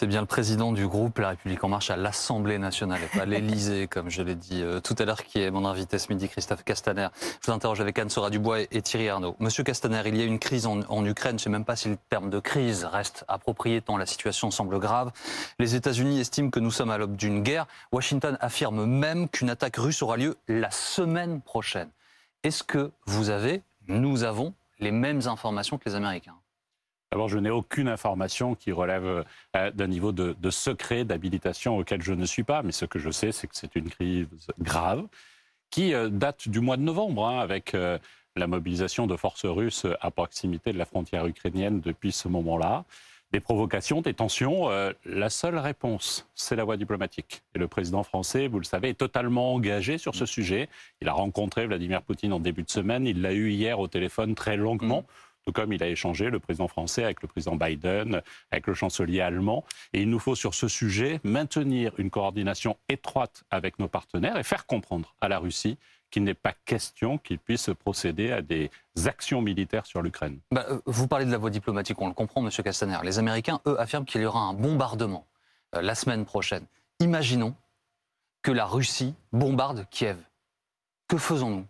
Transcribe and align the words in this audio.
C'est 0.00 0.06
bien 0.06 0.22
le 0.22 0.26
président 0.26 0.72
du 0.72 0.86
groupe 0.86 1.18
La 1.18 1.28
République 1.28 1.62
En 1.62 1.68
Marche 1.68 1.90
à 1.90 1.96
l'Assemblée 1.98 2.56
nationale 2.56 3.00
et 3.02 3.18
pas 3.18 3.26
l'Élysée, 3.26 3.86
comme 3.90 4.08
je 4.08 4.22
l'ai 4.22 4.34
dit 4.34 4.62
euh, 4.62 4.80
tout 4.80 4.94
à 4.98 5.04
l'heure, 5.04 5.24
qui 5.24 5.42
est 5.42 5.50
mon 5.50 5.66
invité 5.66 5.98
ce 5.98 6.10
midi, 6.10 6.26
Christophe 6.26 6.64
Castaner. 6.64 7.08
Je 7.42 7.46
vous 7.48 7.52
interroge 7.52 7.82
avec 7.82 7.98
Anne 7.98 8.08
Sora 8.08 8.30
Dubois 8.30 8.60
et, 8.62 8.80
Thierry 8.80 9.10
Arnaud. 9.10 9.36
Monsieur 9.40 9.62
Castaner, 9.62 10.00
il 10.06 10.16
y 10.16 10.22
a 10.22 10.24
une 10.24 10.38
crise 10.38 10.66
en, 10.66 11.04
Ukraine. 11.04 11.32
Je 11.32 11.34
ne 11.34 11.38
sais 11.40 11.50
même 11.50 11.66
pas 11.66 11.76
si 11.76 11.90
le 11.90 11.98
terme 12.08 12.30
de 12.30 12.38
crise 12.40 12.86
reste 12.86 13.26
approprié 13.28 13.82
tant 13.82 13.98
la 13.98 14.06
situation 14.06 14.50
semble 14.50 14.78
grave. 14.78 15.12
Les 15.58 15.74
États-Unis 15.74 16.18
estiment 16.18 16.48
que 16.48 16.60
nous 16.60 16.70
sommes 16.70 16.90
à 16.90 16.96
l'aube 16.96 17.16
d'une 17.16 17.42
guerre. 17.42 17.66
Washington 17.92 18.38
affirme 18.40 18.86
même 18.86 19.28
qu'une 19.28 19.50
attaque 19.50 19.76
russe 19.76 20.00
aura 20.00 20.16
lieu 20.16 20.38
la 20.48 20.70
semaine 20.70 21.42
prochaine. 21.42 21.90
Est-ce 22.42 22.62
que 22.62 22.90
vous 23.04 23.28
avez, 23.28 23.62
nous 23.86 24.24
avons, 24.24 24.54
les 24.78 24.92
mêmes 24.92 25.28
informations 25.28 25.76
que 25.76 25.86
les 25.90 25.94
Américains? 25.94 26.39
D'abord, 27.12 27.28
je 27.28 27.38
n'ai 27.38 27.50
aucune 27.50 27.88
information 27.88 28.54
qui 28.54 28.70
relève 28.70 29.24
euh, 29.56 29.70
d'un 29.72 29.88
niveau 29.88 30.12
de, 30.12 30.50
secret, 30.50 31.04
d'habilitation 31.04 31.76
auquel 31.76 32.02
je 32.02 32.12
ne 32.12 32.24
suis 32.24 32.44
pas. 32.44 32.62
Mais 32.62 32.70
ce 32.70 32.84
que 32.84 33.00
je 33.00 33.10
sais, 33.10 33.32
c'est 33.32 33.48
que 33.48 33.56
c'est 33.56 33.74
une 33.74 33.90
crise 33.90 34.28
grave 34.60 35.06
qui 35.70 35.92
euh, 35.92 36.08
date 36.08 36.48
du 36.48 36.60
mois 36.60 36.76
de 36.76 36.82
novembre, 36.82 37.26
hein, 37.26 37.40
avec 37.40 37.74
euh, 37.74 37.98
la 38.36 38.46
mobilisation 38.46 39.08
de 39.08 39.16
forces 39.16 39.44
russes 39.44 39.86
à 40.00 40.12
proximité 40.12 40.72
de 40.72 40.78
la 40.78 40.84
frontière 40.84 41.26
ukrainienne 41.26 41.80
depuis 41.80 42.12
ce 42.12 42.28
moment-là. 42.28 42.84
Des 43.32 43.40
provocations, 43.40 44.02
des 44.02 44.14
tensions. 44.14 44.70
la 45.04 45.30
seule 45.30 45.56
réponse, 45.56 46.26
c'est 46.34 46.56
la 46.56 46.64
voie 46.64 46.76
diplomatique. 46.76 47.42
Et 47.54 47.60
le 47.60 47.68
président 47.68 48.02
français, 48.02 48.48
vous 48.48 48.58
le 48.58 48.64
savez, 48.64 48.88
est 48.88 48.94
totalement 48.94 49.54
engagé 49.54 49.98
sur 49.98 50.16
ce 50.16 50.26
sujet. 50.26 50.68
Il 51.00 51.08
a 51.08 51.12
rencontré 51.12 51.64
Vladimir 51.64 52.02
Poutine 52.02 52.32
en 52.32 52.40
début 52.40 52.64
de 52.64 52.70
semaine. 52.70 53.06
Il 53.06 53.22
l'a 53.22 53.32
eu 53.32 53.50
hier 53.50 53.78
au 53.78 53.86
téléphone 53.86 54.34
très 54.34 54.56
longuement. 54.56 55.02
Mmh 55.02 55.29
tout 55.44 55.52
comme 55.52 55.72
il 55.72 55.82
a 55.82 55.88
échangé, 55.88 56.30
le 56.30 56.38
président 56.38 56.68
français, 56.68 57.04
avec 57.04 57.22
le 57.22 57.28
président 57.28 57.56
Biden, 57.56 58.22
avec 58.50 58.66
le 58.66 58.74
chancelier 58.74 59.20
allemand. 59.20 59.64
Et 59.92 60.02
il 60.02 60.10
nous 60.10 60.18
faut 60.18 60.34
sur 60.34 60.54
ce 60.54 60.68
sujet 60.68 61.20
maintenir 61.24 61.92
une 61.98 62.10
coordination 62.10 62.76
étroite 62.88 63.44
avec 63.50 63.78
nos 63.78 63.88
partenaires 63.88 64.36
et 64.36 64.42
faire 64.42 64.66
comprendre 64.66 65.14
à 65.20 65.28
la 65.28 65.38
Russie 65.38 65.78
qu'il 66.10 66.24
n'est 66.24 66.34
pas 66.34 66.54
question 66.64 67.18
qu'il 67.18 67.38
puisse 67.38 67.70
procéder 67.78 68.32
à 68.32 68.42
des 68.42 68.70
actions 69.06 69.40
militaires 69.40 69.86
sur 69.86 70.02
l'Ukraine. 70.02 70.38
Bah, 70.50 70.66
euh, 70.68 70.80
vous 70.86 71.06
parlez 71.06 71.24
de 71.24 71.30
la 71.30 71.38
voie 71.38 71.50
diplomatique, 71.50 72.00
on 72.00 72.08
le 72.08 72.14
comprend, 72.14 72.42
Monsieur 72.42 72.62
Castaner. 72.62 72.98
Les 73.04 73.18
Américains, 73.18 73.60
eux, 73.66 73.80
affirment 73.80 74.04
qu'il 74.04 74.20
y 74.20 74.26
aura 74.26 74.40
un 74.40 74.54
bombardement 74.54 75.26
euh, 75.74 75.82
la 75.82 75.94
semaine 75.94 76.24
prochaine. 76.24 76.66
Imaginons 76.98 77.54
que 78.42 78.50
la 78.50 78.66
Russie 78.66 79.14
bombarde 79.32 79.86
Kiev. 79.90 80.16
Que 81.08 81.16
faisons-nous? 81.16 81.66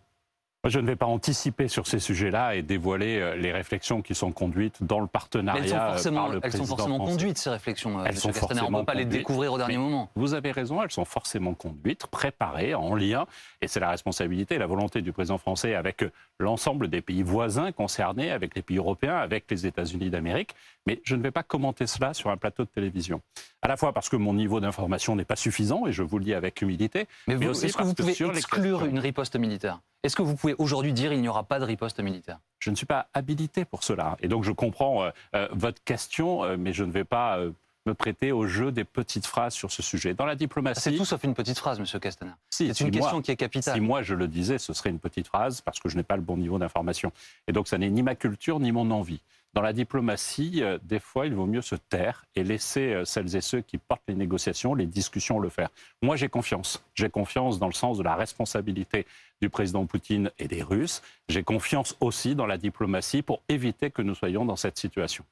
Je 0.69 0.79
ne 0.79 0.85
vais 0.85 0.95
pas 0.95 1.07
anticiper 1.07 1.67
sur 1.67 1.87
ces 1.87 1.99
sujets-là 1.99 2.55
et 2.55 2.61
dévoiler 2.61 3.19
euh, 3.19 3.35
les 3.35 3.51
réflexions 3.51 4.03
qui 4.03 4.13
sont 4.13 4.31
conduites 4.31 4.83
dans 4.83 4.99
le 4.99 5.07
partenariat. 5.07 5.63
elles 5.63 5.69
sont 5.69 5.77
forcément, 5.77 6.23
par 6.23 6.29
le 6.29 6.39
elles 6.43 6.53
sont 6.53 6.65
forcément 6.65 6.97
conduites, 6.99 7.37
ces 7.39 7.49
réflexions. 7.49 7.99
Euh, 7.99 8.03
elles 8.05 8.17
sont 8.17 8.31
forcément 8.31 8.67
On 8.67 8.71
ne 8.71 8.77
peut 8.79 8.85
pas 8.85 8.93
les 8.93 9.05
découvrir 9.05 9.53
au 9.53 9.57
dernier 9.57 9.77
moment. 9.79 10.11
Vous 10.15 10.35
avez 10.35 10.51
raison, 10.51 10.83
elles 10.83 10.91
sont 10.91 11.05
forcément 11.05 11.55
conduites, 11.55 12.05
préparées, 12.05 12.75
en 12.75 12.93
lien. 12.93 13.25
Et 13.61 13.67
c'est 13.67 13.79
la 13.79 13.89
responsabilité 13.89 14.55
et 14.55 14.59
la 14.59 14.67
volonté 14.67 15.01
du 15.01 15.11
président 15.11 15.39
français 15.39 15.73
avec 15.73 16.05
l'ensemble 16.39 16.89
des 16.89 17.01
pays 17.01 17.23
voisins 17.23 17.71
concernés, 17.71 18.29
avec 18.29 18.55
les 18.55 18.61
pays 18.61 18.77
européens, 18.77 19.15
avec 19.15 19.49
les 19.49 19.65
États-Unis 19.65 20.11
d'Amérique. 20.11 20.53
Mais 20.85 21.01
je 21.03 21.15
ne 21.15 21.23
vais 21.23 21.31
pas 21.31 21.43
commenter 21.43 21.87
cela 21.87 22.13
sur 22.13 22.29
un 22.29 22.37
plateau 22.37 22.65
de 22.65 22.69
télévision. 22.69 23.21
À 23.63 23.67
la 23.67 23.77
fois 23.77 23.93
parce 23.93 24.09
que 24.09 24.15
mon 24.15 24.33
niveau 24.33 24.59
d'information 24.59 25.15
n'est 25.15 25.25
pas 25.25 25.35
suffisant, 25.35 25.87
et 25.87 25.91
je 25.91 26.03
vous 26.03 26.19
le 26.19 26.25
dis 26.25 26.33
avec 26.35 26.61
humilité. 26.61 27.07
Mais, 27.27 27.47
aussi 27.47 27.65
est-ce 27.65 27.77
que 27.77 27.83
vous 27.83 27.95
pouvez 27.95 28.11
exclure 28.11 28.85
une 28.85 28.99
riposte 28.99 29.35
militaire? 29.35 29.79
Est-ce 30.03 30.15
que 30.15 30.23
vous 30.23 30.35
pouvez 30.35 30.50
aujourd'hui 30.57 30.93
dire 30.93 31.11
qu'il 31.11 31.21
n'y 31.21 31.27
aura 31.27 31.43
pas 31.43 31.59
de 31.59 31.65
riposte 31.65 31.99
militaire 31.99 32.39
Je 32.59 32.69
ne 32.69 32.75
suis 32.75 32.85
pas 32.85 33.07
habilité 33.13 33.65
pour 33.65 33.83
cela. 33.83 34.17
Et 34.21 34.27
donc 34.27 34.43
je 34.43 34.51
comprends 34.51 35.03
euh, 35.03 35.09
euh, 35.35 35.47
votre 35.51 35.83
question, 35.83 36.43
euh, 36.43 36.57
mais 36.57 36.73
je 36.73 36.83
ne 36.83 36.91
vais 36.91 37.03
pas 37.03 37.39
me 37.85 37.93
prêter 37.93 38.31
au 38.31 38.45
jeu 38.45 38.71
des 38.71 38.83
petites 38.83 39.25
phrases 39.25 39.53
sur 39.53 39.71
ce 39.71 39.81
sujet. 39.81 40.13
Dans 40.13 40.25
la 40.25 40.35
diplomatie... 40.35 40.81
C'est 40.81 40.95
tout 40.95 41.05
sauf 41.05 41.23
une 41.23 41.33
petite 41.33 41.57
phrase, 41.57 41.79
Monsieur 41.79 41.99
Castaner. 41.99 42.33
c'est 42.49 42.79
une 42.79 42.91
question 42.91 43.21
qui 43.21 43.31
est 43.31 43.35
capitale. 43.35 43.75
Si 43.75 43.81
moi 43.81 44.03
je 44.03 44.13
le 44.13 44.27
disais, 44.27 44.59
ce 44.59 44.73
serait 44.73 44.91
une 44.91 44.99
petite 44.99 45.27
phrase 45.27 45.61
parce 45.61 45.79
que 45.79 45.89
je 45.89 45.97
n'ai 45.97 46.03
pas 46.03 46.15
le 46.15 46.21
bon 46.21 46.37
niveau 46.37 46.59
d'information. 46.59 47.11
Et 47.47 47.51
donc 47.51 47.67
ça 47.67 47.77
n'est 47.77 47.89
ni 47.89 48.03
ma 48.03 48.15
culture 48.15 48.59
ni 48.59 48.71
mon 48.71 48.91
envie. 48.91 49.21
Dans 49.53 49.61
la 49.61 49.73
diplomatie, 49.73 50.63
euh, 50.63 50.77
des 50.83 50.99
fois, 50.99 51.25
il 51.25 51.35
vaut 51.35 51.45
mieux 51.45 51.61
se 51.61 51.75
taire 51.75 52.25
et 52.35 52.43
laisser 52.43 52.93
euh, 52.93 53.03
celles 53.03 53.35
et 53.35 53.41
ceux 53.41 53.59
qui 53.59 53.77
portent 53.77 54.03
les 54.07 54.15
négociations, 54.15 54.73
les 54.73 54.85
discussions 54.85 55.39
le 55.39 55.49
faire. 55.49 55.69
Moi, 56.01 56.15
j'ai 56.15 56.29
confiance. 56.29 56.83
J'ai 56.95 57.09
confiance 57.09 57.59
dans 57.59 57.67
le 57.67 57.73
sens 57.73 57.97
de 57.97 58.03
la 58.03 58.15
responsabilité 58.15 59.05
du 59.41 59.49
président 59.49 59.85
Poutine 59.85 60.31
et 60.39 60.47
des 60.47 60.63
Russes. 60.63 61.01
J'ai 61.27 61.43
confiance 61.43 61.97
aussi 61.99 62.33
dans 62.33 62.45
la 62.45 62.57
diplomatie 62.57 63.23
pour 63.23 63.41
éviter 63.49 63.91
que 63.91 64.01
nous 64.01 64.15
soyons 64.15 64.45
dans 64.45 64.55
cette 64.55 64.79
situation. 64.79 65.25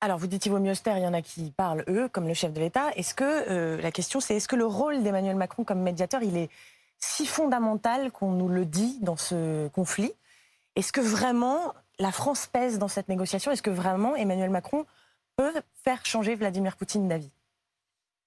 Alors, 0.00 0.18
vous 0.18 0.26
dites 0.26 0.46
il 0.46 0.50
vaut 0.50 0.60
mieux 0.60 0.74
se 0.74 0.82
taire, 0.82 0.98
il 0.98 1.02
y 1.02 1.06
en 1.06 1.14
a 1.14 1.22
qui 1.22 1.50
parlent, 1.50 1.82
eux, 1.88 2.08
comme 2.08 2.28
le 2.28 2.34
chef 2.34 2.52
de 2.52 2.60
l'État. 2.60 2.92
Est-ce 2.94 3.14
que, 3.14 3.24
euh, 3.24 3.80
la 3.80 3.90
question, 3.90 4.20
c'est 4.20 4.36
est-ce 4.36 4.46
que 4.46 4.54
le 4.54 4.66
rôle 4.66 5.02
d'Emmanuel 5.02 5.34
Macron 5.34 5.64
comme 5.64 5.80
médiateur, 5.80 6.22
il 6.22 6.36
est 6.36 6.50
si 6.98 7.26
fondamental 7.26 8.12
qu'on 8.12 8.32
nous 8.32 8.48
le 8.48 8.66
dit 8.66 8.98
dans 9.00 9.16
ce 9.16 9.66
conflit? 9.68 10.12
Est-ce 10.76 10.92
que 10.92 11.00
vraiment 11.00 11.72
la 11.98 12.12
France 12.12 12.46
pèse 12.46 12.78
dans 12.78 12.88
cette 12.88 13.08
négociation 13.08 13.52
Est-ce 13.52 13.62
que 13.62 13.70
vraiment 13.70 14.16
Emmanuel 14.16 14.50
Macron 14.50 14.86
peut 15.36 15.52
faire 15.84 16.04
changer 16.04 16.34
Vladimir 16.34 16.76
Poutine 16.76 17.08
d'avis? 17.08 17.30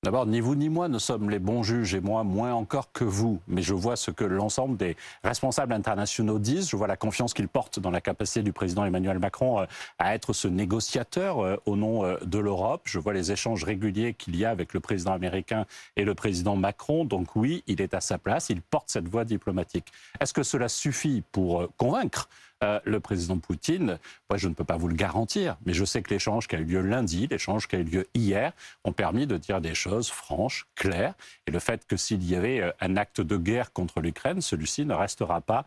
D'abord, 0.03 0.27
ni 0.27 0.41
vous 0.41 0.55
ni 0.55 0.69
moi 0.69 0.87
ne 0.89 0.99
sommes 0.99 1.31
les 1.31 1.39
bons 1.39 1.63
juges, 1.63 1.95
et 1.95 1.99
moi 1.99 2.23
moins 2.23 2.53
encore 2.53 2.91
que 2.91 3.03
vous. 3.03 3.41
Mais 3.47 3.63
je 3.63 3.73
vois 3.73 3.95
ce 3.95 4.11
que 4.11 4.23
l'ensemble 4.23 4.77
des 4.77 4.95
responsables 5.23 5.73
internationaux 5.73 6.37
disent. 6.37 6.69
Je 6.69 6.75
vois 6.75 6.85
la 6.85 6.95
confiance 6.95 7.33
qu'ils 7.33 7.47
portent 7.47 7.79
dans 7.79 7.89
la 7.89 7.99
capacité 7.99 8.43
du 8.43 8.53
président 8.53 8.85
Emmanuel 8.85 9.17
Macron 9.17 9.59
euh, 9.59 9.65
à 9.97 10.13
être 10.13 10.33
ce 10.33 10.47
négociateur 10.47 11.39
euh, 11.39 11.57
au 11.65 11.75
nom 11.75 12.05
euh, 12.05 12.15
de 12.23 12.37
l'Europe. 12.37 12.81
Je 12.85 12.99
vois 12.99 13.11
les 13.11 13.31
échanges 13.31 13.63
réguliers 13.63 14.13
qu'il 14.13 14.35
y 14.35 14.45
a 14.45 14.51
avec 14.51 14.75
le 14.75 14.79
président 14.79 15.13
américain 15.13 15.65
et 15.95 16.05
le 16.05 16.13
président 16.13 16.55
Macron. 16.55 17.03
Donc 17.03 17.35
oui, 17.35 17.63
il 17.65 17.81
est 17.81 17.95
à 17.95 17.99
sa 17.99 18.19
place, 18.19 18.51
il 18.51 18.61
porte 18.61 18.91
cette 18.91 19.07
voie 19.07 19.25
diplomatique. 19.25 19.91
Est-ce 20.21 20.33
que 20.33 20.43
cela 20.43 20.69
suffit 20.69 21.23
pour 21.31 21.67
convaincre 21.75 22.29
euh, 22.63 22.79
le 22.85 22.99
président 22.99 23.37
Poutine, 23.37 23.99
moi 24.29 24.37
je 24.37 24.47
ne 24.47 24.53
peux 24.53 24.63
pas 24.63 24.77
vous 24.77 24.87
le 24.87 24.95
garantir, 24.95 25.57
mais 25.65 25.73
je 25.73 25.85
sais 25.85 26.01
que 26.01 26.11
l'échange 26.11 26.47
qui 26.47 26.55
a 26.55 26.59
eu 26.59 26.63
lieu 26.63 26.81
lundi, 26.81 27.27
l'échange 27.27 27.67
qui 27.67 27.75
a 27.75 27.79
eu 27.79 27.83
lieu 27.83 28.07
hier, 28.15 28.51
ont 28.83 28.93
permis 28.93 29.27
de 29.27 29.37
dire 29.37 29.61
des 29.61 29.75
choses 29.75 30.09
franches, 30.09 30.65
claires, 30.75 31.13
et 31.45 31.51
le 31.51 31.59
fait 31.59 31.85
que 31.85 31.97
s'il 31.97 32.27
y 32.27 32.35
avait 32.35 32.61
euh, 32.61 32.71
un 32.81 32.97
acte 32.97 33.21
de 33.21 33.37
guerre 33.37 33.73
contre 33.73 34.01
l'Ukraine, 34.01 34.41
celui-ci 34.41 34.85
ne 34.85 34.93
restera 34.93 35.41
pas 35.41 35.65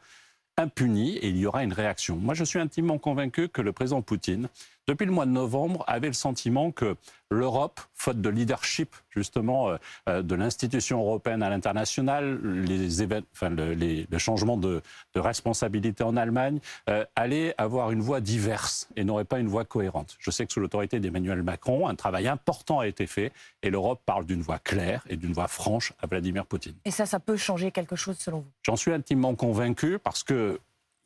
impuni 0.56 1.16
et 1.16 1.28
il 1.28 1.38
y 1.38 1.46
aura 1.46 1.62
une 1.62 1.72
réaction. 1.72 2.16
Moi, 2.16 2.34
je 2.34 2.44
suis 2.44 2.58
intimement 2.58 2.98
convaincu 2.98 3.48
que 3.48 3.62
le 3.62 3.72
président 3.72 4.02
Poutine 4.02 4.48
depuis 4.90 5.06
le 5.06 5.12
mois 5.12 5.24
de 5.24 5.30
novembre, 5.30 5.84
avait 5.86 6.08
le 6.08 6.14
sentiment 6.14 6.72
que 6.72 6.96
l'Europe, 7.30 7.80
faute 7.94 8.20
de 8.20 8.28
leadership 8.28 8.96
justement 9.10 9.68
euh, 9.68 9.76
euh, 10.08 10.20
de 10.20 10.34
l'institution 10.34 10.98
européenne 10.98 11.44
à 11.44 11.48
l'international, 11.48 12.40
les, 12.42 13.04
enfin, 13.32 13.50
le, 13.50 14.18
changements 14.18 14.56
de, 14.56 14.82
responsabilité 15.14 16.02
en 16.02 16.16
Allemagne, 16.16 16.58
euh, 16.88 17.04
allait 17.14 17.54
avoir 17.56 17.92
une 17.92 18.00
voie 18.00 18.20
diverse 18.20 18.88
et 18.96 19.04
n'aurait 19.04 19.24
pas 19.24 19.38
une 19.38 19.46
voie 19.46 19.64
cohérente. 19.64 20.16
Je 20.18 20.32
sais 20.32 20.44
que 20.44 20.52
sous 20.52 20.58
l'autorité 20.58 20.98
d'Emmanuel 20.98 21.44
Macron, 21.44 21.86
un 21.86 21.94
travail 21.94 22.26
important 22.26 22.80
a 22.80 22.88
été 22.88 23.06
fait 23.06 23.32
et 23.62 23.70
l'Europe 23.70 24.00
parle 24.04 24.26
d'une 24.26 24.42
voie 24.42 24.58
claire 24.58 25.04
et 25.08 25.16
d'une 25.16 25.32
voie 25.32 25.46
franche 25.46 25.92
à 26.02 26.08
Vladimir 26.08 26.46
Poutine. 26.46 26.74
Et 26.84 26.90
ça, 26.90 27.06
ça 27.06 27.20
peut 27.20 27.36
changer 27.36 27.70
quelque 27.70 27.94
chose 27.94 28.18
selon 28.18 28.40
vous? 28.40 28.50
J'en 28.64 28.76
suis 28.76 28.92
intimement 28.92 29.36
convaincu 29.36 30.00
parce 30.02 30.24
que 30.24 30.58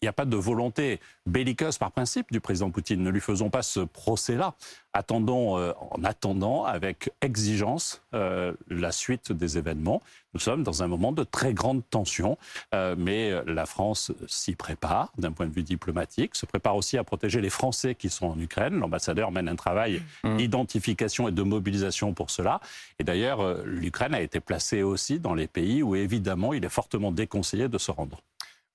n'y 0.04 0.08
a 0.08 0.12
pas 0.12 0.24
de 0.24 0.36
volonté 0.36 1.00
belliqueuse 1.26 1.78
par 1.78 1.90
principe 1.90 2.30
du 2.30 2.40
président 2.40 2.70
Poutine. 2.70 3.02
Ne 3.02 3.10
lui 3.10 3.20
faisons 3.20 3.50
pas 3.50 3.62
ce 3.62 3.80
procès-là. 3.80 4.54
Attendons, 4.92 5.58
euh, 5.58 5.72
en 5.90 6.04
attendant 6.04 6.64
avec 6.64 7.10
exigence 7.20 8.00
euh, 8.14 8.52
la 8.68 8.92
suite 8.92 9.32
des 9.32 9.58
événements. 9.58 10.00
Nous 10.34 10.40
sommes 10.40 10.62
dans 10.62 10.84
un 10.84 10.86
moment 10.86 11.10
de 11.10 11.24
très 11.24 11.52
grande 11.52 11.82
tension, 11.90 12.38
euh, 12.74 12.94
mais 12.96 13.32
la 13.46 13.66
France 13.66 14.12
s'y 14.28 14.54
prépare 14.54 15.12
d'un 15.18 15.32
point 15.32 15.46
de 15.46 15.52
vue 15.52 15.64
diplomatique, 15.64 16.36
se 16.36 16.46
prépare 16.46 16.76
aussi 16.76 16.96
à 16.96 17.02
protéger 17.02 17.40
les 17.40 17.50
Français 17.50 17.96
qui 17.96 18.08
sont 18.08 18.26
en 18.26 18.38
Ukraine. 18.38 18.78
L'ambassadeur 18.78 19.32
mène 19.32 19.48
un 19.48 19.56
travail 19.56 20.00
mmh. 20.22 20.36
d'identification 20.36 21.28
et 21.28 21.32
de 21.32 21.42
mobilisation 21.42 22.14
pour 22.14 22.30
cela. 22.30 22.60
Et 23.00 23.04
d'ailleurs, 23.04 23.64
l'Ukraine 23.64 24.14
a 24.14 24.20
été 24.20 24.38
placée 24.38 24.82
aussi 24.82 25.18
dans 25.18 25.34
les 25.34 25.48
pays 25.48 25.82
où 25.82 25.96
évidemment 25.96 26.52
il 26.52 26.64
est 26.64 26.68
fortement 26.68 27.10
déconseillé 27.10 27.68
de 27.68 27.78
se 27.78 27.90
rendre. 27.90 28.20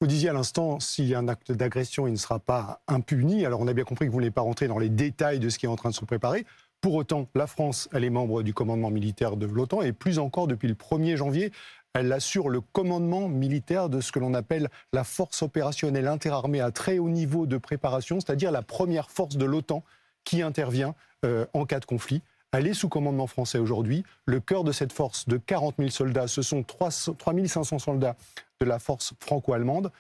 Vous 0.02 0.08
disiez 0.08 0.30
à 0.30 0.34
l'instant, 0.34 0.80
s'il 0.80 1.08
y 1.08 1.14
a 1.14 1.20
un 1.20 1.28
acte 1.28 1.52
d'agression, 1.52 2.08
il 2.08 2.14
ne 2.14 2.18
sera 2.18 2.40
pas 2.40 2.80
impuni. 2.88 3.46
Alors 3.46 3.60
on 3.60 3.68
a 3.68 3.74
bien 3.74 3.84
compris 3.84 4.06
que 4.06 4.12
vous 4.12 4.20
ne 4.20 4.22
voulez 4.22 4.32
pas 4.32 4.40
rentrer 4.40 4.70
dans 4.70 4.80
les 4.80 4.88
détails 4.88 5.40
de 5.40 5.50
ce 5.50 5.60
qui 5.60 5.66
est 5.66 5.70
en 5.70 5.76
train 5.76 5.90
de 5.90 5.94
se 5.94 6.06
préparer. 6.06 6.46
Pour 6.80 6.96
autant, 6.96 7.28
la 7.36 7.48
France, 7.48 7.90
elle 7.92 8.06
est 8.06 8.10
membre 8.10 8.42
du 8.42 8.54
commandement 8.54 8.92
militaire 8.92 9.36
de 9.36 9.46
l'OTAN 9.46 9.82
et 9.82 9.92
plus 9.92 10.18
encore 10.18 10.48
depuis 10.48 10.70
le 10.70 10.76
1er 10.76 11.18
janvier, 11.18 11.52
elle 11.94 12.14
assure 12.14 12.48
le 12.48 12.62
commandement 12.62 13.28
militaire 13.28 13.90
de 13.90 14.00
ce 14.00 14.14
que 14.14 14.20
l'on 14.20 14.34
appelle 14.34 14.70
la 14.94 15.04
force 15.04 15.42
opérationnelle 15.42 16.08
interarmée 16.08 16.62
à 16.62 16.72
très 16.72 16.98
haut 16.98 17.10
niveau 17.10 17.46
de 17.46 17.58
préparation, 17.58 18.22
c'est-à-dire 18.22 18.54
la 18.54 18.62
première 18.62 19.12
force 19.12 19.36
de 19.36 19.44
l'OTAN 19.44 19.84
qui 20.24 20.42
intervient 20.42 20.96
euh, 21.26 21.46
en 21.54 21.66
cas 21.66 21.82
de 21.82 21.86
conflit. 21.86 22.22
Elle 22.52 22.66
est 22.66 22.74
sous 22.74 22.90
commandement 22.90 23.28
français 23.28 23.60
aujourd'hui. 23.60 24.04
Le 24.26 24.40
cœur 24.40 24.64
de 24.64 24.72
cette 24.72 24.92
force 24.92 25.28
de 25.28 25.38
40 25.38 25.76
000 25.78 25.90
soldats, 25.92 26.28
ce 26.28 26.42
sont 26.42 26.64
3, 26.64 26.90
500 26.90 27.78
soldats 27.78 28.16
de 28.60 28.66
la 28.66 28.80
force 28.80 29.14
franco-allemande. 29.20 29.92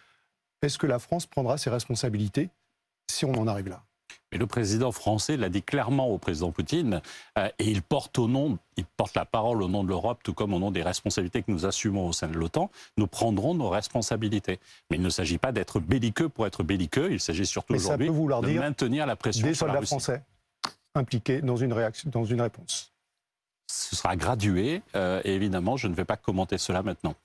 Est-ce 0.64 0.80
que 0.80 0.88
la 0.88 0.98
France 0.98 1.28
prendra 1.28 1.58
ses 1.58 1.70
responsabilités 1.70 2.50
si 3.10 3.26
on 3.26 3.34
en 3.34 3.48
arrive 3.48 3.70
là? 3.70 3.84
Mais 4.32 4.38
le 4.38 4.48
président 4.48 4.92
français 4.92 5.38
l'a 5.38 5.50
dit 5.50 5.62
clairement 5.62 6.08
au 6.08 6.18
président 6.18 6.52
Poutine, 6.52 7.02
euh, 7.38 7.50
et 7.58 7.66
il 7.66 7.82
porte 7.82 8.20
au 8.20 8.28
nom, 8.28 8.60
il 8.78 8.86
porte 8.86 9.16
la 9.16 9.26
parole 9.26 9.64
au 9.64 9.68
nom 9.68 9.84
de 9.84 9.90
l'Europe, 9.90 10.20
tout 10.24 10.34
comme 10.34 10.54
au 10.54 10.60
nom 10.60 10.70
des 10.70 10.84
responsabilités 10.84 11.42
que 11.42 11.52
nous 11.52 11.66
assumons 11.66 12.08
au 12.08 12.14
sein 12.14 12.28
de 12.28 12.38
l'OTAN. 12.38 12.70
Nous 12.98 13.08
prendrons 13.08 13.56
nos 13.56 13.70
responsabilités. 13.70 14.60
Mais 14.90 14.98
il 14.98 15.02
ne 15.02 15.10
s'agit 15.10 15.38
pas 15.38 15.52
d'être 15.52 15.80
belliqueux 15.80 16.30
pour 16.30 16.46
être 16.46 16.64
belliqueux. 16.64 17.12
Il 17.12 17.20
s'agit 17.20 17.46
surtout 17.46 17.74
aujourd'hui 17.74 18.08
de 18.08 18.60
maintenir 18.60 19.06
la 19.06 19.16
pression 19.16 19.48
des 19.48 19.54
sur 19.54 19.68
soldats 19.68 19.82
français 19.82 20.24
impliqués 20.96 21.42
dans 21.42 21.56
une 21.56 21.74
réaction, 21.74 22.10
dans 22.10 22.26
une 22.26 22.42
réponse. 22.42 22.94
Ce 23.68 23.96
sera 23.96 24.16
gradué, 24.16 24.82
euh, 24.96 25.22
et 25.24 25.36
évidemment, 25.36 25.78
je 25.78 25.88
ne 25.88 25.94
vais 25.94 26.06
pas 26.06 26.18
commenter 26.18 26.58
cela 26.58 26.82
maintenant. 26.82 27.16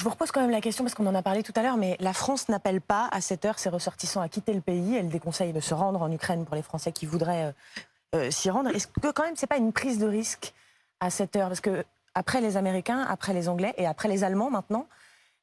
Je 0.00 0.04
vous 0.04 0.10
repose 0.10 0.30
quand 0.32 0.40
même 0.40 0.50
la 0.50 0.62
question 0.62 0.82
parce 0.82 0.94
qu'on 0.94 1.06
en 1.06 1.14
a 1.14 1.22
parlé 1.22 1.42
tout 1.42 1.52
à 1.56 1.62
l'heure, 1.62 1.76
mais 1.76 1.98
la 2.00 2.14
France 2.14 2.48
n'appelle 2.48 2.80
pas 2.80 3.06
à 3.12 3.20
cette 3.20 3.44
heure 3.44 3.58
ses 3.58 3.68
ressortissants 3.68 4.22
à 4.22 4.30
quitter 4.30 4.54
le 4.54 4.62
pays. 4.62 4.96
Elle 4.96 5.10
déconseille 5.10 5.52
de 5.52 5.60
se 5.60 5.74
rendre 5.74 6.00
en 6.00 6.10
Ukraine 6.10 6.46
pour 6.46 6.56
les 6.56 6.62
Français 6.62 6.90
qui 6.90 7.04
voudraient 7.04 7.44
euh, 7.44 7.52
euh, 8.14 8.30
s'y 8.30 8.48
rendre. 8.48 8.70
Est-ce 8.70 8.86
que 8.86 9.12
quand 9.12 9.24
même 9.24 9.36
c'est 9.36 9.46
pas 9.46 9.58
une 9.58 9.74
prise 9.74 9.98
de 9.98 10.06
risque 10.06 10.54
à 11.00 11.10
cette 11.10 11.36
heure? 11.36 11.48
Parce 11.48 11.60
que 11.60 11.84
après 12.14 12.40
les 12.40 12.56
Américains, 12.56 13.02
après 13.02 13.34
les 13.34 13.50
Anglais 13.50 13.74
et 13.76 13.86
après 13.86 14.08
les 14.08 14.24
Allemands 14.24 14.50
maintenant, 14.50 14.88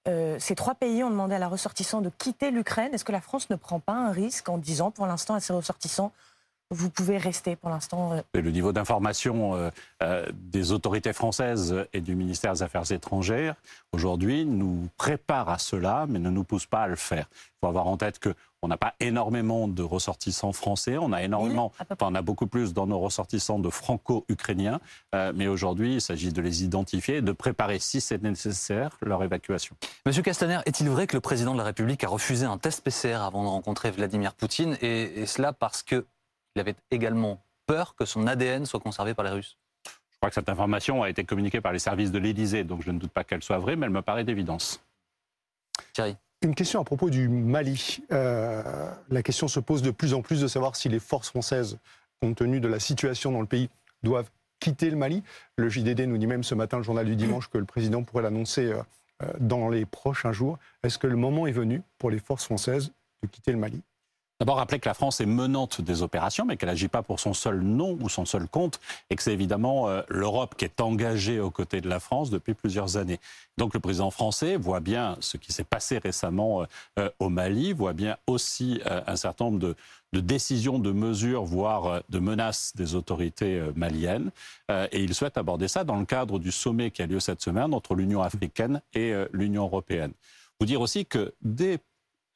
euh, 0.07 0.37
ces 0.39 0.55
trois 0.55 0.73
pays 0.73 1.03
ont 1.03 1.11
demandé 1.11 1.35
à 1.35 1.39
la 1.39 1.49
ressortissant 1.49 2.01
de 2.01 2.09
quitter 2.09 2.49
l'Ukraine. 2.49 2.95
Est-ce 2.95 3.05
que 3.05 3.11
la 3.11 3.21
France 3.21 3.51
ne 3.51 3.55
prend 3.57 3.79
pas 3.79 3.93
un 3.93 4.11
risque 4.11 4.49
en 4.49 4.57
disant 4.57 4.89
pour 4.89 5.05
l'instant 5.05 5.35
à 5.35 5.39
ses 5.39 5.53
ressortissants 5.53 6.11
vous 6.69 6.89
pouvez 6.89 7.17
rester 7.17 7.55
pour 7.55 7.69
l'instant. 7.69 8.13
Euh. 8.13 8.21
Le 8.33 8.51
niveau 8.51 8.73
d'information 8.73 9.55
euh, 9.55 9.69
euh, 10.03 10.25
des 10.33 10.71
autorités 10.71 11.13
françaises 11.13 11.75
et 11.93 12.01
du 12.01 12.15
ministère 12.15 12.53
des 12.53 12.63
Affaires 12.63 12.91
étrangères 12.91 13.55
aujourd'hui 13.93 14.45
nous 14.45 14.89
prépare 14.97 15.49
à 15.49 15.59
cela, 15.59 16.05
mais 16.09 16.19
ne 16.19 16.29
nous 16.29 16.43
pousse 16.43 16.65
pas 16.65 16.81
à 16.81 16.87
le 16.87 16.95
faire. 16.95 17.29
Il 17.31 17.59
faut 17.61 17.67
avoir 17.67 17.87
en 17.87 17.97
tête 17.97 18.19
que 18.19 18.33
on 18.63 18.67
n'a 18.67 18.77
pas 18.77 18.95
énormément 18.99 19.67
de 19.67 19.83
ressortissants 19.83 20.51
français, 20.51 20.97
on 20.97 21.13
a 21.13 21.21
énormément, 21.21 21.71
on 22.01 22.15
a 22.15 22.21
beaucoup 22.23 22.47
plus 22.47 22.73
dans 22.73 22.87
nos 22.87 22.99
ressortissants 22.99 23.59
de 23.59 23.69
franco-ukrainiens, 23.69 24.79
mais 25.35 25.45
aujourd'hui 25.45 25.95
il 25.95 26.01
s'agit 26.01 26.33
de 26.33 26.41
les 26.41 26.63
identifier 26.63 27.17
et 27.17 27.21
de 27.21 27.31
préparer, 27.31 27.77
si 27.77 28.01
c'est 28.01 28.21
nécessaire, 28.23 28.97
leur 29.03 29.23
évacuation. 29.23 29.75
Monsieur 30.07 30.23
Castaner, 30.23 30.59
est-il 30.65 30.89
vrai 30.89 31.05
que 31.05 31.15
le 31.15 31.21
président 31.21 31.53
de 31.53 31.59
la 31.59 31.65
République 31.65 32.03
a 32.03 32.07
refusé 32.07 32.47
un 32.47 32.57
test 32.57 32.81
PCR 32.81 33.17
avant 33.17 33.43
de 33.43 33.49
rencontrer 33.49 33.91
Vladimir 33.91 34.33
Poutine, 34.33 34.75
et 34.81 35.27
cela 35.27 35.53
parce 35.53 35.83
que 35.83 36.03
il 36.57 36.59
avait 36.59 36.75
également 36.89 37.39
peur 37.67 37.95
que 37.95 38.05
son 38.05 38.25
ADN 38.25 38.65
soit 38.65 38.79
conservé 38.79 39.13
par 39.13 39.23
les 39.23 39.31
Russes. 39.31 39.57
Je 39.85 40.17
crois 40.17 40.29
que 40.29 40.35
cette 40.35 40.49
information 40.49 41.03
a 41.03 41.09
été 41.09 41.23
communiquée 41.23 41.61
par 41.61 41.71
les 41.71 41.79
services 41.79 42.11
de 42.11 42.17
l'Élysée, 42.17 42.63
donc 42.63 42.81
je 42.81 42.89
ne 42.89 42.97
doute 42.97 43.11
pas 43.11 43.23
qu'elle 43.23 43.43
soit 43.43 43.59
vraie, 43.59 43.75
mais 43.75 43.85
elle 43.85 43.91
me 43.91 44.01
paraît 44.01 44.23
d'évidence. 44.23 44.83
Thierry. 45.93 46.17
Une 46.41 46.55
question 46.55 46.81
à 46.81 46.83
propos 46.83 47.11
du 47.11 47.29
Mali. 47.29 47.99
Euh, 48.11 48.91
la 49.09 49.21
question 49.21 49.47
se 49.47 49.59
pose 49.59 49.83
de 49.83 49.91
plus 49.91 50.15
en 50.15 50.23
plus 50.23 50.41
de 50.41 50.47
savoir 50.47 50.75
si 50.75 50.89
les 50.89 50.99
forces 50.99 51.29
françaises, 51.29 51.77
compte 52.19 52.37
tenu 52.37 52.59
de 52.59 52.67
la 52.67 52.79
situation 52.79 53.31
dans 53.31 53.41
le 53.41 53.47
pays, 53.47 53.69
doivent 54.01 54.29
quitter 54.59 54.89
le 54.89 54.97
Mali. 54.97 55.21
Le 55.57 55.69
JDD 55.69 56.01
nous 56.01 56.17
dit 56.17 56.27
même 56.27 56.43
ce 56.43 56.55
matin, 56.55 56.77
le 56.77 56.83
journal 56.83 57.05
du 57.05 57.15
dimanche, 57.15 57.49
que 57.49 57.59
le 57.59 57.65
président 57.65 58.01
pourrait 58.01 58.23
l'annoncer 58.23 58.65
euh, 58.65 58.81
euh, 59.21 59.31
dans 59.39 59.69
les 59.69 59.85
prochains 59.85 60.31
jours. 60.31 60.57
Est-ce 60.81 60.97
que 60.97 61.07
le 61.07 61.15
moment 61.15 61.45
est 61.45 61.51
venu 61.51 61.83
pour 61.99 62.09
les 62.09 62.19
forces 62.19 62.45
françaises 62.45 62.91
de 63.21 63.27
quitter 63.27 63.51
le 63.51 63.59
Mali? 63.59 63.81
D'abord, 64.39 64.57
rappeler 64.57 64.77
que 64.79 64.87
la 64.87 64.93
France 64.93 65.19
est 65.19 65.25
menante 65.25 65.81
des 65.81 66.03
opérations, 66.03 66.45
mais 66.45 66.57
qu'elle 66.57 66.69
n'agit 66.69 66.89
pas 66.89 67.01
pour 67.01 67.19
son 67.19 67.33
seul 67.33 67.61
nom 67.61 67.97
ou 68.01 68.07
son 68.07 68.23
seul 68.23 68.47
compte, 68.47 68.79
et 69.09 69.15
que 69.15 69.23
c'est 69.23 69.33
évidemment 69.33 69.89
euh, 69.89 70.03
l'Europe 70.09 70.53
qui 70.55 70.65
est 70.65 70.79
engagée 70.79 71.39
aux 71.39 71.49
côtés 71.49 71.81
de 71.81 71.89
la 71.89 71.99
France 71.99 72.29
depuis 72.29 72.53
plusieurs 72.53 72.97
années. 72.97 73.19
Donc 73.57 73.73
le 73.73 73.79
président 73.79 74.11
français 74.11 74.55
voit 74.55 74.79
bien 74.79 75.17
ce 75.21 75.37
qui 75.37 75.51
s'est 75.51 75.63
passé 75.63 75.97
récemment 75.97 76.61
euh, 76.61 76.65
euh, 76.99 77.09
au 77.17 77.29
Mali, 77.29 77.73
voit 77.73 77.93
bien 77.93 78.17
aussi 78.27 78.79
un 78.85 79.15
certain 79.15 79.45
nombre 79.45 79.59
de, 79.59 79.75
de, 80.13 80.19
décisions, 80.19 80.77
de 80.77 80.91
mesures, 80.91 81.43
voire 81.43 82.03
de 82.09 82.19
menaces 82.19 82.73
des 82.75 82.93
autorités 82.93 83.61
maliennes, 83.75 84.31
et 84.69 85.03
il 85.03 85.13
souhaite 85.13 85.37
aborder 85.37 85.67
ça 85.67 85.83
dans 85.83 85.95
le 85.95 86.05
cadre 86.05 86.39
du 86.39 86.51
sommet 86.51 86.91
qui 86.91 87.01
a 87.01 87.07
lieu 87.07 87.19
cette 87.19 87.41
semaine 87.41 87.73
entre 87.73 87.95
l'Union 87.95 88.21
africaine 88.21 88.81
et 88.93 89.13
l'Union 89.31 89.63
européenne. 89.63 90.11
Vous 90.59 90.65
dire 90.65 90.81
aussi 90.81 91.05
que 91.05 91.33
dès 91.41 91.79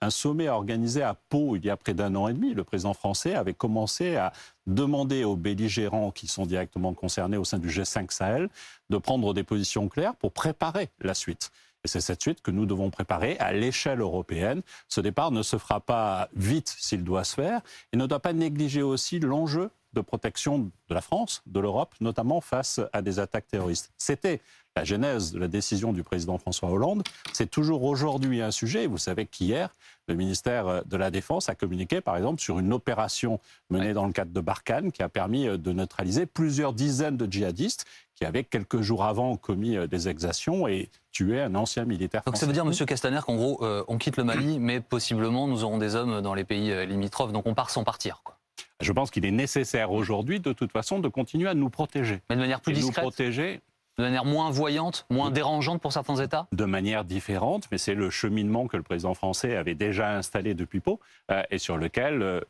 un 0.01 0.09
sommet 0.09 0.49
organisé 0.49 1.03
à 1.03 1.13
Pau 1.13 1.55
il 1.55 1.65
y 1.65 1.69
a 1.69 1.77
près 1.77 1.93
d'un 1.93 2.15
an 2.15 2.27
et 2.27 2.33
demi. 2.33 2.53
Le 2.53 2.63
président 2.63 2.93
français 2.93 3.35
avait 3.35 3.53
commencé 3.53 4.15
à 4.15 4.33
demander 4.67 5.23
aux 5.23 5.35
belligérants 5.35 6.11
qui 6.11 6.27
sont 6.27 6.45
directement 6.45 6.93
concernés 6.93 7.37
au 7.37 7.45
sein 7.45 7.59
du 7.59 7.69
G5 7.69 8.11
Sahel 8.11 8.49
de 8.89 8.97
prendre 8.97 9.33
des 9.33 9.43
positions 9.43 9.87
claires 9.87 10.15
pour 10.15 10.31
préparer 10.31 10.89
la 10.99 11.13
suite. 11.13 11.51
Et 11.83 11.87
c'est 11.87 12.01
cette 12.01 12.21
suite 12.21 12.41
que 12.41 12.51
nous 12.51 12.65
devons 12.65 12.89
préparer 12.89 13.37
à 13.39 13.53
l'échelle 13.53 14.01
européenne. 14.01 14.61
Ce 14.87 15.01
départ 15.01 15.31
ne 15.31 15.41
se 15.41 15.57
fera 15.57 15.79
pas 15.79 16.29
vite 16.35 16.75
s'il 16.77 17.03
doit 17.03 17.23
se 17.23 17.35
faire 17.35 17.61
et 17.91 17.97
ne 17.97 18.05
doit 18.05 18.19
pas 18.19 18.33
négliger 18.33 18.83
aussi 18.83 19.19
l'enjeu 19.19 19.71
de 19.93 20.01
protection 20.01 20.59
de 20.59 20.93
la 20.93 21.01
France, 21.01 21.41
de 21.47 21.59
l'Europe, 21.59 21.95
notamment 21.99 22.39
face 22.39 22.79
à 22.93 23.01
des 23.01 23.19
attaques 23.19 23.47
terroristes. 23.47 23.91
C'était 23.97 24.41
la 24.75 24.85
genèse 24.85 25.33
de 25.33 25.39
la 25.39 25.47
décision 25.47 25.91
du 25.91 26.03
président 26.03 26.37
François 26.37 26.69
Hollande. 26.69 27.03
C'est 27.33 27.49
toujours 27.49 27.83
aujourd'hui 27.83 28.41
un 28.41 28.51
sujet. 28.51 28.87
Vous 28.87 28.97
savez 28.97 29.25
qu'hier, 29.25 29.69
le 30.07 30.15
ministère 30.15 30.85
de 30.85 30.97
la 30.97 31.11
Défense 31.11 31.49
a 31.49 31.55
communiqué, 31.55 31.99
par 31.99 32.15
exemple, 32.15 32.41
sur 32.41 32.57
une 32.59 32.71
opération 32.71 33.39
menée 33.69 33.93
dans 33.93 34.05
le 34.05 34.13
cadre 34.13 34.31
de 34.31 34.39
Barkhane 34.39 34.91
qui 34.91 35.03
a 35.03 35.09
permis 35.09 35.47
euh, 35.47 35.57
de 35.57 35.73
neutraliser 35.73 36.25
plusieurs 36.25 36.73
dizaines 36.73 37.17
de 37.17 37.31
djihadistes 37.31 37.85
qui 38.15 38.25
avaient 38.25 38.43
quelques 38.43 38.81
jours 38.81 39.03
avant 39.03 39.35
commis 39.35 39.75
euh, 39.75 39.87
des 39.87 40.07
exactions 40.07 40.67
et 40.67 40.89
tué 41.11 41.41
un 41.41 41.55
ancien 41.55 41.83
militaire. 41.83 42.21
Donc 42.25 42.37
ça 42.37 42.45
veut 42.45 42.53
dire, 42.53 42.65
Monsieur 42.65 42.85
Castaner, 42.85 43.19
qu'en 43.25 43.35
gros, 43.35 43.63
euh, 43.63 43.83
on 43.89 43.97
quitte 43.97 44.15
le 44.15 44.23
Mali, 44.23 44.59
mais 44.59 44.79
possiblement 44.79 45.47
nous 45.47 45.65
aurons 45.65 45.77
des 45.79 45.95
hommes 45.95 46.21
dans 46.21 46.33
les 46.33 46.45
pays 46.45 46.85
limitrophes, 46.85 47.33
donc 47.33 47.45
on 47.45 47.53
part 47.53 47.69
sans 47.69 47.83
partir. 47.83 48.21
Quoi. 48.23 48.37
Je 48.79 48.91
pense 48.93 49.11
qu'il 49.11 49.25
est 49.25 49.31
nécessaire 49.31 49.91
aujourd'hui, 49.91 50.39
de 50.39 50.53
toute 50.53 50.71
façon, 50.71 50.99
de 50.99 51.09
continuer 51.09 51.49
à 51.49 51.53
nous 51.53 51.69
protéger. 51.69 52.21
Mais 52.29 52.35
de 52.35 52.41
manière 52.41 52.61
plus 52.61 52.73
discrète. 52.73 53.03
Nous 53.03 53.09
protéger 53.09 53.61
de 54.01 54.05
manière 54.07 54.25
moins 54.25 54.49
voyante, 54.49 55.05
moins 55.09 55.29
dérangeante 55.29 55.81
pour 55.81 55.93
certains 55.93 56.15
États? 56.15 56.47
De 56.51 56.65
manière 56.65 57.05
différente, 57.05 57.67
mais 57.71 57.77
c'est 57.77 57.93
le 57.93 58.09
cheminement 58.09 58.67
que 58.67 58.77
le 58.77 58.83
président 58.83 59.13
français 59.13 59.55
avait 59.55 59.75
déjà 59.75 60.15
installé 60.15 60.53
depuis 60.53 60.79
peu 60.79 60.91
euh, 61.29 61.43
et 61.51 61.59
sur 61.59 61.77
lequel 61.77 62.21
euh, 62.21 62.41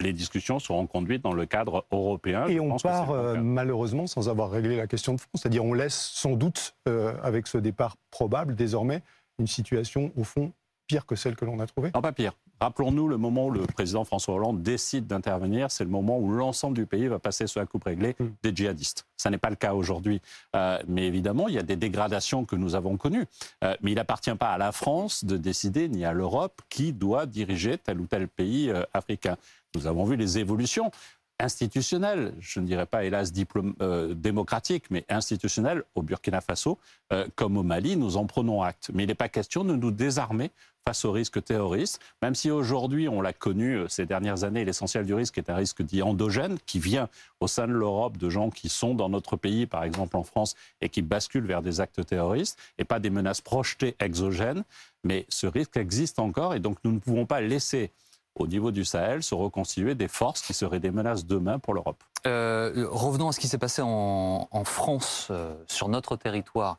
les 0.00 0.12
discussions 0.12 0.58
seront 0.58 0.86
conduites 0.86 1.22
dans 1.22 1.34
le 1.34 1.44
cadre 1.44 1.84
européen. 1.90 2.46
Et 2.46 2.58
on 2.58 2.76
part 2.78 3.10
euh, 3.10 3.36
malheureusement 3.36 4.06
sans 4.06 4.28
avoir 4.28 4.50
réglé 4.50 4.76
la 4.76 4.86
question 4.86 5.14
de 5.14 5.20
fond, 5.20 5.28
c'est-à-dire 5.34 5.64
on 5.64 5.74
laisse 5.74 6.10
sans 6.14 6.32
doute, 6.32 6.74
avec 7.22 7.46
ce 7.46 7.58
départ 7.58 7.96
probable 8.10 8.54
désormais, 8.54 9.02
une 9.38 9.46
situation 9.46 10.10
au 10.16 10.24
fond 10.24 10.52
pire 10.86 11.04
que 11.04 11.16
celle 11.16 11.36
que 11.36 11.44
l'on 11.44 11.60
a 11.60 11.66
trouvée 11.66 11.90
Non, 11.94 12.00
pas 12.00 12.12
pire. 12.12 12.32
Rappelons-nous 12.60 13.06
le 13.08 13.16
moment 13.16 13.46
où 13.46 13.50
le 13.50 13.66
président 13.66 14.04
François 14.04 14.34
Hollande 14.34 14.62
décide 14.62 15.06
d'intervenir, 15.06 15.70
c'est 15.70 15.84
le 15.84 15.90
moment 15.90 16.18
où 16.18 16.32
l'ensemble 16.32 16.76
du 16.76 16.86
pays 16.86 17.06
va 17.06 17.18
passer 17.18 17.46
sous 17.46 17.58
la 17.58 17.66
coupe 17.66 17.84
réglée 17.84 18.16
mm. 18.18 18.26
des 18.42 18.54
djihadistes. 18.54 19.06
Ça 19.16 19.30
n'est 19.30 19.38
pas 19.38 19.50
le 19.50 19.56
cas 19.56 19.74
aujourd'hui, 19.74 20.20
euh, 20.56 20.78
mais 20.88 21.06
évidemment, 21.06 21.48
il 21.48 21.54
y 21.54 21.58
a 21.58 21.62
des 21.62 21.76
dégradations 21.76 22.44
que 22.44 22.56
nous 22.56 22.74
avons 22.74 22.96
connues. 22.96 23.26
Euh, 23.62 23.74
mais 23.80 23.92
il 23.92 23.94
n'appartient 23.94 24.34
pas 24.34 24.50
à 24.50 24.58
la 24.58 24.72
France 24.72 25.24
de 25.24 25.36
décider, 25.36 25.88
ni 25.88 26.04
à 26.04 26.12
l'Europe, 26.12 26.60
qui 26.68 26.92
doit 26.92 27.26
diriger 27.26 27.78
tel 27.78 28.00
ou 28.00 28.06
tel 28.06 28.28
pays 28.28 28.70
euh, 28.70 28.82
africain. 28.92 29.36
Nous 29.74 29.86
avons 29.86 30.04
vu 30.04 30.16
les 30.16 30.38
évolutions 30.38 30.90
institutionnelle, 31.38 32.34
je 32.40 32.60
ne 32.60 32.66
dirais 32.66 32.86
pas 32.86 33.04
hélas 33.04 33.32
euh, 33.80 34.14
démocratique, 34.14 34.84
mais 34.90 35.04
institutionnelle 35.08 35.84
au 35.94 36.02
Burkina 36.02 36.40
Faso 36.40 36.78
euh, 37.12 37.26
comme 37.36 37.56
au 37.56 37.62
Mali, 37.62 37.96
nous 37.96 38.16
en 38.16 38.26
prenons 38.26 38.62
acte. 38.62 38.90
Mais 38.92 39.04
il 39.04 39.06
n'est 39.06 39.14
pas 39.14 39.28
question 39.28 39.64
de 39.64 39.74
nous 39.74 39.90
désarmer 39.90 40.50
face 40.88 41.04
au 41.04 41.12
risque 41.12 41.44
terroriste, 41.44 42.00
même 42.22 42.34
si 42.34 42.50
aujourd'hui, 42.50 43.10
on 43.10 43.20
l'a 43.20 43.34
connu 43.34 43.74
euh, 43.74 43.88
ces 43.88 44.06
dernières 44.06 44.44
années, 44.44 44.64
l'essentiel 44.64 45.04
du 45.04 45.12
risque 45.12 45.36
est 45.36 45.50
un 45.50 45.54
risque 45.54 45.82
dit 45.82 46.00
endogène, 46.00 46.56
qui 46.64 46.78
vient 46.78 47.10
au 47.40 47.46
sein 47.46 47.68
de 47.68 47.72
l'Europe 47.72 48.16
de 48.16 48.30
gens 48.30 48.48
qui 48.48 48.70
sont 48.70 48.94
dans 48.94 49.10
notre 49.10 49.36
pays, 49.36 49.66
par 49.66 49.84
exemple 49.84 50.16
en 50.16 50.22
France, 50.22 50.54
et 50.80 50.88
qui 50.88 51.02
basculent 51.02 51.46
vers 51.46 51.60
des 51.60 51.80
actes 51.80 52.06
terroristes, 52.06 52.58
et 52.78 52.84
pas 52.84 53.00
des 53.00 53.10
menaces 53.10 53.42
projetées 53.42 53.96
exogènes. 54.00 54.64
Mais 55.04 55.26
ce 55.28 55.46
risque 55.46 55.76
existe 55.76 56.18
encore, 56.18 56.54
et 56.54 56.58
donc 56.58 56.78
nous 56.84 56.92
ne 56.92 56.98
pouvons 56.98 57.26
pas 57.26 57.42
laisser 57.42 57.90
au 58.34 58.46
niveau 58.46 58.70
du 58.70 58.84
Sahel, 58.84 59.22
se 59.22 59.34
reconstituer 59.34 59.94
des 59.94 60.08
forces 60.08 60.42
qui 60.42 60.54
seraient 60.54 60.80
des 60.80 60.90
menaces 60.90 61.26
demain 61.26 61.58
pour 61.58 61.74
l'Europe. 61.74 62.02
Euh, 62.26 62.86
revenons 62.90 63.28
à 63.28 63.32
ce 63.32 63.40
qui 63.40 63.48
s'est 63.48 63.58
passé 63.58 63.82
en, 63.84 64.64
France, 64.64 65.28
euh, 65.30 65.54
sur 65.66 65.88
notre 65.88 66.16
territoire. 66.16 66.78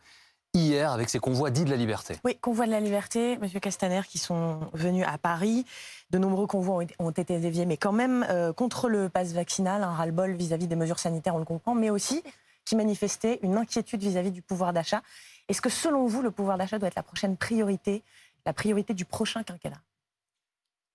Hier, 0.55 0.91
avec 0.91 1.09
ces 1.09 1.19
convois 1.19 1.51
dits 1.51 1.63
de 1.63 1.69
la 1.69 1.75
liberté. 1.75 2.15
Oui, 2.23 2.35
convois 2.41 2.65
de 2.65 2.71
la 2.71 2.79
liberté, 2.79 3.37
Monsieur 3.37 3.59
Castaner, 3.59 4.01
qui 4.09 4.17
sont 4.17 4.59
venus 4.73 5.05
à 5.07 5.19
Paris. 5.19 5.63
De 6.09 6.17
nombreux 6.17 6.47
convois 6.47 6.83
ont 6.97 7.11
été 7.11 7.39
déviés, 7.39 7.67
mais 7.67 7.77
quand 7.77 7.91
même 7.91 8.25
euh, 8.31 8.51
contre 8.51 8.89
le 8.89 9.09
pass 9.09 9.33
vaccinal, 9.33 9.83
un 9.83 9.91
ras-le-bol 9.91 10.31
vis-à-vis 10.33 10.67
des 10.67 10.75
mesures 10.75 10.97
sanitaires, 10.97 11.35
on 11.35 11.39
le 11.39 11.45
comprend, 11.45 11.75
mais 11.75 11.91
aussi 11.91 12.23
qui 12.65 12.75
manifestait 12.75 13.39
une 13.43 13.57
inquiétude 13.57 14.01
vis 14.01 14.17
à 14.17 14.23
-vis 14.23 14.31
du 14.31 14.41
pouvoir 14.41 14.73
d'achat. 14.73 15.03
Est-ce 15.49 15.61
que 15.61 15.69
selon 15.69 16.07
vous, 16.07 16.23
le 16.23 16.31
pouvoir 16.31 16.57
d'achat 16.57 16.79
doit 16.79 16.87
être 16.87 16.95
la 16.95 17.03
prochaine 17.03 17.37
priorité, 17.37 18.03
la 18.45 18.53
priorité 18.53 18.95
du 18.95 19.05
prochain 19.05 19.43
quinquennat? 19.43 19.81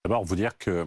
D'abord, 0.05 0.25
vous 0.25 0.37
dire 0.37 0.59
que 0.59 0.87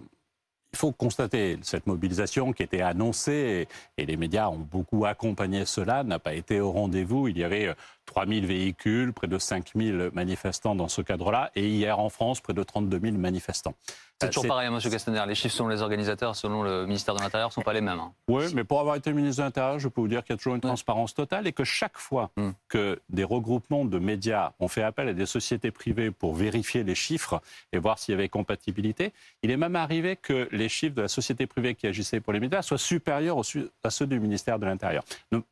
il 0.73 0.77
faut 0.77 0.91
constater 0.91 1.57
cette 1.63 1.87
mobilisation 1.87 2.53
qui 2.53 2.61
était 2.61 2.81
annoncée 2.81 3.67
et, 3.97 4.05
les 4.05 4.17
médias 4.17 4.49
ont 4.49 4.59
beaucoup 4.59 5.05
accompagné 5.05 5.65
cela 5.65 6.03
n'a 6.03 6.19
pas 6.19 6.33
été 6.33 6.59
au 6.59 6.71
rendez-vous. 6.71 7.27
Il 7.27 7.37
y 7.37 7.43
avait 7.43 7.73
3000 8.07 8.47
véhicules, 8.47 9.13
près 9.13 9.27
de 9.27 9.37
5000 9.37 10.09
manifestants 10.13 10.73
dans 10.73 10.87
ce 10.87 11.01
cadre-là, 11.01 11.51
et 11.55 11.67
hier 11.67 11.99
en 11.99 12.09
France, 12.09 12.41
près 12.41 12.53
de 12.53 12.63
32 12.63 12.99
000 12.99 13.17
manifestants. 13.17 13.75
C'est 14.19 14.29
toujours 14.29 14.47
pareil, 14.47 14.67
M. 14.67 14.79
Castaner. 14.79 15.23
Les 15.27 15.35
chiffres 15.35 15.53
selon 15.53 15.69
les 15.69 15.81
organisateurs, 15.83 16.35
selon 16.35 16.63
le 16.63 16.87
ministère 16.87 17.13
de 17.13 17.21
l'Intérieur, 17.21 17.49
ne 17.49 17.53
sont 17.53 17.61
pas 17.61 17.73
les 17.73 17.81
mêmes. 17.81 17.99
Hein. 17.99 18.13
Oui, 18.27 18.45
mais 18.55 18.63
pour 18.63 18.79
avoir 18.79 18.95
été 18.95 19.13
ministre 19.13 19.43
de 19.43 19.45
l'Intérieur, 19.45 19.77
je 19.77 19.87
peux 19.87 20.01
vous 20.01 20.07
dire 20.07 20.23
qu'il 20.23 20.33
y 20.33 20.35
a 20.35 20.37
toujours 20.37 20.55
une 20.55 20.61
transparence 20.61 21.13
totale 21.13 21.45
et 21.45 21.53
que 21.53 21.63
chaque 21.63 21.97
fois 21.97 22.31
hmm. 22.35 22.49
que 22.67 22.99
des 23.09 23.23
regroupements 23.23 23.85
de 23.85 23.99
médias 23.99 24.53
ont 24.59 24.67
fait 24.67 24.81
appel 24.81 25.09
à 25.09 25.13
des 25.13 25.27
sociétés 25.27 25.69
privées 25.69 26.09
pour 26.09 26.33
vérifier 26.33 26.83
les 26.83 26.95
chiffres 26.95 27.41
et 27.73 27.77
voir 27.77 27.99
s'il 27.99 28.13
y 28.13 28.15
avait 28.15 28.27
compatibilité, 28.27 29.13
il 29.43 29.51
est 29.51 29.57
même 29.57 29.75
arrivé 29.75 30.15
que 30.15 30.47
les 30.51 30.69
chiffres 30.69 30.95
de 30.95 31.03
la 31.03 31.07
société 31.07 31.45
privée 31.45 31.75
qui 31.75 31.85
agissait 31.85 32.19
pour 32.19 32.33
les 32.33 32.39
médias 32.39 32.63
soient 32.63 32.79
supérieurs 32.79 33.39
à 33.83 33.89
ceux 33.91 34.07
du 34.07 34.19
ministère 34.19 34.57
de 34.57 34.65
l'Intérieur. 34.65 35.03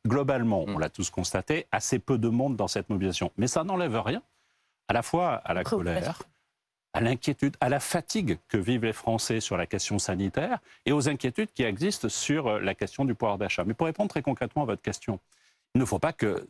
Globalement, 0.08 0.64
on 0.68 0.78
hmm. 0.78 0.80
l'a 0.80 0.90
tous 0.90 1.12
constaté, 1.12 1.68
assez 1.72 2.00
peu 2.00 2.18
de 2.18 2.30
monde 2.30 2.45
dans 2.50 2.68
cette 2.68 2.90
mobilisation. 2.90 3.32
Mais 3.38 3.48
ça 3.48 3.64
n'enlève 3.64 4.00
rien 4.00 4.22
à 4.88 4.94
la 4.94 5.02
fois 5.02 5.36
à 5.46 5.54
la 5.54 5.64
colère, 5.64 6.22
à 6.94 7.02
l'inquiétude, 7.02 7.58
à 7.60 7.70
la 7.70 7.80
fatigue 7.80 8.38
que 8.48 8.58
vivent 8.58 8.86
les 8.86 8.94
Français 8.94 9.40
sur 9.40 9.58
la 9.58 9.66
question 9.66 10.00
sanitaire 10.00 10.60
et 10.86 10.92
aux 10.92 11.10
inquiétudes 11.10 11.52
qui 11.54 11.64
existent 11.64 12.10
sur 12.10 12.48
euh, 12.48 12.60
la 12.60 12.75
question 12.75 13.04
du 13.04 13.16
pouvoir 13.16 13.38
d'achat. 13.38 13.64
Mais 13.66 13.74
pour 13.74 13.88
répondre 13.88 14.10
très 14.10 14.22
concrètement 14.22 14.64
à 14.64 14.66
votre 14.66 14.82
question, 14.82 15.20
il 15.74 15.80
ne 15.80 15.86
faut 15.86 16.00
pas 16.00 16.14
que 16.14 16.48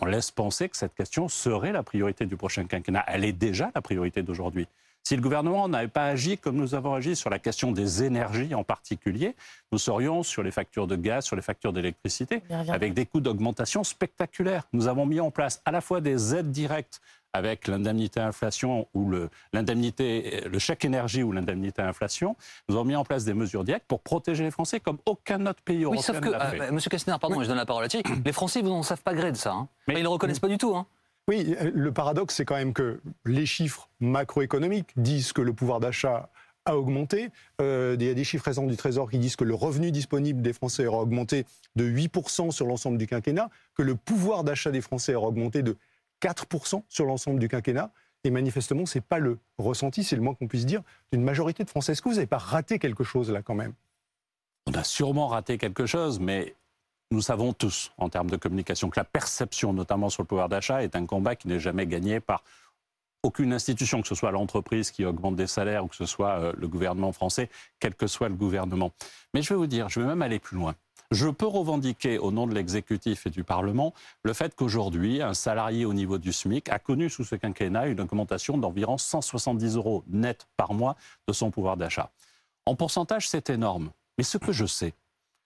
on 0.00 0.06
laisse 0.06 0.30
penser 0.30 0.68
que 0.68 0.76
cette 0.76 0.94
question 0.94 1.28
serait 1.28 1.72
la 1.72 1.82
priorité 1.82 2.24
du 2.24 2.36
prochain 2.36 2.64
quinquennat. 2.64 3.04
Elle 3.06 3.24
est 3.24 3.32
déjà 3.32 3.70
la 3.74 3.82
priorité 3.82 4.22
d'aujourd'hui. 4.22 4.66
Si 5.04 5.16
le 5.16 5.22
gouvernement 5.22 5.68
n'avait 5.68 5.88
pas 5.88 6.06
agi 6.06 6.38
comme 6.38 6.56
nous 6.56 6.74
avons 6.74 6.94
agi 6.94 7.16
sur 7.16 7.28
la 7.28 7.38
question 7.38 7.72
des 7.72 8.04
énergies 8.04 8.54
en 8.54 8.62
particulier, 8.62 9.34
nous 9.72 9.78
serions 9.78 10.22
sur 10.22 10.42
les 10.42 10.52
factures 10.52 10.86
de 10.86 10.96
gaz, 10.96 11.24
sur 11.24 11.34
les 11.34 11.42
factures 11.42 11.72
d'électricité, 11.72 12.42
avec 12.68 12.94
des 12.94 13.06
coûts 13.06 13.20
d'augmentation 13.20 13.82
spectaculaires. 13.82 14.64
Nous 14.72 14.86
avons 14.86 15.04
mis 15.04 15.20
en 15.20 15.30
place 15.30 15.60
à 15.64 15.72
la 15.72 15.80
fois 15.80 16.00
des 16.00 16.34
aides 16.34 16.52
directes 16.52 17.00
avec 17.32 17.66
l'indemnité 17.66 18.20
inflation 18.20 18.86
ou 18.94 19.08
le, 19.08 19.30
l'indemnité, 19.52 20.42
le 20.46 20.58
chèque 20.58 20.84
énergie 20.84 21.22
ou 21.22 21.32
l'indemnité 21.32 21.82
inflation, 21.82 22.36
nous 22.68 22.76
avons 22.76 22.84
mis 22.84 22.96
en 22.96 23.04
place 23.04 23.24
des 23.24 23.34
mesures 23.34 23.64
directes 23.64 23.86
pour 23.88 24.00
protéger 24.00 24.44
les 24.44 24.50
Français 24.50 24.80
comme 24.80 24.98
aucun 25.06 25.46
autre 25.46 25.62
pays 25.62 25.82
européen. 25.82 25.98
Oui, 25.98 26.04
sauf 26.04 26.20
que, 26.20 26.28
euh, 26.28 26.72
Monsieur 26.72 26.90
Castaner, 26.90 27.16
pardon, 27.18 27.42
je 27.42 27.48
donne 27.48 27.56
la 27.56 27.66
parole 27.66 27.84
à 27.84 27.88
Thierry, 27.88 28.04
les 28.24 28.32
Français, 28.32 28.60
vous 28.60 28.68
n'en 28.68 28.82
savent 28.82 29.02
pas 29.02 29.14
gré 29.14 29.32
de 29.32 29.36
ça. 29.36 29.52
Hein. 29.52 29.68
Mais, 29.88 29.94
ils 29.94 29.98
ne 29.98 30.02
le 30.02 30.08
reconnaissent 30.08 30.40
pas 30.40 30.48
du 30.48 30.58
tout. 30.58 30.76
Hein. 30.76 30.86
Oui, 31.28 31.54
le 31.72 31.92
paradoxe, 31.92 32.34
c'est 32.34 32.44
quand 32.44 32.56
même 32.56 32.72
que 32.72 33.00
les 33.24 33.46
chiffres 33.46 33.88
macroéconomiques 34.00 34.90
disent 34.96 35.32
que 35.32 35.40
le 35.40 35.52
pouvoir 35.52 35.78
d'achat 35.78 36.30
a 36.64 36.76
augmenté. 36.76 37.30
Euh, 37.60 37.96
il 37.98 38.06
y 38.06 38.10
a 38.10 38.14
des 38.14 38.24
chiffres 38.24 38.44
récents 38.44 38.66
du 38.66 38.76
Trésor 38.76 39.10
qui 39.10 39.18
disent 39.18 39.36
que 39.36 39.44
le 39.44 39.54
revenu 39.54 39.90
disponible 39.90 40.42
des 40.42 40.52
Français 40.52 40.86
aura 40.86 41.02
augmenté 41.02 41.44
de 41.76 41.84
8% 41.84 42.50
sur 42.50 42.66
l'ensemble 42.66 42.98
du 42.98 43.06
quinquennat, 43.06 43.50
que 43.74 43.82
le 43.82 43.94
pouvoir 43.94 44.44
d'achat 44.44 44.70
des 44.70 44.80
Français 44.80 45.14
aura 45.14 45.28
augmenté 45.28 45.62
de 45.62 45.76
4% 46.22 46.82
sur 46.88 47.04
l'ensemble 47.04 47.38
du 47.38 47.48
quinquennat. 47.48 47.92
Et 48.24 48.30
manifestement, 48.30 48.86
ce 48.86 48.98
n'est 48.98 49.02
pas 49.02 49.18
le 49.18 49.38
ressenti, 49.58 50.04
c'est 50.04 50.14
le 50.14 50.22
moins 50.22 50.34
qu'on 50.34 50.46
puisse 50.46 50.66
dire, 50.66 50.82
d'une 51.12 51.24
majorité 51.24 51.64
de 51.64 51.70
Français. 51.70 51.92
Est-ce 51.92 52.02
que 52.02 52.08
vous 52.08 52.16
n'avez 52.16 52.26
pas 52.26 52.38
raté 52.38 52.78
quelque 52.78 53.02
chose 53.02 53.30
là 53.30 53.42
quand 53.42 53.56
même? 53.56 53.72
On 54.66 54.72
a 54.74 54.84
sûrement 54.84 55.26
raté 55.26 55.58
quelque 55.58 55.86
chose, 55.86 56.20
mais 56.20 56.54
nous 57.12 57.22
savons 57.22 57.52
tous, 57.52 57.92
en 57.98 58.08
termes 58.08 58.30
de 58.30 58.36
communication, 58.36 58.90
que 58.90 58.98
la 58.98 59.04
perception, 59.04 59.72
notamment 59.72 60.08
sur 60.08 60.22
le 60.22 60.26
pouvoir 60.26 60.48
d'achat, 60.48 60.82
est 60.82 60.96
un 60.96 61.06
combat 61.06 61.36
qui 61.36 61.46
n'est 61.46 61.60
jamais 61.60 61.86
gagné 61.86 62.20
par 62.20 62.42
aucune 63.22 63.52
institution, 63.52 64.02
que 64.02 64.08
ce 64.08 64.14
soit 64.14 64.32
l'entreprise 64.32 64.90
qui 64.90 65.04
augmente 65.04 65.36
des 65.36 65.46
salaires 65.46 65.84
ou 65.84 65.88
que 65.88 65.94
ce 65.94 66.06
soit 66.06 66.40
euh, 66.40 66.52
le 66.56 66.66
gouvernement 66.66 67.12
français, 67.12 67.50
quel 67.78 67.94
que 67.94 68.06
soit 68.06 68.28
le 68.28 68.34
gouvernement. 68.34 68.90
Mais 69.32 69.42
je 69.42 69.50
vais 69.50 69.54
vous 69.54 69.68
dire, 69.68 69.88
je 69.88 70.00
vais 70.00 70.06
même 70.06 70.22
aller 70.22 70.40
plus 70.40 70.56
loin. 70.56 70.74
Je 71.12 71.28
peux 71.28 71.46
revendiquer 71.46 72.18
au 72.18 72.32
nom 72.32 72.46
de 72.46 72.54
l'exécutif 72.54 73.26
et 73.26 73.30
du 73.30 73.44
Parlement 73.44 73.92
le 74.22 74.32
fait 74.32 74.54
qu'aujourd'hui, 74.54 75.20
un 75.20 75.34
salarié 75.34 75.84
au 75.84 75.92
niveau 75.92 76.16
du 76.16 76.32
SMIC 76.32 76.70
a 76.70 76.78
connu 76.78 77.10
sous 77.10 77.24
ce 77.24 77.36
quinquennat 77.36 77.86
une 77.88 78.00
augmentation 78.00 78.56
d'environ 78.56 78.96
170 78.96 79.76
euros 79.76 80.02
net 80.08 80.48
par 80.56 80.72
mois 80.72 80.96
de 81.28 81.34
son 81.34 81.50
pouvoir 81.50 81.76
d'achat. 81.76 82.10
En 82.64 82.74
pourcentage, 82.74 83.28
c'est 83.28 83.50
énorme. 83.50 83.90
Mais 84.16 84.24
ce 84.24 84.38
que 84.38 84.52
je 84.52 84.64
sais, 84.64 84.94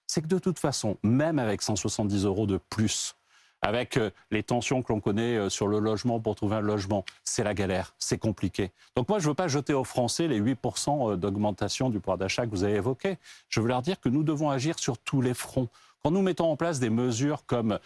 c'est 0.07 0.23
que 0.23 0.27
de 0.27 0.39
toute 0.39 0.59
façon, 0.59 0.97
même 1.03 1.39
avec 1.39 1.63
170 1.63 2.25
euros 2.25 2.47
de 2.47 2.59
plus, 2.71 3.17
avec 3.63 3.97
euh, 3.97 4.11
les 4.31 4.43
tensions 4.43 4.83
que 4.83 4.93
l'on 4.93 5.01
connaît 5.01 5.37
euh, 5.37 5.49
sur 5.49 5.67
le 5.67 5.79
logement 5.79 6.21
pour 6.21 6.35
trouver 6.35 6.57
un 6.57 6.61
logement. 6.61 7.05
C'est 7.25 7.45
la 7.45 7.55
galère, 7.55 7.95
c'est 7.99 8.19
compliqué. 8.19 8.71
Donc 8.95 9.09
moi, 9.09 9.19
je 9.19 9.25
ne 9.25 9.31
veux 9.31 9.35
pas 9.35 9.49
jeter 9.49 9.73
aux 9.73 9.85
Français 9.85 10.29
les 10.29 10.41
8% 10.41 11.13
euh, 11.13 11.17
d'augmentation 11.17 11.91
du 11.91 12.01
pouvoir 12.01 12.19
d'achat 12.19 12.45
que 12.45 12.51
vous 12.51 12.65
avez 12.65 12.75
évoqué. 12.75 13.19
Je 13.49 13.61
veux 13.61 13.69
leur 13.69 13.83
dire 13.83 14.01
que 14.01 14.09
nous 14.09 14.23
devons 14.23 14.51
agir 14.51 14.79
sur 14.79 14.99
tous 14.99 15.21
les 15.21 15.35
fronts. 15.35 15.69
Quand 16.03 16.11
nous 16.11 16.23
mettons 16.23 16.51
en 16.51 16.57
place 16.57 16.79
des 16.79 16.91
mesures 16.91 17.45
comme 17.47 17.79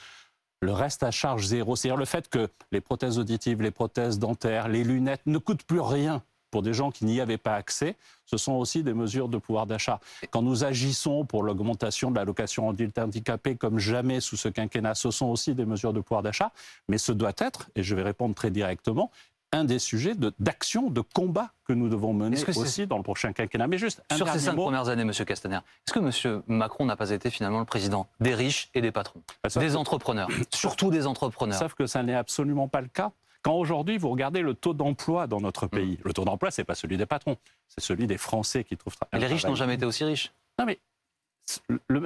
le 0.61 0.73
reste 0.73 1.03
à 1.03 1.11
charge 1.11 1.47
zéro, 1.47 1.77
c'est-à-dire 1.77 1.97
le 1.97 2.05
fait 2.05 2.29
que 2.29 2.49
les 2.71 2.83
prothèses 2.83 3.19
auditives, 3.19 3.63
les 3.63 3.71
prothèses 3.71 4.19
dentaires, 4.19 4.69
les 4.69 4.85
lunettes 4.85 5.23
ne 5.25 5.39
coûtent 5.39 5.63
plus 5.63 5.81
rien 5.81 6.23
pour 6.51 6.63
des 6.63 6.73
gens 6.73 6.91
qui 6.91 7.05
n'y 7.05 7.21
avaient 7.21 7.39
pas 7.39 7.55
accès, 7.55 7.97
ce 8.27 8.37
sont 8.37 8.53
aussi 8.53 8.83
des 8.83 8.95
mesures 8.95 9.29
de 9.29 9.39
pouvoir 9.39 9.67
d'achat. 9.67 10.01
Quand 10.31 10.43
nous 10.43 10.65
agissons 10.65 11.25
pour 11.25 11.43
l'augmentation 11.43 12.11
de 12.11 12.17
l'allocation 12.17 12.71
adulte 12.71 12.99
handicapé 12.99 13.57
comme 13.57 13.79
jamais 13.79 14.21
sous 14.21 14.37
ce 14.37 14.49
quinquennat, 14.49 14.95
ce 14.95 15.11
sont 15.11 15.27
aussi 15.27 15.55
des 15.55 15.65
mesures 15.65 15.93
de 15.93 16.01
pouvoir 16.01 16.23
d'achat, 16.23 16.53
mais 16.89 16.99
ce 16.99 17.13
doit 17.13 17.33
être, 17.39 17.71
et 17.75 17.83
je 17.83 17.95
vais 17.95 18.03
répondre 18.03 18.35
très 18.35 18.51
directement, 18.51 19.11
un 19.53 19.65
des 19.65 19.79
sujets 19.79 20.15
d'action, 20.39 20.91
de, 20.91 21.01
combat 21.01 21.51
que 21.65 21.73
nous 21.73 21.89
devons 21.89 22.13
mener 22.13 22.37
aussi 22.57 22.87
dans 22.87 22.97
le 22.97 23.03
prochain 23.03 23.33
quinquennat. 23.33 23.67
Mais 23.67 23.79
juste 23.79 24.03
sur 24.17 24.29
ces 24.29 24.39
cinq 24.39 24.55
premières 24.55 24.89
années, 24.89 25.05
Monsieur 25.05 25.25
Castaner, 25.25 25.57
est-ce 25.87 25.93
que 25.93 25.99
Monsieur 25.99 26.43
Macron 26.47 26.85
n'a 26.85 26.97
pas 26.97 27.11
été 27.11 27.31
finalement 27.31 27.59
le 27.59 27.65
président 27.65 28.07
des 28.21 28.35
riches 28.35 28.71
et 28.75 28.81
des 28.81 28.93
patrons, 28.93 29.23
bah, 29.43 29.51
des 29.61 29.77
entrepreneurs, 29.77 30.29
surtout 30.55 30.91
des 30.91 31.07
entrepreneurs? 31.07 31.59
Sauf 31.59 31.75
que 31.75 31.87
ça 31.87 32.03
n'est 32.03 32.15
absolument 32.15 32.69
pas 32.69 32.81
le 32.81 32.89
cas. 32.89 33.13
Quand 33.43 33.55
aujourd'hui, 33.55 33.97
vous 33.97 34.11
regardez 34.11 34.43
le 34.43 34.55
taux 34.55 34.75
d'emploi 34.75 35.27
dans 35.27 35.41
notre 35.41 35.67
mm. 35.67 35.71
pays, 35.71 35.99
le 36.05 36.13
taux 36.13 36.25
d'emploi, 36.25 36.51
ce 36.51 36.61
n'est 36.61 36.65
pas 36.65 36.75
celui 36.75 36.97
des 36.97 37.07
patrons, 37.07 37.37
c'est 37.69 37.81
celui 37.81 38.07
des 38.07 38.19
Français 38.19 38.65
qui 38.65 38.77
trouvent 38.77 38.97
travail. 38.97 39.21
Les 39.21 39.27
riches 39.27 39.47
n'ont 39.47 39.55
jamais 39.55 39.75
été 39.75 39.87
aussi 39.87 40.05
riches. 40.05 40.33
Non, 40.59 40.67
mais 40.67 40.79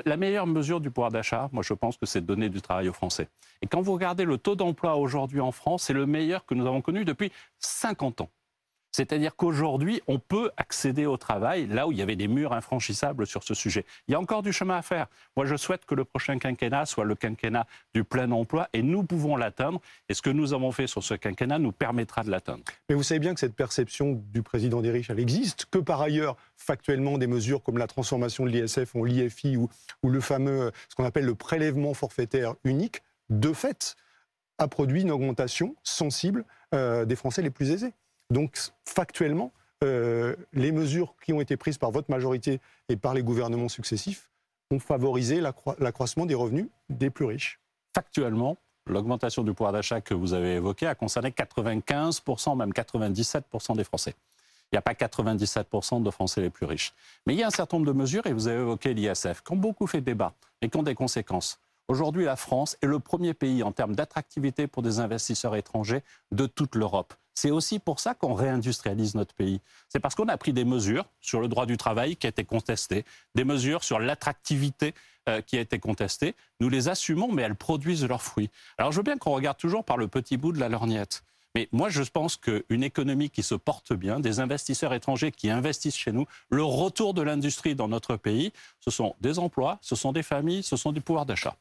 la 0.05 0.17
meilleure 0.17 0.47
mesure 0.47 0.81
du 0.81 0.91
pouvoir 0.91 1.11
d'achat, 1.11 1.49
moi 1.53 1.63
je 1.63 1.75
pense 1.75 1.97
que 1.97 2.07
c'est 2.07 2.21
de 2.21 2.27
donner 2.27 2.49
du 2.49 2.63
travail 2.63 2.89
aux 2.89 2.93
Français. 2.93 3.29
Et 3.63 3.67
quand 3.67 3.83
vous 3.83 3.93
regardez 3.93 4.25
le 4.25 4.39
taux 4.39 4.55
d'emploi 4.55 4.97
aujourd'hui 4.97 5.41
en 5.41 5.53
France, 5.53 5.85
c'est 5.85 5.93
le 5.93 6.07
meilleur 6.07 6.47
que 6.47 6.55
nous 6.55 6.67
avons 6.67 6.81
connu 6.81 7.05
depuis 7.05 7.31
50 7.59 8.23
ans. 8.23 8.31
C'est-à-dire 8.95 9.35
qu'aujourd'hui, 9.35 10.01
on 10.07 10.21
peut 10.21 10.53
accéder 10.57 11.05
au 11.05 11.17
travail 11.17 11.67
là 11.67 11.89
où 11.89 11.91
il 11.91 11.99
y 11.99 12.03
avait 12.03 12.15
des 12.15 12.29
murs 12.29 12.53
infranchissables 12.53 13.27
sur 13.27 13.43
ce 13.43 13.53
sujet. 13.53 13.85
Il 14.07 14.13
y 14.13 14.15
a 14.15 14.21
encore 14.21 14.45
du 14.45 14.53
chemin 14.53 14.77
à 14.77 14.83
faire. 14.83 15.09
Moi, 15.37 15.47
je 15.47 15.57
souhaite 15.57 15.85
que 15.85 15.97
le 15.97 16.05
prochain 16.05 16.39
quinquennat 16.39 16.87
soit 16.87 17.05
le 17.05 17.17
quinquennat 17.17 17.67
du 17.93 18.05
plein 18.05 18.31
emploi 18.31 18.69
et 18.73 18.85
nous 18.85 19.03
pouvons 19.03 19.35
l'atteindre. 19.35 19.81
Et 20.09 20.15
ce 20.15 20.23
que 20.23 20.31
nous 20.31 20.55
avons 20.55 20.71
fait 20.71 20.87
sur 20.87 21.03
ce 21.03 21.15
quinquennat 21.15 21.59
nous 21.59 21.73
permettra 21.73 22.23
de 22.23 22.31
l'atteindre. 22.31 22.63
Mais 22.89 22.95
vous 22.95 23.03
savez 23.03 23.19
bien 23.19 23.35
que 23.35 23.41
cette 23.41 23.57
perception 23.57 24.23
du 24.33 24.45
président 24.45 24.81
des 24.81 24.93
riches, 24.93 25.11
elle 25.11 25.19
existe, 25.19 25.67
que 25.73 25.79
par 25.79 26.01
ailleurs, 26.01 26.37
factuellement, 26.57 27.19
des 27.19 27.27
mesures 27.27 27.65
comme 27.65 27.79
la 27.79 27.89
transformation 27.89 28.45
de 28.45 28.51
l'ISF 28.51 28.95
en 28.95 29.03
l'IFI 29.03 29.57
ou, 29.57 29.69
le 30.05 30.21
fameux, 30.21 30.71
ce 30.89 30.95
qu'on 30.95 31.05
appelle 31.05 31.25
le 31.25 31.35
prélèvement 31.35 31.95
forfaitaire 31.95 32.55
unique, 32.63 33.03
de 33.29 33.53
fait, 33.53 33.97
a 34.59 34.69
produit 34.69 35.03
une 35.03 35.11
augmentation 35.11 35.75
sensible 35.83 36.45
euh, 36.77 37.05
des 37.05 37.17
Français 37.17 37.43
les 37.43 37.51
plus 37.51 37.73
aisés. 37.73 37.93
Donc, 38.31 38.59
factuellement, 38.85 39.53
euh, 39.83 40.35
les 40.53 40.73
mesures 40.73 41.15
qui 41.23 41.33
ont 41.33 41.41
été 41.41 41.57
prises 41.57 41.79
par 41.79 41.91
votre 41.91 42.11
majorité 42.11 42.61
et 42.89 42.97
par 42.97 43.15
les 43.15 43.23
gouvernements 43.23 43.69
successifs 43.69 44.31
ont 44.71 44.79
favorisé 44.79 45.41
l'accroissement 45.41 46.27
des 46.27 46.35
revenus 46.35 46.69
des 46.89 47.11
plus 47.11 47.27
riches. 47.27 47.61
Factuellement, 47.95 48.57
l'augmentation 48.87 49.43
du 49.43 49.53
pouvoir 49.53 49.73
d'achat 49.73 50.01
que 50.01 50.15
vous 50.15 50.33
avez 50.33 50.55
évoquée 50.55 50.87
a 50.87 50.95
concerné 50.95 51.31
95%, 51.31 52.57
même 52.57 52.71
97% 52.71 53.77
des 53.77 53.85
Français. 53.85 54.15
Il 54.73 54.77
n'y 54.77 54.79
a 54.79 54.83
pas 54.83 54.95
97% 54.95 56.03
de 56.03 56.11
Français 56.11 56.41
les 56.41 56.51
plus 56.51 56.67
riches. 56.67 56.95
Mais 57.27 57.35
il 57.35 57.39
y 57.39 57.43
a 57.43 57.47
un 57.47 57.51
certain 57.51 57.77
nombre 57.77 57.93
de 57.93 57.97
mesures, 57.97 58.27
et 58.27 58.33
vous 58.33 58.49
avez 58.49 58.61
évoqué 58.61 58.95
l'ISF, 58.95 59.43
qui 59.43 59.53
ont 59.53 59.57
beaucoup 59.57 59.87
fait 59.87 60.01
débat 60.01 60.33
et 60.63 60.69
qui 60.69 60.77
ont 60.77 60.83
des 60.83 60.95
conséquences. 60.95 61.61
Aujourd'hui, 61.89 62.25
la 62.25 62.37
France 62.37 62.79
est 62.81 62.87
le 62.87 62.99
premier 62.99 63.35
pays 63.35 63.63
en 63.63 63.71
termes 63.71 63.95
d'attractivité 63.95 64.67
pour 64.67 64.83
des 64.83 65.01
investisseurs 65.01 65.55
étrangers 65.55 66.03
de 66.33 66.47
toute 66.47 66.77
l'Europe. 66.77 67.13
C'est 67.35 67.51
aussi 67.51 67.79
pour 67.79 68.01
ça 68.01 68.15
qu'on 68.15 68.33
réindustrialise 68.33 69.15
notre 69.15 69.35
pays. 69.35 69.61
C'est 69.89 69.99
parce 69.99 70.15
qu'on 70.15 70.29
a 70.29 70.37
pris 70.39 70.53
des 70.53 70.65
mesures 70.65 71.05
sur 71.21 71.41
le 71.41 71.49
droit 71.49 71.67
du 71.67 71.77
travail 71.77 72.17
qui 72.17 72.27
a 72.27 72.31
été 72.31 72.45
contesté, 72.45 73.05
des 73.35 73.45
mesures 73.45 73.85
sur 73.85 73.99
l'attractivité 73.99 74.95
euh, 75.29 75.43
qui 75.43 75.59
a 75.59 75.61
été 75.61 75.79
contestée. 75.79 76.35
Nous 76.61 76.71
les 76.71 76.89
assumons, 76.89 77.31
mais 77.33 77.43
elles 77.43 77.57
produisent 77.57 78.07
leurs 78.07 78.23
fruits. 78.23 78.51
Alors 78.79 78.93
je 78.93 78.99
veux 78.99 79.03
bien 79.03 79.19
qu'on 79.19 79.33
regarde 79.33 79.59
toujours 79.59 79.85
par 79.85 79.99
le 79.99 80.09
petit 80.09 80.37
bout 80.37 80.53
de 80.53 80.61
la 80.61 80.71
lorgnette. 80.71 81.23
Mais 81.55 81.69
moi, 81.71 81.89
je 81.89 82.03
pense 82.03 82.37
qu'une 82.37 82.83
économie 82.83 83.31
qui 83.31 83.43
se 83.45 83.55
porte 83.55 83.93
bien, 83.93 84.19
des 84.19 84.41
investisseurs 84.41 84.93
étrangers 84.93 85.31
qui 85.31 85.51
investissent 85.51 85.97
chez 85.97 86.11
nous, 86.11 86.27
le 86.51 86.65
retour 86.65 87.15
de 87.15 87.23
l'industrie 87.23 87.77
dans 87.77 87.87
notre 87.87 88.17
pays, 88.17 88.53
ce 88.81 88.91
sont 88.91 89.15
des 89.21 89.39
emplois, 89.39 89.79
ce 89.81 89.95
sont 89.95 90.13
des 90.13 90.25
familles, 90.25 90.65
ce 90.65 90.77
sont 90.77 90.91
du 90.91 91.01
pouvoir 91.01 91.27
d'achat. 91.27 91.57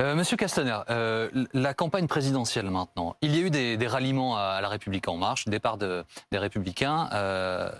Euh, 0.00 0.14
Monsieur 0.14 0.36
Castaner, 0.36 0.78
euh, 0.90 1.30
la 1.52 1.74
campagne 1.74 2.06
présidentielle 2.06 2.70
maintenant, 2.70 3.16
il 3.22 3.34
y 3.36 3.42
a 3.42 3.46
eu 3.46 3.50
des, 3.50 3.86
ralliements 3.86 4.36
à, 4.36 4.60
La 4.60 4.68
République 4.68 5.08
en 5.08 5.16
marche, 5.16 5.46
départ 5.46 5.78
des 5.78 6.04
Républicains. 6.32 7.08
Euh, 7.12 7.70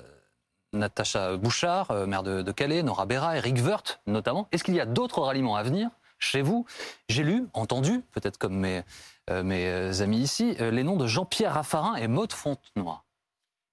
Natacha 0.72 1.36
Bouchard, 1.36 1.92
maire 2.06 2.22
de, 2.22 2.52
Calais, 2.52 2.82
Nora 2.82 3.06
Berra, 3.06 3.36
Eric 3.36 3.56
Woerth 3.64 4.00
notamment. 4.06 4.46
Est-ce 4.52 4.64
qu'il 4.64 4.74
y 4.74 4.80
a 4.80 4.86
d'autres 4.86 5.22
ralliements 5.22 5.56
à 5.56 5.62
venir 5.62 5.88
chez 6.18 6.42
vous? 6.42 6.66
J'ai 7.08 7.22
lu, 7.22 7.46
entendu, 7.54 8.02
peut-être 8.12 8.36
comme 8.36 8.56
mes, 8.56 8.82
mes 9.30 10.02
amis 10.02 10.18
ici, 10.18 10.54
les 10.58 10.82
noms 10.82 10.96
de 10.96 11.06
Jean-Pierre 11.06 11.54
Raffarin 11.54 11.94
et 11.94 12.08
Maude 12.08 12.32
Fontenoy. 12.32 13.00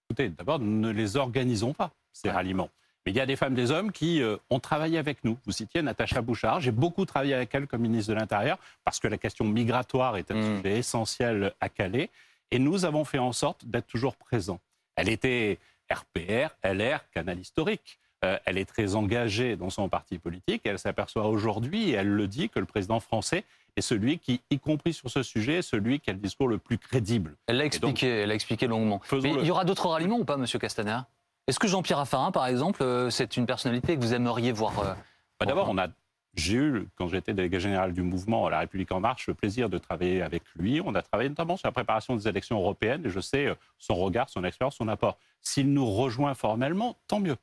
Écoutez, 0.10 0.30
d'abord, 0.30 0.60
ne 0.60 0.90
les 0.90 1.18
organisons 1.18 1.74
pas, 1.74 1.92
ces 2.14 2.30
Ouais. 2.30 2.36
ralliements. 2.36 2.70
Mais 3.06 3.12
il 3.12 3.16
y 3.16 3.20
a 3.20 3.26
des 3.26 3.36
femmes, 3.36 3.54
des 3.54 3.72
hommes 3.72 3.92
qui 3.92 4.22
euh, 4.22 4.38
ont 4.50 4.60
travaillé 4.60 4.98
avec 4.98 5.24
nous. 5.24 5.38
Vous 5.46 5.52
citiez 5.52 5.82
Natacha 5.82 6.22
Bouchard. 6.22 6.62
J'ai 6.62 6.72
beaucoup 6.72 7.06
travaillé 7.06 7.34
avec 7.34 7.54
elle 7.54 7.68
comme 7.68 7.82
ministre 7.82 8.14
de 8.14 8.18
l'Intérieur 8.20 8.58
parce 8.86 9.00
que 9.00 9.08
la 9.08 9.18
question 9.18 9.46
migratoire 9.46 10.16
est 10.18 10.32
un 10.32 10.36
Mm. 10.36 10.58
sujet 10.58 10.78
essentiel 10.78 11.54
à 11.60 11.70
Calais. 11.70 12.10
Et 12.52 12.60
nous 12.60 12.86
avons 12.86 13.04
fait 13.04 13.18
en 13.20 13.34
sorte 13.34 13.66
d'être 13.66 13.88
toujours 13.88 14.16
présents. 14.16 14.60
Elle 14.96 15.10
était 15.10 15.58
RPR, 15.92 16.50
LR, 16.64 17.00
canal 17.14 17.40
historique. 17.40 18.00
Euh, 18.24 18.38
elle 18.46 18.58
est 18.58 18.66
très 18.66 18.96
engagée 18.96 19.58
dans 19.58 19.70
son 19.70 19.90
parti 19.90 20.18
politique. 20.18 20.62
Elle 20.64 20.80
s'aperçoit 20.80 21.28
aujourd'hui, 21.28 21.90
et 21.90 21.94
elle 21.94 22.08
le 22.10 22.28
dit, 22.28 22.48
que 22.50 22.60
le 22.60 22.66
président 22.66 23.02
français 23.02 23.44
est 23.76 23.82
celui 23.82 24.20
qui, 24.20 24.40
y 24.50 24.60
compris 24.60 24.94
sur 24.94 25.10
ce 25.10 25.24
sujet, 25.24 25.56
est 25.56 25.62
celui 25.62 26.00
qui 26.00 26.10
a 26.10 26.14
le 26.14 26.20
discours 26.20 26.48
le 26.48 26.58
plus 26.58 26.78
crédible. 26.78 27.36
Elle 27.48 27.58
l'a 27.58 27.64
donc, 27.64 27.74
expliqué, 27.74 28.08
elle 28.08 28.30
l'a 28.30 28.36
expliqué 28.36 28.68
longuement. 28.68 29.02
Mais 29.12 29.32
il 29.32 29.46
y 29.46 29.52
aura 29.52 29.66
d'autres 29.66 29.90
ralliements 29.90 30.20
ou 30.20 30.24
pas, 30.26 30.38
Monsieur 30.38 30.60
Castaner? 30.60 31.00
Est-ce 31.48 31.60
que 31.60 31.68
Jean-Pierre 31.68 31.98
Raffarin, 31.98 32.32
par 32.32 32.48
exemple, 32.48 32.82
euh, 32.84 33.10
c'est 33.10 33.36
une 33.36 33.46
personnalité 33.46 33.96
que 33.98 34.02
vous 34.02 34.14
aimeriez 34.14 34.52
voir 34.52 34.80
euh, 34.80 34.94
Bah, 35.40 35.46
D'abord, 35.46 35.68
on 35.70 35.78
a, 35.78 35.88
j'ai 36.36 36.54
eu, 36.56 36.88
quand 36.96 37.10
j'étais 37.10 37.34
délégué 37.34 37.60
général 37.60 37.94
du 37.94 38.02
mouvement 38.02 38.48
La 38.48 38.60
République 38.60 38.92
En 38.94 39.02
Marche, 39.02 39.28
le 39.28 39.34
plaisir 39.34 39.70
de 39.70 39.78
travailler 39.78 40.22
avec 40.22 40.44
lui. 40.56 40.80
On 40.84 40.96
a 40.96 41.02
travaillé 41.02 41.30
notamment 41.30 41.58
sur 41.58 41.68
la 41.68 41.74
préparation 41.74 42.16
des 42.16 42.28
élections 42.28 42.58
européennes 42.58 43.04
et 43.06 43.10
je 43.10 43.20
sais 43.20 43.48
euh, 43.48 43.56
son 43.78 43.96
regard, 43.96 44.30
son 44.30 44.44
expérience, 44.46 44.76
son 44.78 44.88
apport. 44.88 45.18
S'il 45.42 45.74
nous 45.74 45.86
rejoint 45.90 46.34
formellement, 46.34 46.98
tant 47.08 47.20
mieux. 47.20 47.36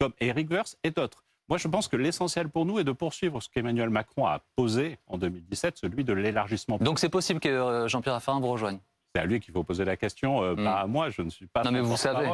Comme 0.00 0.12
Eric 0.20 0.48
Woerth 0.50 0.76
et 0.84 0.92
d'autres. 0.92 1.24
Moi, 1.48 1.58
je 1.58 1.66
pense 1.66 1.88
que 1.88 1.96
l'essentiel 1.96 2.48
pour 2.48 2.64
nous 2.66 2.78
est 2.78 2.84
de 2.84 2.92
poursuivre 2.92 3.40
ce 3.42 3.48
qu'Emmanuel 3.48 3.90
Macron 3.90 4.26
a 4.26 4.40
posé 4.54 4.98
en 5.08 5.18
2017, 5.18 5.78
celui 5.78 6.04
de 6.04 6.12
l'élargissement. 6.12 6.76
Donc 6.78 6.98
c'est 7.00 7.08
possible 7.08 7.40
que 7.40 7.86
Jean-Pierre 7.88 8.14
Raffarin 8.14 8.38
vous 8.38 8.48
rejoigne? 8.48 8.78
C'est 9.14 9.22
à 9.22 9.24
lui 9.24 9.40
qu'il 9.40 9.54
faut 9.54 9.64
poser 9.64 9.84
la 9.86 9.96
question, 9.96 10.42
euh, 10.44 10.52
Mm. 10.54 10.64
pas 10.64 10.74
à 10.80 10.86
moi. 10.86 11.10
Je 11.10 11.22
ne 11.22 11.30
suis 11.30 11.46
pas. 11.46 11.64
Non, 11.64 11.72
mais 11.72 11.80
vous 11.80 11.96
savez. 11.96 12.28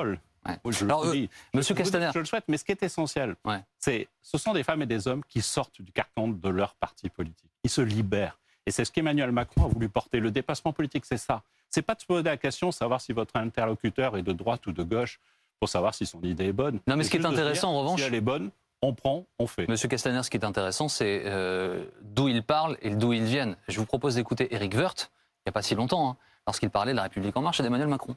Ouais. 0.47 0.59
Oui, 0.65 0.73
je 0.73 0.85
Alors, 0.85 1.05
le 1.05 1.11
euh. 1.11 1.27
Monsieur 1.55 1.75
Je 1.75 1.79
Castaner, 1.79 2.11
Je 2.15 2.19
le 2.19 2.25
souhaite, 2.25 2.45
mais 2.49 2.57
ce 2.59 2.65
qui 2.65 2.73
est 2.73 2.83
essentiel, 2.83 3.35
Ouais. 3.45 3.61
c'est 3.79 4.09
ce 4.23 4.37
sont 4.39 4.53
des 4.53 4.63
femmes 4.63 4.83
et 4.83 4.87
des 4.87 5.09
hommes 5.09 5.23
qui 5.25 5.41
sortent 5.43 5.81
du 5.81 5.93
carcan 5.93 6.29
de 6.29 6.49
leur 6.49 6.75
parti 6.75 7.09
politique. 7.09 7.51
Ils 7.65 7.71
se 7.71 7.81
libèrent. 7.81 8.39
Et 8.67 8.71
c'est 8.71 8.85
ce 8.85 8.93
qu'Emmanuel 8.93 9.31
Macron 9.33 9.65
a 9.65 9.69
voulu 9.69 9.89
porter. 9.89 10.21
Le 10.21 10.31
dépassement 10.31 10.73
politique, 10.73 11.05
c'est 11.05 11.19
ça. 11.19 11.43
C'est 11.71 11.83
pas 11.83 11.95
de 11.95 12.01
se 12.01 12.07
poser 12.07 12.23
la 12.23 12.37
question 12.37 12.69
de 12.69 12.73
savoir 12.75 13.01
si 13.01 13.13
votre 13.13 13.37
interlocuteur 13.37 14.17
est 14.17 14.23
de 14.23 14.33
droite 14.33 14.67
ou 14.67 14.73
de 14.73 14.83
gauche 14.83 15.21
pour 15.61 15.69
savoir 15.69 15.95
si 15.95 16.07
son 16.07 16.21
idée 16.23 16.47
est 16.47 16.53
bonne. 16.53 16.81
Non, 16.87 16.97
mais 16.97 17.05
ce 17.05 17.11
qui 17.11 17.17
est 17.17 17.25
intéressant, 17.27 17.69
dire, 17.71 17.77
en 17.77 17.81
revanche- 17.83 18.01
Si 18.01 18.07
elle 18.07 18.15
est 18.15 18.21
bonne, 18.21 18.51
on 18.83 18.93
prend, 18.95 19.27
on 19.39 19.47
fait. 19.47 19.67
Monsieur 19.69 19.89
Castaner, 19.89 20.23
ce 20.23 20.31
qui 20.31 20.37
est 20.37 20.45
intéressant, 20.45 20.89
c'est 20.89 21.23
euh, 21.27 21.85
d'où 22.03 22.29
ils 22.29 22.43
parlent 22.43 22.77
et 22.83 22.91
d'où 22.91 23.13
ils 23.13 23.25
viennent. 23.25 23.57
Je 23.69 23.79
vous 23.81 23.87
propose 23.87 24.15
d'écouter 24.17 24.55
Eric 24.55 24.75
Woerth, 24.75 25.11
il 25.11 25.49
n'y 25.49 25.51
a 25.51 25.53
pas 25.53 25.63
si 25.63 25.75
longtemps, 25.75 26.11
hein, 26.11 26.17
lorsqu'il 26.47 26.71
parlait 26.71 26.93
de 26.93 26.97
la 26.97 27.05
République 27.05 27.37
en 27.37 27.43
marche 27.43 27.61
et 27.61 27.63
d'Emmanuel 27.63 27.89
Macron. 27.89 28.15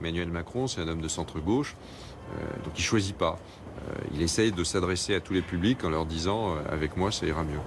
Emmanuel 0.00 0.28
Macron, 0.28 0.66
c'est 0.66 0.80
un 0.80 0.88
homme 0.88 1.00
de 1.00 1.08
centre-gauche, 1.08 1.74
euh, 2.34 2.64
donc 2.64 2.74
il 2.78 2.82
choisit 2.82 3.16
pas. 3.16 3.38
Euh, 3.88 3.92
il 4.14 4.22
essaye 4.22 4.52
de 4.52 4.64
s'adresser 4.64 5.14
à 5.14 5.20
tous 5.20 5.34
les 5.34 5.42
publics 5.42 5.84
en 5.84 5.90
leur 5.90 6.06
disant 6.06 6.54
euh, 6.56 6.60
avec 6.70 6.96
moi 6.96 7.12
ça 7.12 7.26
ira 7.26 7.44
mieux. 7.44 7.58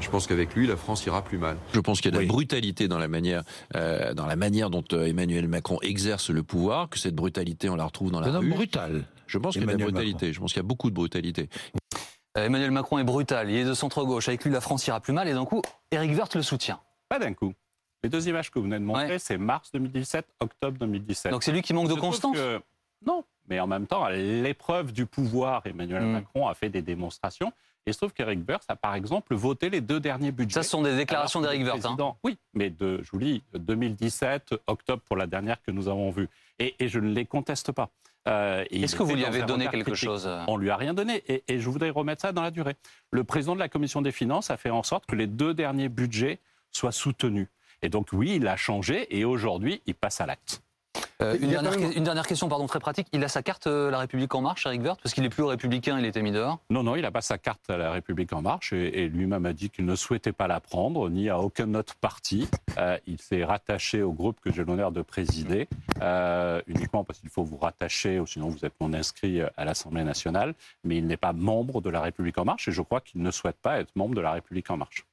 Je 0.00 0.10
pense 0.10 0.26
qu'avec 0.26 0.54
lui 0.54 0.66
la 0.66 0.76
France 0.76 1.06
ira 1.06 1.22
plus 1.22 1.38
mal. 1.38 1.56
Je 1.72 1.80
pense 1.80 2.00
qu'il 2.00 2.10
y 2.12 2.14
a 2.14 2.18
de 2.18 2.18
Oui. 2.22 2.26
la 2.26 2.32
brutalité 2.32 2.86
dans 2.88 2.98
la 2.98 3.08
manière, 3.08 3.42
euh, 3.74 4.12
dans 4.12 4.26
la 4.26 4.36
manière 4.36 4.68
dont 4.70 4.84
euh, 4.92 5.06
Emmanuel 5.06 5.48
Macron 5.48 5.78
exerce 5.82 6.30
le 6.30 6.42
pouvoir, 6.42 6.88
que 6.90 6.98
cette 6.98 7.14
brutalité, 7.14 7.68
on 7.70 7.76
la 7.76 7.84
retrouve 7.86 8.10
dans 8.10 8.20
la 8.20 8.28
Un 8.28 8.34
homme 8.34 8.44
rue. 8.44 8.50
brutal. 8.54 9.04
Je 9.26 9.38
pense 9.38 9.54
qu'il 9.54 9.62
y 9.62 9.64
a 9.64 9.66
de 9.66 9.70
la 9.70 9.74
Emmanuel 9.78 9.92
brutalité. 9.94 10.32
Je 10.34 10.40
pense 10.40 10.52
qu'il 10.52 10.58
y 10.60 10.64
a 10.64 10.68
beaucoup 10.68 10.90
de 10.90 10.94
brutalité. 10.94 11.48
Emmanuel 12.36 12.72
Macron 12.72 12.98
est 12.98 13.04
brutal, 13.04 13.48
il 13.48 13.56
est 13.56 13.64
de 13.64 13.74
centre-gauche. 13.74 14.28
Avec 14.28 14.44
lui, 14.44 14.50
la 14.50 14.60
France 14.60 14.86
ira 14.86 15.00
plus 15.00 15.12
mal 15.12 15.28
et 15.28 15.32
d'un 15.32 15.44
coup, 15.44 15.62
Eric 15.92 16.10
Woerth 16.16 16.34
le 16.34 16.42
soutient. 16.42 16.80
Pas 17.08 17.18
d'un 17.20 17.32
coup. 17.32 17.52
Les 18.04 18.10
deux 18.10 18.28
images 18.28 18.50
que 18.50 18.58
vous 18.58 18.66
venez 18.66 18.78
de 18.78 18.84
montrer, 18.84 19.06
Ouais. 19.12 19.18
c'est 19.18 19.38
mars 19.38 19.72
2017, 19.72 20.26
octobre 20.40 20.78
2017. 20.78 21.32
Donc 21.32 21.42
c'est 21.42 21.52
lui 21.52 21.62
qui 21.62 21.72
manque 21.72 21.88
de 21.88 21.94
constance 21.94 22.36
que- 22.36 22.60
Non, 23.06 23.24
mais 23.48 23.58
en 23.60 23.66
même 23.66 23.86
temps, 23.86 24.04
à 24.04 24.12
l'épreuve 24.12 24.92
du 24.92 25.06
pouvoir, 25.06 25.62
Emmanuel 25.66 26.02
Mm. 26.04 26.12
Macron 26.12 26.46
a 26.46 26.54
fait 26.54 26.68
des 26.68 26.82
démonstrations. 26.82 27.48
Et 27.86 27.90
il 27.90 27.92
se 27.94 27.98
trouve 27.98 28.12
qu'Eric 28.14 28.40
Woerth 28.48 28.64
a, 28.68 28.76
par 28.76 28.94
exemple, 28.94 29.34
voté 29.34 29.68
les 29.68 29.80
deux 29.82 30.00
derniers 30.00 30.32
budgets. 30.32 30.54
Ça, 30.54 30.62
ce 30.62 30.70
sont 30.70 30.80
des 30.82 30.96
déclarations 30.96 31.40
d'Eric 31.42 31.64
Woerth. 31.64 31.84
hein. 31.84 32.14
Oui, 32.22 32.38
mais 32.54 32.70
de, 32.70 33.00
je 33.02 33.10
vous 33.10 33.18
lis, 33.18 33.42
2017, 33.54 34.54
octobre 34.66 35.02
pour 35.06 35.16
la 35.16 35.26
dernière 35.26 35.60
que 35.62 35.70
nous 35.70 35.88
avons 35.88 36.10
vue. 36.10 36.28
Et, 36.58 36.74
et 36.78 36.88
je 36.88 36.98
ne 36.98 37.08
les 37.12 37.26
conteste 37.26 37.72
pas. 37.72 37.90
Euh, 38.26 38.64
Est-ce 38.70 38.96
que 38.96 39.02
vous 39.02 39.14
lui 39.14 39.24
avez 39.26 39.42
donné 39.42 39.64
quelque 39.68 39.90
critique. 39.90 39.96
chose 40.04 40.26
euh 40.26 40.42
On 40.48 40.56
lui 40.56 40.70
a 40.70 40.76
rien 40.76 40.94
donné. 40.94 41.22
Et, 41.28 41.42
et 41.48 41.60
je 41.60 41.68
voudrais 41.68 41.90
remettre 41.90 42.22
ça 42.22 42.32
dans 42.32 42.40
la 42.42 42.50
durée. 42.50 42.74
Le 43.10 43.22
président 43.24 43.54
de 43.54 43.60
la 43.60 43.68
commission 43.68 44.00
des 44.00 44.12
finances 44.12 44.50
a 44.50 44.56
fait 44.56 44.70
en 44.70 44.82
sorte 44.82 45.04
que 45.04 45.14
les 45.16 45.26
deux 45.26 45.52
derniers 45.52 45.90
budgets 45.90 46.38
soient 46.70 46.92
soutenus. 46.92 47.48
Et 47.84 47.90
donc 47.90 48.08
oui, 48.14 48.36
il 48.36 48.48
a 48.48 48.56
changé 48.56 49.06
et 49.16 49.26
aujourd'hui, 49.26 49.82
il 49.84 49.94
passe 49.94 50.18
à 50.22 50.26
l'acte. 50.26 50.62
Euh, 51.22 51.36
une, 51.40 51.50
dernière, 51.50 51.72
quand 51.72 51.78
même- 51.80 51.90
que- 51.92 51.96
une 51.98 52.04
dernière 52.04 52.26
question, 52.26 52.48
pardon, 52.48 52.66
très 52.66 52.80
pratique. 52.80 53.06
Il 53.12 53.22
a 53.22 53.28
sa 53.28 53.42
carte 53.42 53.66
euh, 53.66 53.90
La 53.90 53.98
République 53.98 54.34
En 54.34 54.40
Marche, 54.40 54.64
Eric 54.66 54.82
Woerth, 54.82 55.00
parce 55.02 55.14
qu'il 55.14 55.24
est 55.24 55.28
plus 55.28 55.42
républicain, 55.44 55.98
il 55.98 56.06
était 56.06 56.22
mis 56.22 56.32
dehors? 56.32 56.58
Non, 56.70 56.82
non, 56.82 56.96
il 56.96 57.02
n'a 57.02 57.10
pas 57.10 57.20
sa 57.20 57.36
carte 57.36 57.68
à 57.68 57.76
la 57.76 57.92
République 57.92 58.32
en 58.32 58.40
marche 58.42 58.72
et, 58.72 59.02
et 59.04 59.08
lui-même 59.08 59.44
a 59.44 59.52
dit 59.52 59.68
qu'il 59.70 59.84
ne 59.84 59.94
souhaitait 59.96 60.32
pas 60.32 60.48
la 60.48 60.60
prendre, 60.60 61.10
ni 61.10 61.28
à 61.28 61.38
aucun 61.40 61.72
autre 61.74 61.94
parti. 61.96 62.48
Euh, 62.78 62.96
il 63.06 63.20
s'est 63.20 63.44
rattaché 63.44 64.02
au 64.02 64.12
groupe 64.12 64.40
que 64.40 64.50
j'ai 64.50 64.64
l'honneur 64.64 64.92
de 64.92 65.02
présider, 65.02 65.68
euh, 66.00 66.60
uniquement 66.66 67.04
parce 67.04 67.18
qu'il 67.20 67.30
faut 67.30 67.44
vous 67.44 67.58
rattacher, 67.58 68.18
ou 68.18 68.26
sinon 68.26 68.48
vous 68.48 68.64
êtes 68.64 68.74
non 68.80 68.92
inscrit 68.94 69.40
à 69.42 69.64
l'Assemblée 69.64 70.04
nationale, 70.04 70.54
mais 70.84 70.96
il 70.96 71.06
n'est 71.06 71.16
pas 71.18 71.32
membre 71.34 71.80
de 71.82 71.90
la 71.90 72.00
République 72.00 72.38
en 72.38 72.44
marche 72.46 72.66
et 72.68 72.72
je 72.72 72.80
crois 72.82 73.00
qu'il 73.00 73.20
ne 73.22 73.30
souhaite 73.30 73.58
pas 73.60 73.78
être 73.78 73.94
membre 73.94 74.14
de 74.14 74.20
la 74.20 74.32
République 74.32 74.70
en 74.70 74.78
marche. 74.78 75.04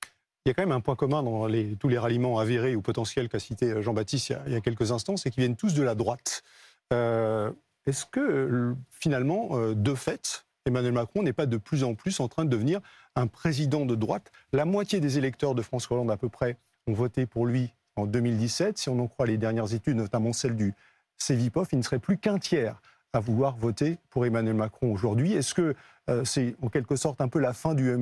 Il 0.45 0.49
y 0.49 0.51
a 0.51 0.53
quand 0.55 0.63
même 0.63 0.71
un 0.71 0.81
point 0.81 0.95
commun 0.95 1.21
dans 1.21 1.47
tous 1.79 1.87
les 1.87 1.99
ralliements 1.99 2.39
avérés 2.39 2.75
ou 2.75 2.81
potentiels 2.81 3.29
qu'a 3.29 3.37
cité 3.37 3.79
Jean-Baptiste 3.83 4.33
il, 4.47 4.53
y 4.53 4.55
a- 4.55 4.61
quelques 4.61 4.91
instants, 4.91 5.15
c'est 5.15 5.29
qu'ils 5.29 5.41
viennent 5.41 5.55
tous 5.55 5.75
de 5.75 5.83
la 5.83 5.93
droite. 5.93 6.41
Euh, 6.93 7.51
Est-ce 7.85 8.05
que 8.07 8.19
euh, 8.19 8.75
finalement, 8.89 9.49
euh, 9.53 9.75
de 9.75 9.93
fait, 9.93 10.45
Emmanuel 10.65 10.93
Macron 10.93 11.21
n'est 11.21 11.33
pas 11.33 11.45
de 11.45 11.57
plus 11.57 11.83
en 11.83 11.93
plus 11.93 12.19
en 12.19 12.27
train 12.27 12.43
de 12.45 12.49
devenir 12.49 12.79
un 13.15 13.27
président 13.27 13.85
de 13.85 13.93
droite? 13.93 14.31
La 14.51 14.65
moitié 14.65 14.99
des 14.99 15.19
électeurs 15.19 15.53
de 15.53 15.61
François 15.61 15.95
Hollande 15.97 16.09
à 16.11 16.17
peu 16.17 16.29
près 16.29 16.57
ont 16.87 16.93
voté 16.93 17.27
pour 17.27 17.45
lui 17.45 17.71
en 17.95 18.07
2017. 18.07 18.79
Si 18.79 18.89
on 18.89 18.99
en 18.99 19.07
croit 19.07 19.27
les 19.27 19.37
dernières 19.37 19.73
études, 19.75 19.97
notamment 19.97 20.33
celle 20.33 20.55
du 20.55 20.73
Cevipof, 21.19 21.67
il 21.71 21.77
ne 21.77 21.83
serait 21.83 21.99
plus 21.99 22.17
qu'un 22.17 22.39
tiers 22.39 22.81
à 23.13 23.19
vouloir 23.19 23.55
voter 23.57 23.97
pour 24.09 24.25
Emmanuel 24.25 24.55
Macron 24.55 24.91
aujourd'hui. 24.91 25.33
Est-ce 25.33 25.53
que 25.53 25.75
euh, 26.09 26.23
c'est 26.25 26.55
en 26.61 26.69
quelque 26.69 26.95
sorte 26.95 27.21
un 27.21 27.27
peu 27.27 27.39
la 27.39 27.53
fin 27.53 27.73
du 27.73 27.95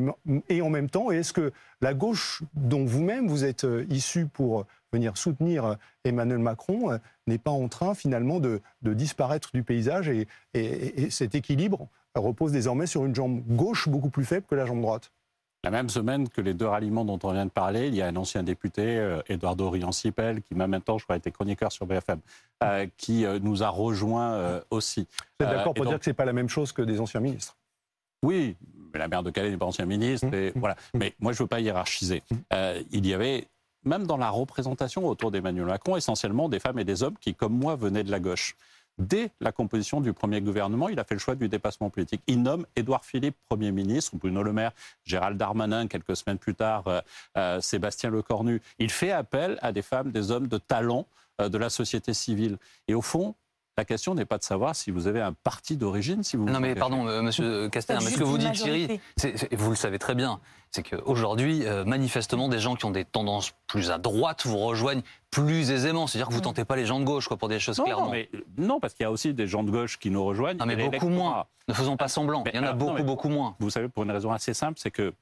et 0.48 0.62
en 0.62 0.70
même 0.70 0.90
temps, 0.90 1.12
est-ce 1.12 1.34
que 1.34 1.52
la 1.82 1.94
gauche 1.94 2.44
dont 2.54 2.86
vous-même 2.86 3.28
vous 3.28 3.44
êtes 3.44 3.66
euh, 3.66 3.86
issu 3.90 4.26
pour 4.26 4.66
venir 4.94 5.18
soutenir 5.18 5.66
euh, 5.66 5.76
Emmanuel 6.04 6.40
Macron 6.40 7.00
n'est 7.28 7.38
pas 7.38 7.52
en 7.52 7.68
train 7.68 7.94
finalement 7.94 8.40
de, 8.40 8.62
disparaître 8.82 9.50
du 9.54 9.64
paysage 9.64 10.10
et 10.10 11.10
cet 11.10 11.36
équilibre 11.36 11.88
repose 12.16 12.52
désormais 12.52 12.88
sur 12.88 13.06
une 13.06 13.16
jambe 13.16 13.42
gauche 13.48 13.88
beaucoup 13.90 14.10
plus 14.10 14.26
faible 14.26 14.46
que 14.50 14.56
la 14.56 14.66
jambe 14.66 14.82
droite? 14.82 15.12
La 15.64 15.72
même 15.72 15.90
semaine 15.90 16.30
que 16.30 16.40
les 16.40 16.54
deux 16.54 16.68
ralliements 16.68 17.04
dont 17.04 17.20
on 17.24 17.34
vient 17.34 17.46
de 17.46 17.52
parler, 17.52 17.88
il 17.90 17.96
y 17.96 18.02
a 18.02 18.08
un 18.08 18.16
ancien 18.16 18.44
député, 18.44 18.98
euh, 18.98 19.22
Eduardo 19.28 19.70
Riancipel, 19.70 20.42
qui 20.42 20.56
même 20.56 20.80
temps, 20.82 20.98
je 20.98 21.04
crois, 21.04 21.18
était 21.18 21.32
chroniqueur 21.32 21.70
sur 21.72 21.86
BFM, 21.86 22.20
euh, 22.64 22.88
qui 22.96 23.26
euh, 23.26 23.40
nous 23.42 23.62
a 23.62 23.68
rejoints 23.68 24.34
euh, 24.36 24.62
aussi. 24.72 25.02
Vous 25.40 25.46
êtes 25.46 25.52
Euh, 25.52 25.56
d'accord 25.58 25.74
pour 25.74 25.84
donc- 25.84 25.92
dire 25.94 26.00
que 26.00 26.06
ce 26.06 26.10
n'est 26.12 26.14
pas 26.16 26.24
la 26.26 26.32
même 26.34 26.48
chose 26.48 26.72
que 26.72 26.82
des 26.82 27.02
anciens 27.02 27.20
ministres? 27.20 27.58
Oui, 28.24 28.56
mais 28.94 29.00
la 29.00 29.10
maire 29.10 29.22
de 29.24 29.32
Calais 29.32 29.50
n'est 29.52 29.58
pas 29.58 29.66
ancien 29.66 29.86
ministre, 29.86 30.28
Mmh. 30.28 30.34
et 30.34 30.52
voilà. 30.56 30.76
Mais 30.94 31.14
moi, 31.20 31.34
je 31.34 31.40
ne 31.40 31.44
veux 31.44 31.48
pas 31.48 31.60
hiérarchiser. 31.60 32.24
Euh, 32.54 32.82
il 32.92 33.06
y 33.06 33.14
avait, 33.14 33.48
même 33.84 34.08
dans 34.08 34.18
la 34.18 34.30
représentation 34.30 35.06
autour 35.08 35.30
d'Emmanuel 35.30 35.66
Macron, 35.66 35.98
essentiellement 35.98 36.48
des 36.48 36.60
femmes 36.60 36.80
et 36.80 36.86
des 36.86 37.04
hommes 37.04 37.18
qui, 37.20 37.36
comme 37.36 37.54
moi, 37.54 37.76
venaient 37.76 38.04
de 38.06 38.12
la 38.12 38.20
gauche. 38.22 38.56
Dès 39.00 39.32
la 39.40 39.54
composition 39.54 40.02
du 40.02 40.12
premier 40.12 40.42
gouvernement, 40.42 40.90
il 40.90 41.00
a 41.00 41.06
fait 41.06 41.16
le 41.16 41.20
choix 41.20 41.36
du 41.36 41.48
dépassement 41.48 41.90
politique. 41.90 42.22
Il 42.28 42.42
nomme 42.42 42.66
Édouard 42.76 43.06
Philippe 43.06 43.38
Premier 43.48 43.72
ministre, 43.72 44.12
Bruno 44.18 44.44
Le 44.44 44.52
Maire, 44.52 44.74
Gérald 45.06 45.38
Darmanin, 45.38 45.88
quelques 45.88 46.18
semaines 46.18 46.38
plus 46.38 46.54
tard, 46.54 46.86
euh, 46.88 47.02
euh, 47.38 47.62
Sébastien 47.62 48.10
Lecornu. 48.10 48.62
Il 48.78 48.92
fait 48.92 49.12
appel 49.12 49.58
à 49.62 49.72
des 49.72 49.82
femmes, 49.82 50.12
des 50.12 50.32
hommes 50.32 50.48
de 50.48 50.58
talent 50.58 51.08
euh, 51.40 51.48
de 51.48 51.58
la 51.58 51.70
société 51.70 52.14
civile. 52.14 52.58
Et 52.90 52.94
au 52.94 53.02
fond, 53.02 53.36
la 53.80 53.86
question 53.86 54.14
n'est 54.14 54.26
pas 54.26 54.38
de 54.38 54.44
savoir 54.44 54.76
si 54.76 54.92
vous 54.92 55.08
avez 55.08 55.22
un 55.22 55.32
parti 55.32 55.78
d'origine, 55.78 56.22
si 56.22 56.36
vous 56.36 56.44
vous 56.46 56.50
Non 56.52 56.60
mais 56.60 56.68
engagez. 56.72 56.80
pardon, 56.80 57.08
euh, 57.08 57.22
Monsieur 57.22 57.70
Castaner, 57.70 58.04
mais 58.04 58.12
ce 58.12 58.18
que 58.18 58.24
vous 58.26 58.38
dites, 58.38 58.52
Thierry, 58.52 59.00
c'est- 59.16 59.54
vous 59.56 59.70
le 59.70 59.76
savez 59.78 59.98
très 60.00 60.16
bien, 60.16 60.42
c'est 60.72 60.84
qu'aujourd'hui, 60.84 61.66
euh, 61.66 61.86
manifestement, 61.86 62.50
des 62.50 62.60
gens 62.60 62.76
qui 62.76 62.84
ont 62.84 62.92
des 62.92 63.06
tendances 63.06 63.54
plus 63.68 63.90
à 63.90 63.98
droite 63.98 64.46
vous 64.46 64.58
rejoignent 64.58 65.02
plus 65.32 65.72
aisément. 65.72 66.08
C'est-à-dire 66.08 66.28
que 66.28 66.34
vous 66.34 66.42
tentez 66.42 66.66
pas 66.66 66.76
les 66.76 66.86
gens 66.86 67.00
de 67.00 67.06
gauche 67.06 67.30
quoi, 67.30 67.38
pour 67.38 67.48
des 67.48 67.60
choses 67.60 67.78
Non, 67.80 67.86
clairement. 67.86 68.06
non, 68.08 68.12
mais, 68.12 68.30
non, 68.58 68.80
parce 68.82 68.94
qu'il 68.94 69.06
y 69.06 69.08
a 69.08 69.12
aussi 69.12 69.34
des 69.34 69.48
gens 69.48 69.64
de 69.64 69.72
gauche 69.72 69.98
qui 69.98 70.10
nous 70.12 70.24
rejoignent. 70.26 70.58
Non, 70.60 70.66
mais 70.66 70.74
Et 70.74 70.90
beaucoup 70.90 71.08
moins. 71.10 71.46
Ne 71.70 71.74
faisons 71.74 71.96
pas 71.96 72.08
semblant. 72.10 72.42
Mais 72.44 72.52
Il 72.54 72.58
y 72.58 72.60
en 72.60 72.64
a 72.64 72.68
alors, 72.68 72.76
non, 72.80 72.86
beaucoup, 72.86 72.98
mais- 72.98 73.04
beaucoup 73.04 73.30
moins. 73.30 73.56
Vous 73.60 73.70
savez, 73.70 73.88
pour 73.88 74.04
une 74.04 74.12
raison 74.12 74.32
assez 74.34 74.54
simple, 74.54 74.78
c'est 74.82 74.92
que 74.92 75.14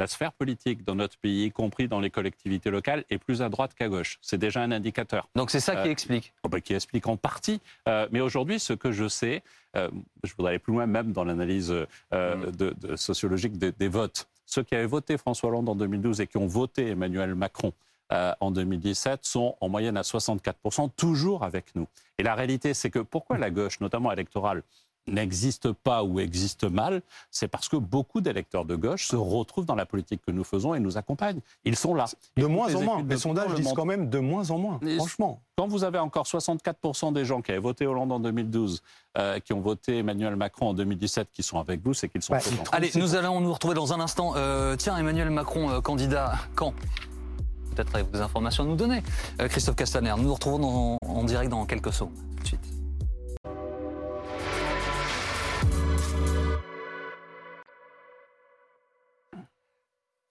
la 0.00 0.06
sphère 0.06 0.32
politique 0.32 0.82
dans 0.82 0.94
notre 0.94 1.18
pays, 1.18 1.44
y 1.44 1.50
compris 1.52 1.86
dans 1.86 2.00
les 2.00 2.08
collectivités 2.10 2.70
locales, 2.70 3.04
est 3.10 3.18
plus 3.18 3.42
à 3.42 3.50
droite 3.50 3.74
qu'à 3.74 3.86
gauche. 3.88 4.18
C'est 4.22 4.38
déjà 4.38 4.62
un 4.62 4.72
indicateur 4.72 5.28
Donc 5.36 5.50
c'est 5.50 5.60
ça 5.60 5.76
qui 5.76 5.88
Euh, 5.88 5.92
explique. 5.92 6.32
Oh, 6.42 6.48
bah, 6.48 6.60
qui 6.62 6.72
explique 6.72 7.06
en 7.06 7.18
partie. 7.18 7.60
Euh, 7.86 8.08
mais 8.10 8.20
aujourd'hui, 8.20 8.58
ce 8.58 8.72
que 8.72 8.92
je 8.92 9.08
sais, 9.08 9.42
euh, 9.76 9.90
je 10.24 10.32
voudrais 10.34 10.52
aller 10.52 10.58
plus 10.58 10.72
loin 10.72 10.86
même 10.86 11.12
dans 11.12 11.22
l'analyse 11.24 11.70
Mm. 11.70 12.50
de- 12.60 12.74
de 12.80 12.96
sociologique 12.96 13.58
des, 13.58 13.72
des 13.72 13.88
votes. 13.88 14.26
Ceux 14.46 14.62
qui 14.62 14.74
avaient 14.74 14.86
voté 14.86 15.18
François 15.18 15.50
Hollande 15.50 15.68
en 15.68 15.74
2012 15.76 16.20
et 16.22 16.26
qui 16.26 16.38
ont 16.38 16.46
voté 16.46 16.88
Emmanuel 16.88 17.34
Macron 17.34 17.72
euh, 18.12 18.32
en 18.40 18.50
2017 18.50 19.20
sont 19.24 19.54
en 19.60 19.68
moyenne 19.68 19.96
à 19.98 20.02
64%, 20.02 20.88
toujours 20.96 21.44
avec 21.44 21.66
nous. 21.76 21.86
Et 22.18 22.22
la 22.24 22.34
réalité, 22.34 22.74
c'est 22.74 22.90
que 22.90 22.98
pourquoi 23.00 23.38
la 23.38 23.50
gauche, 23.50 23.78
notamment 23.80 24.10
électorale, 24.10 24.62
n'existe 25.10 25.72
pas 25.72 26.02
ou 26.04 26.20
existe 26.20 26.64
mal, 26.64 27.02
c'est 27.30 27.48
parce 27.48 27.68
que 27.68 27.76
beaucoup 27.76 28.20
d'électeurs 28.20 28.64
de 28.64 28.76
gauche 28.76 29.06
se 29.06 29.16
retrouvent 29.16 29.66
dans 29.66 29.74
la 29.74 29.86
politique 29.86 30.22
que 30.26 30.30
nous 30.32 30.44
faisons 30.44 30.74
et 30.74 30.80
nous 30.80 30.96
accompagnent. 30.96 31.40
Ils 31.64 31.76
sont 31.76 31.94
là. 31.94 32.06
De 32.36 32.44
Et 32.44 32.46
moins 32.48 32.74
en 32.74 32.80
moins. 32.82 33.02
Les 33.08 33.16
sondages 33.16 33.48
le 33.50 33.56
disent 33.56 33.72
quand 33.74 33.84
même 33.84 34.08
de 34.08 34.18
moins 34.18 34.50
en 34.50 34.58
moins, 34.58 34.80
franchement. 34.96 35.42
Quand 35.56 35.68
vous 35.68 35.84
avez 35.84 35.98
encore 35.98 36.24
64% 36.24 37.12
des 37.12 37.24
gens 37.26 37.42
qui 37.42 37.50
avaient 37.50 37.60
voté 37.60 37.86
Hollande 37.86 38.12
en 38.12 38.20
2012, 38.20 38.82
euh, 39.18 39.38
qui 39.40 39.52
ont 39.52 39.60
voté 39.60 39.98
Emmanuel 39.98 40.34
Macron 40.36 40.68
en 40.70 40.74
2017, 40.74 41.28
qui 41.32 41.42
sont 41.42 41.58
avec 41.58 41.82
vous, 41.84 41.92
c'est 41.92 42.08
qu'ils 42.08 42.22
sont 42.22 42.32
contents. 42.32 42.70
Allez, 42.72 42.90
nous 42.94 43.14
allons 43.14 43.40
nous 43.40 43.52
retrouver 43.52 43.74
dans 43.74 43.92
un 43.92 44.00
instant. 44.00 44.32
Euh, 44.36 44.76
tiens, 44.76 44.96
Emmanuel 44.96 45.28
Macron, 45.30 45.68
euh, 45.70 45.80
candidat, 45.82 46.32
quand? 46.54 46.72
Peut-être 47.74 47.94
avez-vous 47.94 48.10
des 48.12 48.20
informations 48.20 48.64
à 48.64 48.66
nous 48.66 48.76
donner. 48.76 49.02
Euh, 49.40 49.48
Christophe 49.48 49.76
Castaner, 49.76 50.14
nous 50.16 50.24
nous 50.24 50.34
retrouvons 50.34 50.58
dans- 50.58 50.98
en 51.06 51.24
direct 51.24 51.50
dans 51.50 51.66
quelques 51.66 51.92
secondes. 51.92 52.14
Tout 52.36 52.42
de 52.42 52.46
suite. 52.48 52.79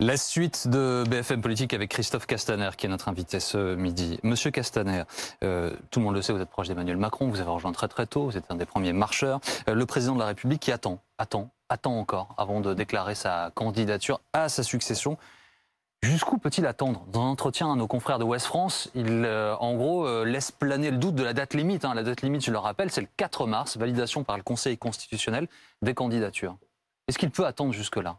La 0.02 0.16
suite 0.16 0.70
de 0.70 1.04
BFM 1.10 1.42
Politique 1.42 1.74
avec 1.74 1.92
Christophe 1.92 2.26
Castaner, 2.26 2.70
qui 2.78 2.86
est 2.86 2.90
notre 2.90 3.10
invité 3.10 3.42
ce 3.42 3.76
midi. 3.76 4.18
Monsieur 4.24 4.50
Castaner, 4.50 5.04
euh, 5.44 5.76
tout 5.92 6.00
le 6.00 6.06
monde 6.06 6.16
le 6.16 6.22
sait, 6.22 6.32
vous 6.32 6.40
êtes 6.40 6.50
proche 6.50 6.70
d'Emmanuel 6.70 6.96
Macron, 6.96 7.28
vous 7.28 7.42
avez 7.42 7.50
rejoint 7.50 7.74
très 7.74 7.90
très 7.90 8.06
tôt, 8.08 8.24
vous 8.24 8.38
êtes 8.38 8.50
un 8.50 8.56
des 8.56 8.66
premiers 8.66 8.94
marcheurs. 8.94 9.42
Euh, 9.68 9.74
le 9.74 9.86
président 9.86 10.14
de 10.14 10.20
la 10.20 10.28
République 10.28 10.62
qui 10.62 10.72
attend, 10.72 11.02
attend, 11.18 11.50
attend 11.68 12.00
encore 12.00 12.34
avant 12.38 12.62
de 12.62 12.74
déclarer 12.74 13.14
sa 13.14 13.52
candidature 13.56 14.22
à 14.32 14.48
sa 14.48 14.64
succession. 14.64 15.18
Jusqu'où 16.02 16.38
peut-il 16.38 16.66
attendre? 16.66 17.04
Dans 17.12 17.24
un 17.24 17.32
entretien 17.32 17.70
à 17.70 17.76
nos 17.76 17.88
confrères 17.88 18.20
de 18.20 18.24
Ouest 18.24 18.46
France, 18.46 18.90
il, 18.96 19.26
euh, 19.26 19.54
en 19.58 19.76
gros, 19.76 20.24
laisse 20.24 20.50
planer 20.50 20.92
le 20.92 20.98
doute 20.98 21.16
de 21.16 21.24
la 21.24 21.34
date 21.34 21.54
limite. 21.54 21.84
hein. 21.84 21.94
La 21.94 22.04
date 22.04 22.22
limite, 22.22 22.46
je 22.46 22.52
le 22.52 22.58
rappelle, 22.58 22.90
c'est 22.90 23.02
le 23.02 23.10
4 23.18 23.48
mars, 23.48 23.76
validation 23.76 24.24
par 24.24 24.38
le 24.38 24.44
Conseil 24.44 24.78
constitutionnel 24.78 25.50
des 25.82 25.94
candidatures. 25.94 26.56
Est-ce 27.10 27.18
qu'il 27.18 27.32
peut 27.32 27.46
attendre 27.46 27.74
jusque-là? 27.74 28.18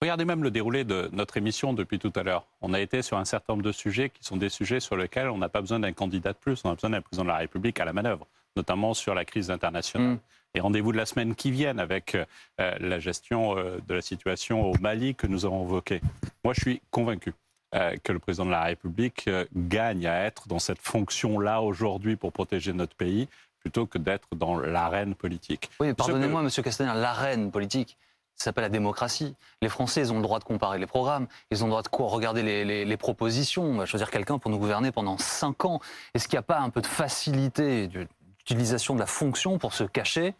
Regardez 0.00 0.24
même 0.24 0.42
le 0.42 0.50
déroulé 0.50 0.84
de 0.84 1.08
notre 1.12 1.36
émission 1.36 1.72
depuis 1.72 1.98
tout 1.98 2.12
à 2.16 2.22
l'heure. 2.22 2.46
On 2.60 2.74
a 2.74 2.80
été 2.80 3.00
sur 3.02 3.16
un 3.16 3.24
certain 3.24 3.54
nombre 3.54 3.62
de 3.62 3.72
sujets 3.72 4.10
qui 4.10 4.22
sont 4.22 4.36
des 4.36 4.48
sujets 4.48 4.80
sur 4.80 4.96
lesquels 4.96 5.28
on 5.28 5.38
n'a 5.38 5.48
pas 5.48 5.60
besoin 5.60 5.80
d'un 5.80 5.92
candidat 5.92 6.32
de 6.32 6.38
plus, 6.38 6.60
on 6.64 6.70
a 6.70 6.74
besoin 6.74 6.90
d'un 6.90 7.00
président 7.00 7.24
de 7.24 7.28
la 7.28 7.38
République 7.38 7.80
à 7.80 7.84
la 7.84 7.92
manœuvre, 7.92 8.26
notamment 8.56 8.92
sur 8.92 9.14
la 9.14 9.24
crise 9.24 9.50
internationale. 9.50 10.14
Mm. 10.14 10.18
Et 10.56 10.60
rendez-vous 10.60 10.92
de 10.92 10.96
la 10.96 11.06
semaine 11.06 11.34
qui 11.34 11.50
vient 11.50 11.78
avec 11.78 12.14
euh, 12.16 12.24
la 12.58 13.00
gestion 13.00 13.56
euh, 13.56 13.78
de 13.88 13.94
la 13.94 14.02
situation 14.02 14.70
au 14.70 14.74
Mali 14.78 15.14
que 15.14 15.26
nous 15.26 15.46
avons 15.46 15.64
évoquée. 15.64 16.00
Moi, 16.44 16.54
je 16.54 16.60
suis 16.60 16.82
convaincu 16.90 17.32
euh, 17.74 17.96
que 18.02 18.12
le 18.12 18.18
président 18.18 18.44
de 18.46 18.50
la 18.50 18.62
République 18.62 19.28
gagne 19.56 20.06
à 20.06 20.24
être 20.24 20.46
dans 20.48 20.60
cette 20.60 20.80
fonction-là 20.80 21.62
aujourd'hui 21.62 22.16
pour 22.16 22.30
protéger 22.32 22.72
notre 22.72 22.94
pays 22.94 23.26
plutôt 23.60 23.86
que 23.86 23.96
d'être 23.96 24.28
dans 24.36 24.58
l'arène 24.58 25.14
politique. 25.14 25.70
Oui, 25.80 25.88
Ce 25.88 25.92
que- 25.92 25.96
pardonnez-moi, 25.96 26.42
Monsieur 26.42 26.62
Castaner, 26.62 26.92
l'arène 27.00 27.50
politique, 27.50 27.96
ça 28.36 28.46
s'appelle 28.46 28.62
la 28.62 28.68
démocratie. 28.70 29.34
Les 29.62 29.68
Français, 29.68 30.00
ils 30.00 30.12
ont 30.12 30.16
le 30.16 30.22
droit 30.22 30.38
de 30.38 30.44
comparer 30.44 30.78
les 30.78 30.86
programmes, 30.86 31.26
ils 31.50 31.62
ont 31.62 31.66
le 31.66 31.70
droit 31.70 31.82
de 31.82 31.88
quoi 31.88 32.08
regarder 32.08 32.42
les, 32.42 32.96
propositions. 32.96 33.64
On 33.64 33.76
va 33.76 33.86
choisir 33.86 34.10
quelqu'un 34.10 34.38
pour 34.38 34.50
nous 34.50 34.58
gouverner 34.58 34.92
pendant 34.92 35.18
cinq 35.18 35.64
ans. 35.64 35.80
Est-ce 36.14 36.28
qu'il 36.28 36.36
n'y 36.36 36.40
a 36.40 36.42
pas 36.42 36.58
un 36.58 36.70
peu 36.70 36.80
de 36.80 36.86
facilité 36.86 37.88
d'utilisation 37.88 38.94
de 38.94 39.00
la 39.00 39.06
fonction 39.06 39.58
pour 39.58 39.74
se 39.74 39.84
cacher 39.84 40.34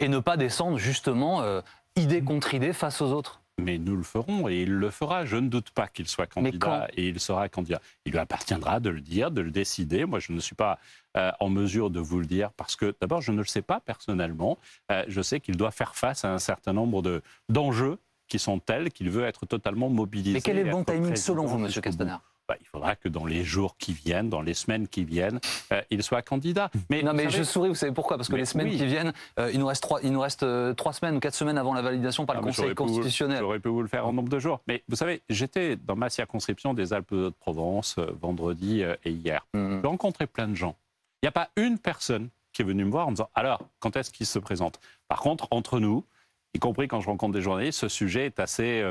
et 0.00 0.08
ne 0.08 0.18
pas 0.18 0.36
descendre 0.36 0.78
justement 0.78 1.42
euh, 1.42 1.60
idée 1.96 2.22
contre 2.22 2.54
idée 2.54 2.72
face 2.72 3.00
aux 3.00 3.12
autres? 3.12 3.40
Mais 3.60 3.78
nous 3.78 3.96
le 3.96 4.02
ferons 4.02 4.48
et 4.48 4.62
il 4.62 4.72
le 4.72 4.90
fera. 4.90 5.24
Je 5.24 5.36
ne 5.36 5.48
doute 5.48 5.70
pas 5.70 5.86
qu'il 5.86 6.08
soit 6.08 6.26
candidat 6.26 6.88
et 6.96 7.06
il 7.08 7.20
sera 7.20 7.48
candidat. 7.48 7.80
Il 8.04 8.12
lui 8.12 8.18
appartiendra 8.18 8.80
de 8.80 8.90
le 8.90 9.00
dire, 9.00 9.30
de 9.30 9.40
le 9.42 9.50
décider. 9.52 10.04
Moi, 10.06 10.18
je 10.18 10.32
ne 10.32 10.40
suis 10.40 10.56
pas 10.56 10.78
euh, 11.16 11.30
en 11.38 11.48
mesure 11.50 11.90
de 11.90 12.00
vous 12.00 12.18
le 12.18 12.26
dire 12.26 12.50
parce 12.52 12.74
que 12.74 12.94
d'abord, 13.00 13.20
je 13.22 13.30
ne 13.30 13.38
le 13.38 13.44
sais 13.44 13.62
pas 13.62 13.78
personnellement. 13.80 14.58
Euh, 14.90 15.04
je 15.06 15.22
sais 15.22 15.38
qu'il 15.38 15.56
doit 15.56 15.70
faire 15.70 15.94
face 15.94 16.24
à 16.24 16.32
un 16.34 16.38
certain 16.40 16.72
nombre 16.72 17.00
de- 17.00 17.22
d'enjeux 17.48 17.98
qui 18.26 18.40
sont 18.40 18.58
tels 18.58 18.90
qu'il 18.90 19.08
veut 19.10 19.24
être 19.24 19.46
totalement 19.46 19.88
mobilisé. 19.88 20.32
Mais 20.34 20.40
quel 20.40 20.58
est 20.58 20.64
le 20.64 20.70
bon 20.72 20.82
timing 20.82 21.14
selon 21.14 21.46
vous, 21.46 21.58
Monsieur. 21.58 21.80
Castaner? 21.80 22.16
Bah, 22.46 22.56
il 22.60 22.66
faudra 22.66 22.94
que 22.94 23.08
dans 23.08 23.24
les 23.24 23.42
jours 23.42 23.76
qui 23.78 23.94
viennent, 23.94 24.28
dans 24.28 24.42
les 24.42 24.52
semaines 24.52 24.86
qui 24.86 25.04
viennent, 25.04 25.40
euh, 25.72 25.80
il 25.90 26.02
soit 26.02 26.20
candidat. 26.20 26.70
Mais, 26.90 27.02
Non, 27.02 27.14
mais 27.14 27.24
savez- 27.24 27.38
je 27.38 27.42
souris, 27.42 27.68
vous 27.70 27.74
savez 27.74 27.92
pourquoi? 27.92 28.18
Parce 28.18 28.28
que 28.28 28.34
Mais 28.34 28.40
les 28.40 28.44
semaines 28.44 28.68
oui. 28.68 28.76
qui 28.76 28.84
viennent, 28.84 29.14
euh, 29.38 29.50
il 29.50 29.58
nous 29.60 29.66
reste, 29.66 29.82
trois, 29.82 30.00
il 30.02 30.12
nous 30.12 30.20
reste 30.20 30.42
euh, 30.42 30.74
trois 30.74 30.92
semaines 30.92 31.16
ou 31.16 31.20
quatre 31.20 31.34
semaines 31.34 31.56
avant 31.56 31.72
la 31.72 31.80
validation 31.80 32.26
par 32.26 32.36
Ah, 32.36 32.40
le 32.40 32.44
mais 32.44 32.50
Conseil 32.52 32.74
constitutionnel. 32.74 33.38
J'aurais 33.38 33.60
pu 33.60 33.68
vous 33.70 33.80
le 33.80 33.88
faire 33.88 34.06
en 34.06 34.12
nombre 34.12 34.28
de 34.28 34.38
jours. 34.38 34.60
Mais 34.66 34.82
vous 34.88 34.96
savez, 34.96 35.22
j'étais 35.30 35.76
dans 35.76 35.96
ma 35.96 36.10
circonscription 36.10 36.74
des 36.74 36.92
Alpes-de-Haute-Provence 36.92 37.96
euh, 37.98 38.12
vendredi 38.20 38.82
et 38.82 39.10
hier. 39.10 39.46
Mhm. 39.54 39.80
J'ai 39.82 39.88
rencontré 39.88 40.26
plein 40.26 40.48
de 40.48 40.54
gens. 40.54 40.76
Il 41.22 41.26
n'y 41.26 41.28
a 41.28 41.32
pas 41.32 41.48
une 41.56 41.78
personne 41.78 42.28
qui 42.52 42.60
est 42.60 42.64
venue 42.66 42.84
me 42.84 42.90
voir 42.90 43.06
en 43.06 43.10
me 43.10 43.16
disant 43.16 43.30
Alors, 43.34 43.62
quand 43.78 43.96
est-ce 43.96 44.10
qu'il 44.10 44.26
se 44.26 44.38
présente? 44.38 44.80
Par 45.08 45.20
contre, 45.20 45.48
entre 45.50 45.80
nous, 45.80 46.04
y 46.52 46.58
compris 46.58 46.88
quand 46.88 47.00
je 47.00 47.06
rencontre 47.06 47.32
des 47.32 47.40
journalistes, 47.40 47.78
ce 47.80 47.88
sujet 47.88 48.26
est 48.26 48.38
assez 48.38 48.82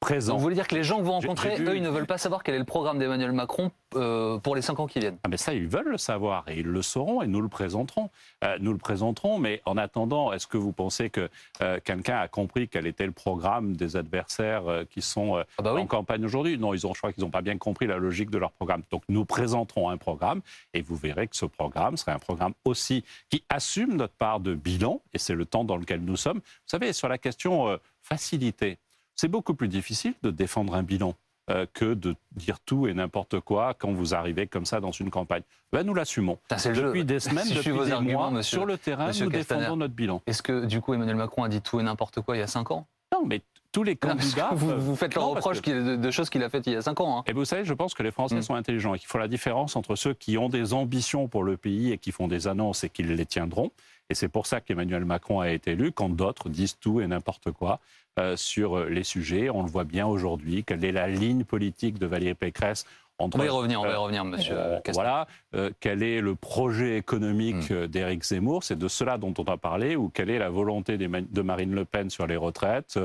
présent. 0.00 0.36
Vous 0.36 0.42
voulez 0.42 0.54
dire 0.54 0.66
que 0.66 0.74
les 0.74 0.82
gens 0.82 0.98
que 0.98 1.02
vous 1.02 1.12
rencontrez, 1.12 1.60
eux, 1.60 1.76
ils 1.76 1.82
ne 1.82 1.90
veulent 1.90 2.06
pas 2.06 2.18
savoir 2.18 2.42
quel 2.42 2.54
est 2.54 2.58
le 2.58 2.64
programme 2.64 2.98
d'Emmanuel 2.98 3.32
Macron 3.32 3.70
euh, 3.94 4.38
pour 4.38 4.56
les 4.56 4.62
cinq 4.62 4.80
ans 4.80 4.86
qui 4.86 4.98
viennent 4.98 5.18
Ah 5.24 5.28
mais 5.28 5.36
ça, 5.36 5.52
ils 5.52 5.68
veulent 5.68 5.90
le 5.90 5.98
savoir 5.98 6.44
et 6.48 6.58
ils 6.58 6.66
le 6.66 6.82
sauront 6.82 7.20
et 7.22 7.26
nous 7.26 7.42
le 7.42 7.48
présenterons. 7.48 8.08
Euh, 8.42 8.56
nous 8.60 8.72
le 8.72 8.78
présenterons, 8.78 9.38
mais 9.38 9.60
en 9.66 9.76
attendant, 9.76 10.32
est-ce 10.32 10.46
que 10.46 10.56
vous 10.56 10.72
pensez 10.72 11.10
que 11.10 11.28
euh, 11.60 11.78
quelqu'un 11.84 12.18
a 12.18 12.28
compris 12.28 12.66
quel 12.68 12.86
était 12.86 13.04
le 13.04 13.12
programme 13.12 13.76
des 13.76 13.96
adversaires 13.96 14.62
qui 14.90 15.02
sont 15.02 15.36
Ah 15.36 15.62
bah 15.62 15.74
oui. 15.74 15.82
en 15.82 15.86
campagne 15.86 16.24
aujourd'hui? 16.24 16.56
Non, 16.56 16.72
ils 16.72 16.86
ont, 16.86 16.94
je 16.94 16.98
crois 16.98 17.12
qu'ils 17.12 17.22
n'ont 17.22 17.30
pas 17.30 17.42
bien 17.42 17.58
compris 17.58 17.86
la 17.86 17.98
logique 17.98 18.30
de 18.30 18.38
leur 18.38 18.52
programme. 18.52 18.82
Donc 18.90 19.02
nous 19.10 19.26
présenterons 19.26 19.90
un 19.90 19.98
programme 19.98 20.40
et 20.72 20.80
vous 20.80 20.96
verrez 20.96 21.28
que 21.28 21.36
ce 21.36 21.46
programme 21.46 21.98
sera 21.98 22.12
un 22.12 22.18
programme 22.18 22.54
aussi 22.64 23.04
qui 23.28 23.44
assume 23.50 23.96
notre 23.96 24.14
part 24.14 24.40
de 24.40 24.54
bilan 24.54 25.02
et 25.12 25.18
c'est 25.18 25.34
le 25.34 25.44
temps 25.44 25.64
dans 25.64 25.76
lequel 25.76 26.00
nous 26.00 26.16
sommes. 26.16 26.38
Vous 26.38 26.68
savez, 26.68 26.94
sur 26.94 27.08
la 27.08 27.18
question 27.18 27.78
facilité, 28.02 28.78
c'est 29.20 29.28
beaucoup 29.28 29.52
plus 29.52 29.68
difficile 29.68 30.14
de 30.22 30.30
défendre 30.30 30.74
un 30.74 30.82
bilan 30.82 31.12
euh, 31.50 31.66
que 31.74 31.92
de 31.92 32.14
dire 32.32 32.58
tout 32.60 32.86
et 32.86 32.94
n'importe 32.94 33.38
quoi 33.40 33.74
quand 33.74 33.92
vous 33.92 34.14
arrivez 34.14 34.46
comme 34.46 34.64
ça 34.64 34.80
dans 34.80 34.92
une 34.92 35.10
campagne. 35.10 35.42
Ben, 35.72 35.82
nous 35.84 35.92
l'assumons. 35.92 36.38
Jeu. 36.72 36.84
Depuis 36.84 37.04
des 37.04 37.20
semaines, 37.20 37.44
suis 37.44 37.56
depuis 37.56 37.72
des 37.84 37.92
arguments, 37.92 38.20
mois, 38.20 38.30
monsieur- 38.30 38.56
sur 38.58 38.64
le 38.64 38.78
terrain, 38.78 39.08
monsieur 39.08 39.26
nous 39.26 39.30
Castaner. 39.30 39.60
défendons 39.60 39.76
notre 39.76 39.92
bilan. 39.94 40.22
Est-ce 40.26 40.42
que 40.42 40.64
du 40.64 40.80
coup 40.80 40.94
Emmanuel 40.94 41.16
Macron 41.16 41.42
a 41.44 41.50
dit 41.50 41.60
tout 41.60 41.78
et 41.78 41.82
n'importe 41.82 42.22
quoi 42.22 42.34
il 42.36 42.40
y 42.40 42.42
a 42.42 42.46
cinq 42.46 42.70
ans? 42.70 42.86
Non, 43.12 43.26
mais 43.26 43.42
tous 43.72 43.82
les 43.82 43.96
candidats... 43.96 44.50
vous, 44.54 44.78
vous 44.78 44.96
faites 44.96 45.14
le 45.14 45.20
reproche 45.20 45.60
que- 45.60 45.70
de, 45.70 45.96
de 45.96 46.10
choses 46.10 46.30
qu'il 46.30 46.42
a 46.42 46.48
faites 46.50 46.66
il 46.66 46.72
y 46.72 46.76
a 46.76 46.82
cinq 46.82 47.00
ans. 47.00 47.18
hein. 47.18 47.24
Et 47.26 47.32
vous 47.32 47.44
savez, 47.44 47.64
je 47.64 47.74
pense 47.74 47.94
que 47.94 48.02
les 48.02 48.10
Français 48.10 48.36
Mm. 48.36 48.42
sont 48.42 48.54
intelligents 48.54 48.94
et 48.94 48.98
qu'il 48.98 49.08
faut 49.08 49.18
la 49.18 49.28
différence 49.28 49.76
entre 49.76 49.96
ceux 49.96 50.14
qui 50.14 50.38
ont 50.38 50.48
des 50.48 50.72
ambitions 50.74 51.28
pour 51.28 51.42
le 51.44 51.56
pays 51.56 51.92
et 51.92 51.98
qui 51.98 52.12
font 52.12 52.28
des 52.28 52.48
annonces 52.48 52.84
et 52.84 52.88
qui 52.90 53.02
les 53.02 53.26
tiendront. 53.26 53.70
Et 54.08 54.14
c'est 54.14 54.28
pour 54.28 54.46
ça 54.46 54.60
qu'Emmanuel 54.60 55.04
Macron 55.04 55.40
a 55.40 55.50
été 55.50 55.72
élu, 55.72 55.92
quand 55.92 56.08
d'autres 56.08 56.48
disent 56.48 56.76
tout 56.80 57.00
et 57.00 57.06
n'importe 57.06 57.52
quoi 57.52 57.78
euh, 58.18 58.36
sur 58.36 58.80
les 58.86 59.04
sujets. 59.04 59.50
On 59.50 59.62
le 59.62 59.68
voit 59.70 59.84
bien 59.84 60.06
aujourd'hui. 60.06 60.64
Quelle 60.64 60.84
est 60.84 60.90
la 60.92 61.06
ligne 61.08 61.44
politique 61.44 61.98
de 61.98 62.06
Valérie 62.06 62.34
Pécresse 62.34 62.86
entre 63.18 63.36
On 63.36 63.38
va 63.38 63.46
y 63.46 63.48
revenir, 63.50 63.80
on 63.80 63.84
va 63.84 63.90
y 63.90 63.92
euh, 63.92 63.98
revenir, 64.00 64.24
monsieur 64.24 64.54
Euh, 64.56 64.80
voilà, 64.94 65.28
euh, 65.54 65.70
quel 65.78 66.02
est 66.02 66.20
le 66.20 66.34
projet 66.34 66.96
économique 66.96 67.70
Mm. 67.70 67.86
d'Éric 67.86 68.24
Zemmour? 68.24 68.64
C'est 68.64 68.78
de 68.78 68.88
cela 68.88 69.16
dont 69.16 69.32
on 69.38 69.44
a 69.44 69.56
parlé, 69.56 69.94
ou 69.94 70.08
quelle 70.08 70.30
est 70.30 70.38
la 70.40 70.50
volonté 70.50 70.98
de 70.98 71.42
Marine 71.42 71.72
Le 71.74 71.84
Pen 71.84 72.10
sur 72.10 72.26
les 72.26 72.36
retraites? 72.36 72.98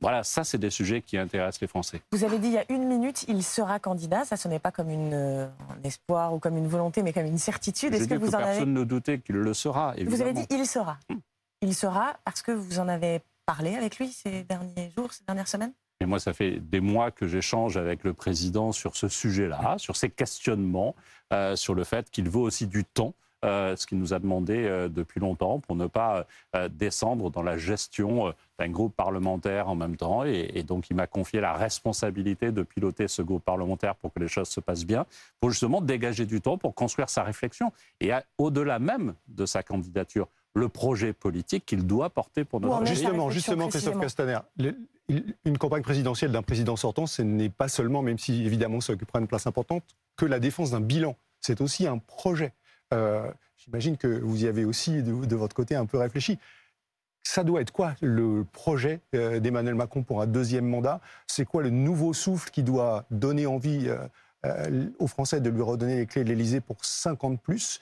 Voilà, 0.00 0.22
ça, 0.22 0.44
c'est 0.44 0.58
des 0.58 0.70
sujets 0.70 1.00
qui 1.00 1.16
intéressent 1.16 1.60
les 1.60 1.66
Français. 1.66 2.00
Vous 2.12 2.24
avez 2.24 2.38
dit 2.38 2.48
il 2.48 2.52
y 2.52 2.58
a 2.58 2.64
une 2.68 2.86
minute, 2.86 3.24
il 3.28 3.42
sera 3.42 3.78
candidat. 3.78 4.24
Ça, 4.24 4.36
ce 4.36 4.48
n'est 4.48 4.58
pas 4.58 4.70
comme 4.70 4.90
une, 4.90 5.14
euh, 5.14 5.46
un 5.70 5.82
espoir 5.82 6.34
ou 6.34 6.38
comme 6.38 6.56
une 6.56 6.68
volonté, 6.68 7.02
mais 7.02 7.12
comme 7.12 7.26
une 7.26 7.38
certitude. 7.38 7.94
Est-ce 7.94 8.04
que 8.04 8.14
dit 8.14 8.20
que 8.20 8.24
vous 8.24 8.34
en 8.34 8.38
avez 8.38 8.44
personne 8.44 8.74
ne 8.74 8.84
doutait 8.84 9.18
qu'il 9.18 9.36
le 9.36 9.54
sera, 9.54 9.94
évidemment. 9.96 10.16
Vous 10.16 10.22
avez 10.22 10.32
dit 10.32 10.46
il 10.50 10.66
sera. 10.66 10.98
Hmm. 11.08 11.18
Il 11.62 11.74
sera 11.74 12.16
parce 12.24 12.42
que 12.42 12.52
vous 12.52 12.78
en 12.78 12.88
avez 12.88 13.22
parlé 13.46 13.74
avec 13.76 13.98
lui 13.98 14.08
ces 14.08 14.42
derniers 14.44 14.90
jours, 14.96 15.12
ces 15.12 15.24
dernières 15.24 15.48
semaines 15.48 15.72
Et 16.00 16.06
moi, 16.06 16.18
ça 16.18 16.32
fait 16.32 16.60
des 16.60 16.80
mois 16.80 17.10
que 17.10 17.26
j'échange 17.26 17.76
avec 17.76 18.04
le 18.04 18.12
président 18.12 18.72
sur 18.72 18.96
ce 18.96 19.08
sujet-là, 19.08 19.76
sur 19.78 19.96
ces 19.96 20.10
questionnements, 20.10 20.94
euh, 21.32 21.56
sur 21.56 21.74
le 21.74 21.84
fait 21.84 22.10
qu'il 22.10 22.28
veut 22.28 22.40
aussi 22.40 22.66
du 22.66 22.84
temps. 22.84 23.14
Euh, 23.44 23.76
ce 23.76 23.86
qu'il 23.86 23.98
nous 23.98 24.12
a 24.14 24.18
demandé 24.18 24.64
euh, 24.64 24.88
depuis 24.88 25.20
longtemps 25.20 25.60
pour 25.60 25.76
ne 25.76 25.86
pas 25.86 26.26
euh, 26.56 26.68
descendre 26.68 27.30
dans 27.30 27.42
la 27.42 27.56
gestion 27.58 28.28
euh, 28.28 28.32
d'un 28.58 28.68
groupe 28.70 28.96
parlementaire 28.96 29.68
en 29.68 29.74
même 29.74 29.96
temps. 29.96 30.24
Et, 30.24 30.50
et 30.54 30.62
donc, 30.62 30.88
il 30.90 30.96
m'a 30.96 31.06
confié 31.06 31.40
la 31.40 31.52
responsabilité 31.52 32.50
de 32.52 32.62
piloter 32.62 33.06
ce 33.08 33.22
groupe 33.22 33.44
parlementaire 33.44 33.94
pour 33.96 34.12
que 34.12 34.18
les 34.20 34.28
choses 34.28 34.48
se 34.48 34.60
passent 34.60 34.86
bien, 34.86 35.06
pour 35.40 35.50
justement 35.50 35.80
dégager 35.80 36.26
du 36.26 36.40
temps 36.40 36.56
pour 36.58 36.74
construire 36.74 37.08
sa 37.10 37.22
réflexion. 37.22 37.72
Et 38.00 38.10
au-delà 38.38 38.78
même 38.78 39.14
de 39.28 39.46
sa 39.46 39.62
candidature, 39.62 40.28
le 40.54 40.68
projet 40.68 41.12
politique 41.12 41.66
qu'il 41.66 41.84
doit 41.86 42.10
porter 42.10 42.44
pour 42.44 42.60
notre 42.60 42.74
sa 42.86 42.94
Justement, 42.94 43.30
justement, 43.30 43.68
Christophe 43.68 44.00
Castaner, 44.00 44.38
le- 44.56 44.76
une 45.44 45.58
campagne 45.58 45.82
présidentielle 45.82 46.32
d'un 46.32 46.42
président 46.42 46.76
sortant, 46.76 47.06
ce 47.06 47.20
n'est 47.20 47.50
pas 47.50 47.68
seulement, 47.68 48.00
même 48.00 48.18
si 48.18 48.46
évidemment 48.46 48.80
ça 48.80 48.94
occupera 48.94 49.18
une 49.18 49.26
place 49.26 49.46
importante, 49.46 49.82
que 50.16 50.24
la 50.24 50.38
défense 50.38 50.70
d'un 50.70 50.80
bilan. 50.80 51.16
C'est 51.40 51.60
aussi 51.60 51.86
un 51.86 51.98
projet. 51.98 52.52
Euh, 52.92 53.30
J'imagine 53.56 53.96
que 53.96 54.06
vous 54.06 54.44
y 54.44 54.46
avez 54.46 54.64
aussi 54.64 55.02
de, 55.02 55.36
votre 55.36 55.56
côté 55.56 55.74
un 55.74 55.86
peu 55.86 55.96
réfléchi. 55.96 56.38
ça 57.22 57.44
doit 57.44 57.62
être 57.62 57.70
quoi 57.70 57.94
le 58.02 58.44
projet 58.44 59.00
euh, 59.14 59.40
d'Emmanuel 59.40 59.74
Macron 59.74 60.02
pour 60.02 60.20
un 60.20 60.26
deuxième 60.26 60.66
mandat? 60.66 61.00
C'est 61.26 61.46
quoi 61.46 61.62
le 61.62 61.70
nouveau 61.70 62.12
souffle 62.12 62.50
qui 62.50 62.62
doit 62.62 63.06
donner 63.10 63.46
envie 63.46 63.88
euh, 64.44 64.90
aux 64.98 65.06
Français 65.06 65.40
de 65.40 65.48
lui 65.48 65.62
redonner 65.62 65.96
les 65.96 66.06
clés 66.06 66.24
de 66.24 66.28
l'Élysée 66.28 66.60
pour 66.60 66.84
50 66.84 67.40
plus? 67.40 67.80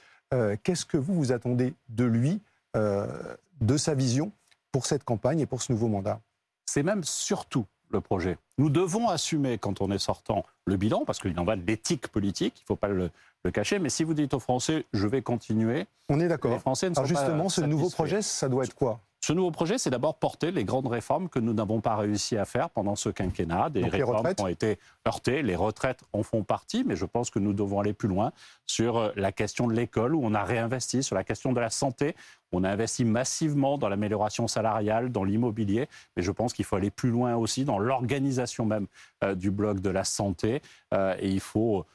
Qu'est-ce 0.62 0.86
que 0.86 0.96
vous 0.96 1.12
vous 1.12 1.30
attendez 1.30 1.74
de 1.90 2.04
lui, 2.04 2.40
de 2.74 3.76
sa 3.76 3.94
vision 3.94 4.32
pour 4.70 4.86
cette 4.86 5.04
campagne 5.04 5.40
et 5.40 5.46
pour 5.46 5.60
ce 5.60 5.70
nouveau 5.70 5.88
mandat? 5.88 6.22
C'est 6.64 6.82
même 6.82 7.04
surtout 7.04 7.66
le 7.92 8.00
projet. 8.00 8.38
Nous 8.58 8.70
devons 8.70 9.08
assumer, 9.08 9.58
quand 9.58 9.80
on 9.80 9.90
est 9.90 9.98
sortant, 9.98 10.44
le 10.64 10.76
bilan, 10.76 11.04
parce 11.04 11.18
qu'il 11.20 11.38
en 11.38 11.44
va 11.44 11.56
de 11.56 11.66
l'éthique 11.66 12.08
politique, 12.08 12.54
il 12.58 12.62
ne 12.62 12.66
faut 12.66 12.76
pas 12.76 12.88
le, 12.88 13.10
cacher. 13.52 13.78
Mais 13.78 13.88
si 13.88 14.04
vous 14.04 14.14
dites 14.14 14.34
aux 14.34 14.40
Français, 14.40 14.86
je 14.92 15.06
vais 15.06 15.22
continuer, 15.22 15.86
on 16.08 16.20
est 16.20 16.28
d'accord. 16.28 16.52
Les 16.52 16.58
Français 16.58 16.88
ne 16.88 16.94
sont 16.94 17.00
Alors 17.00 17.08
justement, 17.08 17.48
ce 17.48 17.60
nouveau 17.60 17.90
projet, 17.90 18.22
ça 18.22 18.48
doit 18.48 18.64
être 18.64 18.74
quoi? 18.74 19.00
Ce 19.24 19.32
nouveau 19.32 19.52
projet, 19.52 19.78
c'est 19.78 19.90
d'abord 19.90 20.16
porter 20.16 20.50
les 20.50 20.64
grandes 20.64 20.88
réformes 20.88 21.28
que 21.28 21.38
nous 21.38 21.52
n'avons 21.52 21.80
pas 21.80 21.94
réussi 21.94 22.36
à 22.36 22.44
faire 22.44 22.70
pendant 22.70 22.96
ce 22.96 23.08
quinquennat. 23.08 23.70
Des 23.70 23.84
réformes 23.84 24.34
qui 24.34 24.42
ont 24.42 24.48
été 24.48 24.80
heurtées. 25.06 25.42
Les 25.42 25.54
retraites 25.54 26.02
en 26.12 26.24
font 26.24 26.42
partie, 26.42 26.82
mais 26.82 26.96
je 26.96 27.04
pense 27.04 27.30
que 27.30 27.38
nous 27.38 27.52
devons 27.52 27.78
aller 27.78 27.92
plus 27.92 28.08
loin 28.08 28.32
sur 28.66 28.96
euh, 28.96 29.12
la 29.14 29.30
question 29.30 29.68
de 29.68 29.74
l'école, 29.74 30.16
où 30.16 30.20
on 30.24 30.34
a 30.34 30.42
réinvesti, 30.42 31.04
sur 31.04 31.14
la 31.14 31.22
question 31.22 31.52
de 31.52 31.60
la 31.60 31.70
santé. 31.70 32.16
On 32.50 32.64
a 32.64 32.70
investi 32.70 33.04
massivement 33.04 33.78
dans 33.78 33.88
l'amélioration 33.88 34.48
salariale, 34.48 35.12
dans 35.12 35.22
l'immobilier, 35.22 35.88
mais 36.16 36.24
je 36.24 36.32
pense 36.32 36.52
qu'il 36.52 36.64
faut 36.64 36.74
aller 36.74 36.90
plus 36.90 37.10
loin 37.10 37.36
aussi 37.36 37.64
dans 37.64 37.78
l'organisation 37.78 38.66
même 38.66 38.88
euh, 39.22 39.36
du 39.36 39.52
bloc 39.52 39.78
de 39.78 39.90
la 39.90 40.02
santé. 40.02 40.62
Euh, 40.92 41.14
et 41.20 41.28
il 41.28 41.40
faut 41.40 41.86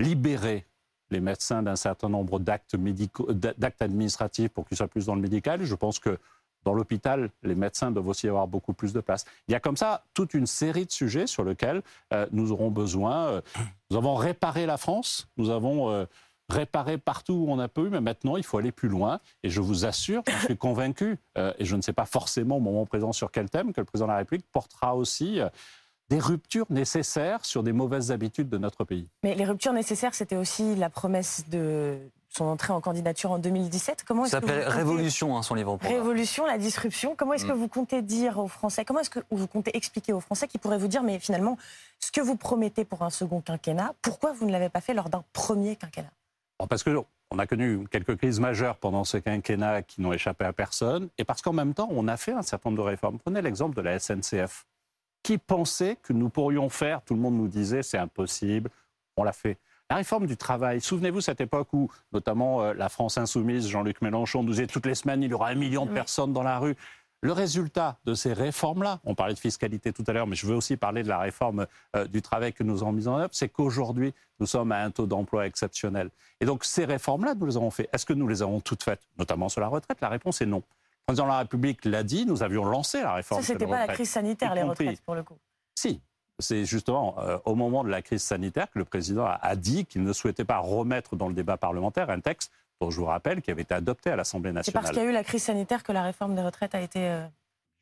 libérer 0.00 0.66
les 1.12 1.20
médecins 1.20 1.62
d'un 1.62 1.76
certain 1.76 2.08
nombre 2.08 2.40
d'actes 2.40 2.74
administratifs 3.80 4.48
pour 4.48 4.66
qu'ils 4.66 4.78
soient 4.78 4.88
plus 4.88 5.06
dans 5.06 5.14
le 5.14 5.20
médical. 5.20 5.62
Je 5.62 5.74
pense 5.76 6.00
que 6.00 6.18
dans 6.64 6.74
l'hôpital, 6.74 7.30
les 7.42 7.54
médecins 7.54 7.90
doivent 7.90 8.08
aussi 8.08 8.28
avoir 8.28 8.46
beaucoup 8.46 8.72
plus 8.72 8.92
de 8.92 9.00
place. 9.00 9.24
Il 9.48 9.52
y 9.52 9.54
a 9.54 9.60
comme 9.60 9.76
ça 9.76 10.04
toute 10.14 10.34
une 10.34 10.46
série 10.46 10.86
de 10.86 10.92
sujets 10.92 11.26
sur 11.26 11.44
lesquels 11.44 11.82
euh, 12.12 12.26
nous 12.32 12.52
aurons 12.52 12.70
besoin. 12.70 13.26
Euh, 13.26 13.40
nous 13.90 13.96
avons 13.96 14.14
réparé 14.14 14.66
la 14.66 14.76
France, 14.76 15.28
nous 15.36 15.50
avons 15.50 15.90
euh, 15.90 16.04
réparé 16.48 16.98
partout 16.98 17.34
où 17.34 17.46
on 17.48 17.58
a 17.58 17.68
pu, 17.68 17.82
mais 17.82 18.00
maintenant 18.00 18.36
il 18.36 18.44
faut 18.44 18.58
aller 18.58 18.72
plus 18.72 18.88
loin. 18.88 19.20
Et 19.42 19.50
je 19.50 19.60
vous 19.60 19.84
assure, 19.84 20.22
je 20.26 20.46
suis 20.46 20.56
convaincu, 20.56 21.18
et 21.36 21.64
je 21.64 21.76
ne 21.76 21.82
sais 21.82 21.92
pas 21.92 22.04
forcément 22.04 22.56
au 22.56 22.60
moment 22.60 22.84
présent 22.84 23.12
sur 23.12 23.30
quel 23.30 23.48
thème, 23.48 23.72
que 23.72 23.80
le 23.80 23.84
président 23.84 24.06
de 24.06 24.12
la 24.12 24.18
République 24.18 24.46
portera 24.52 24.94
aussi 24.94 25.40
des 26.10 26.18
ruptures 26.18 26.66
nécessaires 26.68 27.44
sur 27.44 27.62
des 27.62 27.72
mauvaises 27.72 28.12
habitudes 28.12 28.50
de 28.50 28.58
notre 28.58 28.84
pays. 28.84 29.08
Mais 29.22 29.34
les 29.34 29.46
ruptures 29.46 29.72
nécessaires, 29.72 30.14
c'était 30.14 30.36
aussi 30.36 30.74
la 30.76 30.90
promesse 30.90 31.48
de 31.48 31.96
son 32.32 32.46
entrée 32.46 32.72
en 32.72 32.80
candidature 32.80 33.30
en 33.30 33.38
2017. 33.38 34.04
Comment 34.06 34.24
Ça 34.24 34.40
s'appelle 34.40 34.66
Révolution, 34.66 35.36
hein, 35.36 35.42
son 35.42 35.54
livre. 35.54 35.78
Révolution, 35.82 36.46
la 36.46 36.58
disruption. 36.58 37.14
Comment 37.14 37.34
est-ce 37.34 37.44
que 37.44 37.52
mm. 37.52 37.56
vous 37.56 37.68
comptez 37.68 38.02
dire 38.02 38.38
aux 38.38 38.48
Français, 38.48 38.84
comment 38.84 39.00
est-ce 39.00 39.10
que 39.10 39.20
vous 39.30 39.46
comptez 39.46 39.76
expliquer 39.76 40.12
aux 40.12 40.20
Français 40.20 40.48
qui 40.48 40.58
pourraient 40.58 40.78
vous 40.78 40.88
dire, 40.88 41.02
mais 41.02 41.18
finalement, 41.18 41.58
ce 41.98 42.10
que 42.10 42.20
vous 42.20 42.36
promettez 42.36 42.84
pour 42.84 43.02
un 43.02 43.10
second 43.10 43.40
quinquennat, 43.40 43.94
pourquoi 44.00 44.32
vous 44.32 44.46
ne 44.46 44.52
l'avez 44.52 44.70
pas 44.70 44.80
fait 44.80 44.94
lors 44.94 45.10
d'un 45.10 45.24
premier 45.32 45.76
quinquennat? 45.76 46.12
Parce 46.68 46.82
que 46.82 46.96
on 47.30 47.38
a 47.38 47.46
connu 47.46 47.86
quelques 47.90 48.16
crises 48.16 48.40
majeures 48.40 48.76
pendant 48.76 49.04
ce 49.04 49.16
quinquennat 49.16 49.82
qui 49.82 50.02
n'ont 50.02 50.12
échappé 50.12 50.44
à 50.44 50.52
personne, 50.52 51.08
et 51.18 51.24
parce 51.24 51.42
qu'en 51.42 51.52
même 51.52 51.74
temps, 51.74 51.88
on 51.90 52.08
a 52.08 52.16
fait 52.16 52.32
un 52.32 52.42
certain 52.42 52.70
nombre 52.70 52.82
de 52.82 52.88
réformes. 52.88 53.18
Prenez 53.18 53.42
l'exemple 53.42 53.74
de 53.74 53.82
la 53.82 53.98
SNCF. 53.98 54.66
Qui 55.22 55.38
pensait 55.38 55.96
que 56.02 56.12
nous 56.12 56.28
pourrions 56.30 56.68
faire 56.68 57.00
Tout 57.02 57.14
le 57.14 57.20
monde 57.20 57.36
nous 57.36 57.46
disait 57.46 57.82
c'est 57.82 57.98
impossible. 57.98 58.70
On 59.16 59.22
l'a 59.22 59.32
fait. 59.32 59.56
La 59.92 59.96
réforme 59.96 60.26
du 60.26 60.38
travail, 60.38 60.80
souvenez-vous 60.80 61.20
cette 61.20 61.42
époque 61.42 61.68
où, 61.74 61.90
notamment 62.14 62.62
euh, 62.62 62.72
la 62.72 62.88
France 62.88 63.18
insoumise, 63.18 63.68
Jean-Luc 63.68 64.00
Mélenchon, 64.00 64.42
nous 64.42 64.52
disait 64.52 64.66
toutes 64.66 64.86
les 64.86 64.94
semaines, 64.94 65.22
il 65.22 65.30
y 65.30 65.34
aura 65.34 65.48
un 65.48 65.54
million 65.54 65.84
de 65.84 65.92
personnes 65.92 66.32
dans 66.32 66.42
la 66.42 66.58
rue. 66.58 66.76
Le 67.20 67.30
résultat 67.32 67.98
de 68.06 68.14
ces 68.14 68.32
réformes-là, 68.32 69.00
on 69.04 69.14
parlait 69.14 69.34
de 69.34 69.38
fiscalité 69.38 69.92
tout 69.92 70.02
à 70.06 70.14
l'heure, 70.14 70.26
mais 70.26 70.34
je 70.34 70.46
veux 70.46 70.54
aussi 70.54 70.78
parler 70.78 71.02
de 71.02 71.10
la 71.10 71.18
réforme 71.18 71.66
euh, 71.94 72.06
du 72.06 72.22
travail 72.22 72.54
que 72.54 72.62
nous 72.62 72.80
avons 72.80 72.92
mise 72.92 73.06
en 73.06 73.18
œuvre, 73.18 73.28
c'est 73.32 73.50
qu'aujourd'hui, 73.50 74.14
nous 74.40 74.46
sommes 74.46 74.72
à 74.72 74.78
un 74.78 74.90
taux 74.90 75.04
d'emploi 75.04 75.46
exceptionnel. 75.46 76.08
Et 76.40 76.46
donc, 76.46 76.64
ces 76.64 76.86
réformes-là, 76.86 77.34
nous 77.34 77.44
les 77.44 77.58
avons 77.58 77.70
faites. 77.70 77.90
Est-ce 77.92 78.06
que 78.06 78.14
nous 78.14 78.28
les 78.28 78.40
avons 78.40 78.60
toutes 78.60 78.84
faites, 78.84 79.02
notamment 79.18 79.50
sur 79.50 79.60
la 79.60 79.68
retraite? 79.68 79.98
La 80.00 80.08
réponse 80.08 80.40
est 80.40 80.46
non. 80.46 80.62
Le 81.00 81.04
président 81.04 81.24
de 81.24 81.32
la 81.32 81.38
République 81.40 81.84
l'a 81.84 82.02
dit, 82.02 82.24
nous 82.24 82.42
avions 82.42 82.64
lancé 82.64 83.02
la 83.02 83.12
réforme. 83.12 83.42
Ça, 83.42 83.46
c'était 83.46 83.66
pas 83.66 83.86
la 83.86 83.92
crise 83.92 84.08
sanitaire, 84.08 84.54
les 84.54 84.62
retraites, 84.62 85.02
pour 85.02 85.16
le 85.16 85.22
coup. 85.22 85.36
Si, 85.74 86.00
c'est 86.42 86.64
justement 86.64 87.14
euh, 87.18 87.38
au 87.44 87.54
moment 87.54 87.84
de 87.84 87.88
la 87.88 88.02
crise 88.02 88.22
sanitaire 88.22 88.70
que 88.70 88.78
le 88.78 88.84
président 88.84 89.26
a, 89.26 89.56
dit 89.56 89.86
qu'il 89.86 90.02
ne 90.02 90.12
souhaitait 90.12 90.44
pas 90.44 90.58
remettre 90.58 91.16
dans 91.16 91.28
le 91.28 91.34
débat 91.34 91.56
parlementaire 91.56 92.10
un 92.10 92.20
texte 92.20 92.52
dont 92.80 92.90
je 92.90 92.98
vous 92.98 93.06
rappelle 93.06 93.40
qui 93.40 93.50
avait 93.50 93.62
été 93.62 93.74
adopté 93.74 94.10
à 94.10 94.16
l'Assemblée 94.16 94.52
nationale. 94.52 94.64
C'est 94.64 94.72
parce 94.72 94.90
qu'il 94.90 95.02
y 95.02 95.06
a 95.06 95.10
eu 95.10 95.14
la 95.14 95.24
crise 95.24 95.44
sanitaire 95.44 95.82
que 95.82 95.92
la 95.92 96.02
réforme 96.02 96.34
des 96.34 96.42
retraites 96.42 96.74
a 96.74 96.80
été 96.80 97.08
euh, 97.08 97.24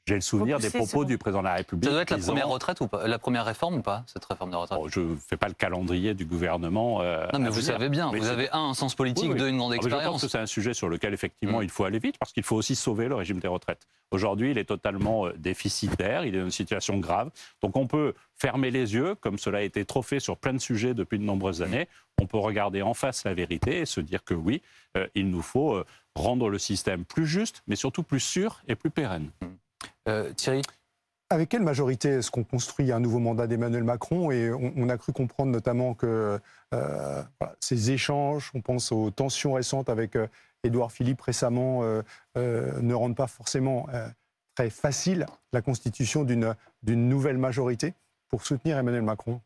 j'ai 0.06 0.14
le 0.14 0.20
souvenir 0.20 0.58
des 0.58 0.70
propos 0.70 1.04
du 1.04 1.18
président 1.18 1.40
de 1.40 1.46
la 1.46 1.54
République. 1.54 1.84
Ça 1.84 1.90
doit 1.90 2.02
être 2.02 2.10
la 2.10 2.18
première 2.18 2.48
retraite 2.48 2.80
ou 2.80 2.88
pas 2.88 3.06
La 3.06 3.18
première 3.18 3.44
réforme 3.44 3.76
ou 3.76 3.82
pas, 3.82 4.02
cette 4.06 4.24
réforme 4.24 4.50
de 4.50 4.56
retraite 4.56 4.80
Je 4.88 5.00
ne 5.00 5.16
fais 5.16 5.36
pas 5.36 5.48
le 5.48 5.54
calendrier 5.54 6.14
du 6.14 6.24
gouvernement. 6.24 7.02
Euh, 7.02 7.26
non, 7.32 7.38
mais 7.38 7.50
vous 7.50 7.60
savez 7.60 7.88
bien, 7.88 8.10
vous 8.10 8.28
avez 8.28 8.50
un, 8.50 8.70
un 8.70 8.74
sens 8.74 8.94
politique, 8.94 9.34
deux, 9.34 9.48
une 9.48 9.58
grande 9.58 9.74
expérience. 9.74 10.02
Je 10.02 10.10
pense 10.10 10.22
que 10.22 10.28
c'est 10.28 10.38
un 10.38 10.46
sujet 10.46 10.74
sur 10.74 10.88
lequel, 10.88 11.14
effectivement, 11.14 11.60
mm. 11.60 11.64
il 11.64 11.70
faut 11.70 11.84
aller 11.84 11.98
vite 11.98 12.16
parce 12.18 12.32
qu'il 12.32 12.42
faut 12.42 12.56
aussi 12.56 12.74
sauver 12.74 13.08
le 13.08 13.14
régime 13.14 13.38
des 13.38 13.48
retraites. 13.48 13.86
Aujourd'hui, 14.10 14.50
il 14.50 14.58
est 14.58 14.64
totalement 14.64 15.26
euh, 15.26 15.32
déficitaire, 15.36 16.24
il 16.24 16.34
est 16.34 16.38
dans 16.38 16.46
une 16.46 16.50
situation 16.50 16.98
grave. 16.98 17.30
Donc 17.62 17.76
on 17.76 17.86
peut 17.86 18.14
fermer 18.36 18.70
les 18.70 18.94
yeux, 18.94 19.14
comme 19.16 19.38
cela 19.38 19.58
a 19.58 19.62
été 19.62 19.84
trop 19.84 20.02
fait 20.02 20.18
sur 20.18 20.36
plein 20.36 20.54
de 20.54 20.58
sujets 20.58 20.94
depuis 20.94 21.18
de 21.18 21.24
nombreuses 21.24 21.62
années. 21.62 21.88
On 22.20 22.26
peut 22.26 22.38
regarder 22.38 22.82
en 22.82 22.94
face 22.94 23.24
la 23.24 23.34
vérité 23.34 23.80
et 23.80 23.86
se 23.86 24.00
dire 24.00 24.24
que 24.24 24.34
oui, 24.34 24.62
euh, 24.96 25.06
il 25.14 25.30
nous 25.30 25.42
faut 25.42 25.84
rendre 26.16 26.48
le 26.48 26.58
système 26.58 27.04
plus 27.04 27.26
juste, 27.26 27.62
mais 27.68 27.76
surtout 27.76 28.02
plus 28.02 28.20
sûr 28.20 28.62
et 28.66 28.74
plus 28.74 28.90
pérenne. 28.90 29.30
Thierry 30.36 30.62
avec 31.30 31.48
quelle 31.48 31.62
majorité 31.62 32.08
est-ce 32.08 32.30
qu'on 32.30 32.42
construit 32.42 32.90
un 32.90 32.98
nouveau 32.98 33.20
mandat 33.20 33.46
d'Emmanuel 33.46 33.84
Macron 33.84 34.32
Et 34.32 34.50
on, 34.52 34.88
a 34.88 34.98
cru 34.98 35.12
comprendre 35.12 35.52
notamment 35.52 35.94
que 35.94 36.40
euh, 36.74 37.22
ces 37.60 37.92
échanges, 37.92 38.50
on 38.52 38.60
pense 38.60 38.90
aux 38.90 39.12
tensions 39.12 39.52
récentes 39.52 39.88
avec 39.88 40.16
euh, 40.16 40.26
Édouard 40.64 40.90
Philippe 40.90 41.20
récemment, 41.20 41.82
euh, 41.84 42.02
ne 42.34 42.94
rendent 42.94 43.16
pas 43.16 43.28
forcément 43.28 43.86
très 44.56 44.68
facile 44.68 45.24
la 45.52 45.62
constitution 45.62 46.24
d'une 46.24 46.54
nouvelle 47.08 47.38
majorité 47.38 47.94
pour 48.28 48.44
soutenir 48.44 48.76
Emmanuel 48.76 49.02
Macron. 49.02 49.40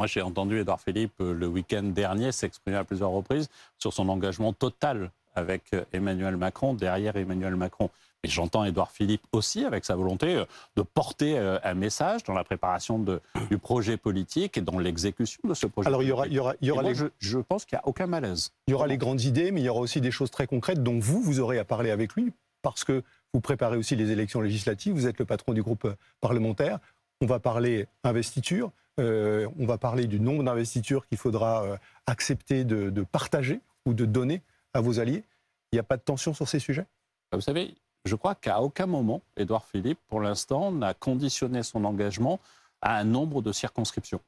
Moi, 0.00 0.08
j'ai 0.08 0.22
entendu 0.22 0.58
Édouard 0.58 0.80
Philippe 0.80 1.20
le 1.20 1.46
week-end 1.46 1.82
dernier 1.82 2.32
s'exprimer 2.32 2.78
à 2.78 2.84
plusieurs 2.84 3.10
reprises 3.10 3.50
sur 3.78 3.92
son 3.92 4.08
engagement 4.08 4.52
total 4.52 5.12
avec 5.36 5.76
Emmanuel 5.92 6.36
Macron, 6.36 6.74
derrière 6.74 7.14
Emmanuel 7.16 7.54
Macron. 7.54 7.88
Et 8.22 8.28
j'entends 8.28 8.64
Édouard 8.64 8.90
Philippe 8.90 9.22
aussi 9.32 9.64
avec 9.64 9.84
sa 9.84 9.96
volonté 9.96 10.36
euh, 10.36 10.44
de 10.76 10.82
porter 10.82 11.38
euh, 11.38 11.58
un 11.64 11.74
message 11.74 12.22
dans 12.24 12.34
la 12.34 12.44
préparation 12.44 12.98
de, 12.98 13.20
du 13.48 13.56
projet 13.56 13.96
politique 13.96 14.58
et 14.58 14.60
dans 14.60 14.78
l'exécution 14.78 15.40
de 15.44 15.54
ce 15.54 15.66
projet. 15.66 15.88
Alors 15.88 16.02
il 16.02 16.08
y 16.08 16.12
aura, 16.12 16.26
il 16.26 16.34
y 16.34 16.38
aura, 16.38 16.54
il 16.60 16.68
y 16.68 16.70
aura 16.70 16.92
je, 16.92 17.06
je, 17.18 17.38
pense 17.38 17.64
qu'il 17.64 17.76
n'y 17.76 17.80
a 17.80 17.88
aucun 17.88 18.06
malaise. 18.06 18.52
Il 18.66 18.72
y 18.72 18.74
aura 18.74 18.86
les 18.86 18.98
grandes 18.98 19.22
idées, 19.22 19.52
mais 19.52 19.62
il 19.62 19.64
y 19.64 19.68
aura 19.68 19.80
aussi 19.80 20.00
des 20.00 20.10
choses 20.10 20.30
très 20.30 20.46
concrètes 20.46 20.82
dont 20.82 20.98
vous, 20.98 21.22
vous 21.22 21.40
aurez 21.40 21.58
à 21.58 21.64
parler 21.64 21.90
avec 21.90 22.14
lui, 22.14 22.32
parce 22.60 22.84
que 22.84 23.02
vous 23.32 23.40
préparez 23.40 23.78
aussi 23.78 23.96
les 23.96 24.10
élections 24.10 24.42
législatives, 24.42 24.92
vous 24.92 25.06
êtes 25.06 25.18
le 25.18 25.24
patron 25.24 25.54
du 25.54 25.62
groupe 25.62 25.86
euh, 25.86 25.96
parlementaire. 26.20 26.78
On 27.22 27.26
va 27.26 27.38
parler 27.38 27.86
investiture, 28.02 28.70
on 28.96 29.66
va 29.66 29.76
parler 29.76 30.06
du 30.06 30.20
nombre 30.20 30.42
d'investitures 30.42 31.06
qu'il 31.06 31.18
faudra 31.18 31.78
accepter 32.06 32.64
de, 32.64 32.88
de 32.88 33.02
partager 33.02 33.60
ou 33.84 33.92
de 33.92 34.06
donner 34.06 34.42
à 34.72 34.80
vos 34.80 35.00
alliés. 35.00 35.22
Il 35.72 35.76
n'y 35.76 35.80
a 35.80 35.82
pas 35.82 35.96
de 35.96 36.02
tension 36.02 36.34
sur 36.34 36.48
ces 36.48 36.58
sujets? 36.58 36.86
Vous 37.32 37.40
savez, 37.40 37.74
je 38.04 38.14
crois 38.16 38.34
qu'à 38.34 38.60
aucun 38.60 38.86
moment, 38.86 39.20
Édouard 39.36 39.64
Philippe, 39.64 39.98
pour 40.08 40.20
l'instant, 40.20 40.72
n'a 40.72 40.94
conditionné 40.94 41.62
son 41.62 41.84
engagement 41.84 42.40
à 42.80 42.96
un 42.96 43.04
nombre 43.04 43.42
de 43.42 43.52
circonscriptions. 43.52 44.20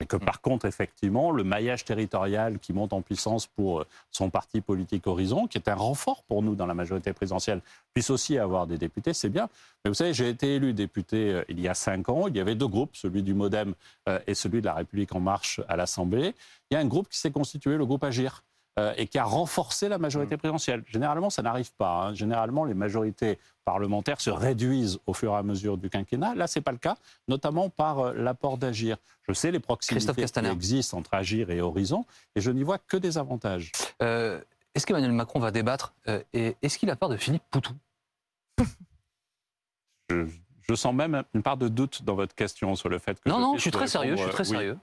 Mais 0.00 0.06
que 0.06 0.16
par 0.16 0.40
contre, 0.40 0.66
effectivement, 0.66 1.32
le 1.32 1.42
maillage 1.42 1.84
territorial 1.84 2.60
qui 2.60 2.72
monte 2.72 2.92
en 2.92 3.02
puissance 3.02 3.46
pour 3.46 3.80
euh, 3.80 3.86
son 4.12 4.30
parti 4.30 4.60
politique 4.60 5.06
Horizon, 5.06 5.48
qui 5.48 5.58
est 5.58 5.68
un 5.68 5.74
renfort 5.74 6.22
pour 6.22 6.42
nous 6.42 6.54
dans 6.54 6.66
la 6.66 6.74
majorité 6.74 7.12
présidentielle, 7.12 7.62
puisse 7.94 8.10
aussi 8.10 8.38
avoir 8.38 8.68
des 8.68 8.78
députés, 8.78 9.12
c'est 9.12 9.28
bien. 9.28 9.48
Mais 9.84 9.90
vous 9.90 9.94
savez, 9.94 10.14
j'ai 10.14 10.28
été 10.28 10.54
élu 10.54 10.72
député 10.72 11.32
euh, 11.32 11.44
il 11.48 11.60
y 11.60 11.66
a 11.66 11.74
cinq 11.74 12.08
ans. 12.08 12.28
Il 12.28 12.36
y 12.36 12.40
avait 12.40 12.54
deux 12.54 12.68
groupes, 12.68 12.94
celui 12.94 13.24
du 13.24 13.34
Modem 13.34 13.74
euh, 14.08 14.20
et 14.28 14.34
celui 14.34 14.60
de 14.60 14.66
la 14.66 14.74
République 14.74 15.14
en 15.16 15.20
marche 15.20 15.60
à 15.68 15.76
l'Assemblée. 15.76 16.34
Il 16.70 16.74
y 16.74 16.76
a 16.76 16.80
un 16.80 16.86
groupe 16.86 17.08
qui 17.08 17.18
s'est 17.18 17.32
constitué, 17.32 17.76
le 17.76 17.84
groupe 17.84 18.04
Agir, 18.04 18.44
euh, 18.78 18.94
et 18.96 19.08
qui 19.08 19.18
a 19.18 19.24
renforcé 19.24 19.88
la 19.88 19.98
majorité 19.98 20.36
mm. 20.36 20.38
présidentielle. 20.38 20.84
Généralement, 20.86 21.30
ça 21.30 21.42
n'arrive 21.42 21.72
pas. 21.72 21.90
Hein. 21.90 22.14
Généralement, 22.14 22.64
les 22.64 22.74
majorités 22.74 23.38
parlementaires 23.64 24.20
se 24.20 24.30
réduisent 24.30 25.00
au 25.06 25.14
fur 25.14 25.32
et 25.32 25.36
à 25.36 25.42
mesure 25.42 25.76
du 25.76 25.90
quinquennat. 25.90 26.36
Là, 26.36 26.46
ce 26.46 26.58
n'est 26.58 26.62
pas 26.62 26.70
le 26.70 26.78
cas, 26.78 26.96
notamment 27.26 27.70
par 27.70 27.98
euh, 27.98 28.12
l'apport 28.14 28.56
d'Agir. 28.56 28.96
Je 29.26 29.32
sais 29.32 29.50
les 29.50 29.58
proximités 29.58 30.12
qui 30.14 30.46
existent 30.46 30.96
entre 30.96 31.14
Agir 31.14 31.50
et 31.50 31.60
Horizon, 31.60 32.06
et 32.36 32.40
je 32.40 32.52
n'y 32.52 32.62
vois 32.62 32.78
que 32.78 32.96
des 32.96 33.18
avantages. 33.18 33.72
Euh, 34.00 34.40
est-ce 34.74 34.86
qu'Emmanuel 34.86 35.12
Macron 35.12 35.40
va 35.40 35.50
débattre 35.50 35.92
et 36.32 36.54
est-ce 36.62 36.78
qu'il 36.78 36.88
a 36.90 36.94
peur 36.94 37.08
de 37.08 37.16
Philippe 37.16 37.42
Poutou? 37.50 37.72
Je, 40.10 40.74
sens 40.74 40.94
même 40.94 41.22
une 41.34 41.42
part 41.42 41.56
de 41.56 41.68
doute 41.68 42.02
dans 42.02 42.14
votre 42.14 42.34
question 42.34 42.74
sur 42.76 42.88
le 42.88 42.98
fait 42.98 43.20
que... 43.20 43.28
Non, 43.28 43.38
non, 43.38 43.56
je 43.56 43.60
suis 43.62 43.70
très 43.70 43.86
sérieux, 43.86 44.16
je 44.16 44.22
suis 44.22 44.30
très 44.30 44.44
sérieux. 44.44 44.78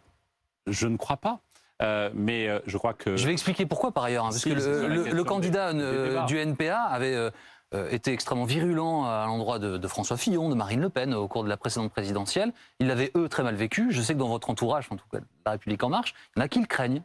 Je 0.67 0.87
ne 0.87 0.97
crois 0.97 1.17
pas. 1.17 1.39
Euh, 1.81 2.09
mais 2.13 2.47
euh, 2.47 2.59
je 2.65 2.77
crois 2.77 2.93
que. 2.93 3.17
Je 3.17 3.25
vais 3.25 3.33
expliquer 3.33 3.65
pourquoi 3.65 3.91
par 3.91 4.05
ailleurs, 4.05 4.25
hein, 4.25 4.29
parce 4.29 4.43
que 4.43 4.49
le, 4.51 5.23
candidat 5.23 5.73
du 6.25 6.37
NPA 6.37 6.79
avait 6.79 7.15
euh, 7.15 7.89
été 7.89 8.13
extrêmement 8.13 8.45
virulents 8.45 9.05
à 9.05 9.25
l'endroit 9.25 9.59
de, 9.59 9.77
de 9.77 9.87
François 9.87 10.17
Fillon, 10.17 10.49
de 10.49 10.55
Marine 10.55 10.81
Le 10.81 10.89
Pen 10.89 11.13
au 11.13 11.27
cours 11.27 11.43
de 11.43 11.49
la 11.49 11.57
précédente 11.57 11.91
présidentielle. 11.91 12.53
Ils 12.79 12.87
l'avaient, 12.87 13.11
eux, 13.15 13.27
très 13.27 13.43
mal 13.43 13.55
vécu. 13.55 13.91
Je 13.91 14.01
sais 14.01 14.13
que 14.13 14.19
dans 14.19 14.29
votre 14.29 14.49
entourage, 14.49 14.87
en 14.89 14.95
tout 14.95 15.07
cas, 15.11 15.19
La 15.45 15.53
République 15.53 15.83
En 15.83 15.89
Marche, 15.89 16.13
il 16.35 16.39
y 16.39 16.41
en 16.41 16.45
a 16.45 16.47
qui 16.47 16.59
le 16.59 16.65
craignent. 16.65 17.03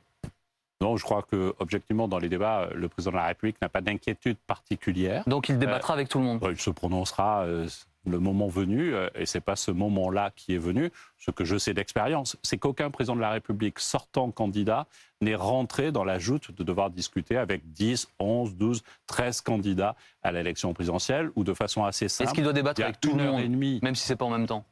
Non, 0.82 0.96
je 0.96 1.04
crois 1.04 1.22
que 1.22 1.54
objectivement 1.58 2.08
dans 2.08 2.18
les 2.18 2.30
débats, 2.30 2.68
le 2.74 2.88
président 2.88 3.12
de 3.12 3.16
la 3.16 3.26
République 3.26 3.60
n'a 3.60 3.68
pas 3.68 3.82
d'inquiétude 3.82 4.38
particulière. 4.46 5.22
Donc 5.26 5.50
il 5.50 5.58
débattra 5.58 5.92
avec 5.92 6.08
tout 6.08 6.18
le 6.18 6.24
monde. 6.24 6.40
Il 6.50 6.58
se 6.58 6.70
prononcera 6.70 7.42
euh, 7.42 7.68
le 8.06 8.18
moment 8.18 8.48
venu, 8.48 8.94
euh, 8.94 9.08
et 9.14 9.26
c'est 9.26 9.40
pas 9.40 9.56
ce 9.56 9.70
moment-là 9.70 10.32
qui 10.34 10.54
est 10.54 10.58
venu. 10.58 10.90
Ce 11.18 11.30
que 11.30 11.44
je 11.44 11.58
sais 11.58 11.74
d'expérience, 11.74 12.36
c'est 12.42 12.58
qu'aucun 12.58 12.90
président 12.90 13.14
de 13.14 13.20
la 13.20 13.30
République 13.30 13.78
sortant 13.78 14.30
candidat 14.30 14.86
n'est 15.20 15.34
rentré 15.34 15.92
dans 15.92 16.04
la 16.04 16.18
joute 16.18 16.50
de 16.52 16.64
devoir 16.64 16.90
discuter 16.90 17.36
avec 17.36 17.72
10, 17.72 18.08
11, 18.18 18.56
12, 18.56 18.82
13 19.06 19.42
candidats 19.42 19.96
à 20.22 20.32
l'élection 20.32 20.72
présidentielle, 20.72 21.30
ou 21.36 21.44
de 21.44 21.52
façon 21.52 21.84
assez 21.84 22.08
simple. 22.08 22.28
Est-ce 22.28 22.34
qu'il 22.34 22.44
doit 22.44 22.52
débattre 22.52 22.82
avec 22.82 23.00
tout 23.00 23.16
le 23.16 23.24
monde, 23.24 23.40
et 23.40 23.48
demie. 23.48 23.80
même 23.82 23.94
si 23.94 24.06
c'est 24.06 24.16
pas 24.16 24.24
en 24.24 24.30
même 24.30 24.46
temps? 24.46 24.64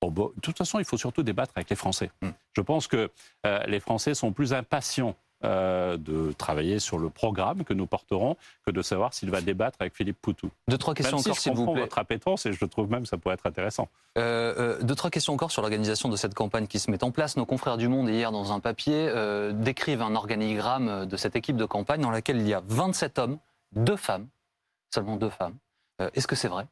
Oh, 0.00 0.10
bah, 0.10 0.24
de 0.34 0.40
toute 0.40 0.58
façon, 0.58 0.78
il 0.78 0.84
faut 0.84 0.96
surtout 0.96 1.22
débattre 1.22 1.52
avec 1.54 1.70
les 1.70 1.76
Français. 1.76 2.10
Hmm. 2.22 2.30
Je 2.54 2.60
pense 2.60 2.88
que 2.88 3.10
euh, 3.46 3.58
les 3.66 3.78
Français 3.78 4.14
sont 4.14 4.32
plus 4.32 4.52
impatients 4.52 5.16
euh, 5.44 5.96
de 5.96 6.32
travailler 6.32 6.78
sur 6.78 6.98
le 6.98 7.08
programme 7.10 7.64
que 7.64 7.74
nous 7.74 7.86
porterons 7.86 8.36
que 8.64 8.70
de 8.70 8.82
savoir 8.82 9.14
s'il 9.14 9.30
va 9.30 9.40
débattre 9.40 9.78
avec 9.80 9.94
Philippe 9.94 10.20
Poutou. 10.20 10.50
Deux, 10.68 10.78
trois 10.78 10.94
questions 10.94 11.16
Même 11.16 11.22
si 11.22 11.30
encore, 11.30 11.40
s'il 11.40 11.52
vous 11.54 11.72
plaît. 11.72 11.82
votre 11.82 11.98
appétence 11.98 12.46
et 12.46 12.52
je 12.52 12.64
trouve 12.64 12.90
même 12.90 13.02
que 13.02 13.08
ça 13.08 13.16
pourrait 13.16 13.34
être 13.34 13.46
intéressant. 13.46 13.88
Euh, 14.18 14.54
euh, 14.58 14.82
deux, 14.82 14.94
trois 14.94 15.10
questions 15.10 15.32
encore 15.32 15.50
sur 15.50 15.62
l'organisation 15.62 16.08
de 16.08 16.16
cette 16.16 16.34
campagne 16.34 16.66
qui 16.66 16.78
se 16.78 16.90
met 16.90 17.02
en 17.02 17.10
place. 17.10 17.36
Nos 17.36 17.46
confrères 17.46 17.76
du 17.76 17.88
Monde, 17.88 18.08
hier, 18.08 18.32
dans 18.32 18.52
un 18.52 18.60
papier, 18.60 19.08
euh, 19.08 19.52
décrivent 19.52 20.02
un 20.02 20.14
organigramme 20.14 21.06
de 21.06 21.16
cette 21.16 21.36
équipe 21.36 21.56
de 21.56 21.64
campagne 21.64 22.00
dans 22.00 22.10
laquelle 22.10 22.38
il 22.38 22.48
y 22.48 22.54
a 22.54 22.62
27 22.66 23.18
hommes, 23.18 23.38
deux 23.74 23.96
femmes, 23.96 24.28
seulement 24.92 25.16
deux 25.16 25.30
femmes. 25.30 25.56
Est-ce 26.14 26.26
que 26.26 26.34
c'est 26.34 26.48
vrai? 26.48 26.66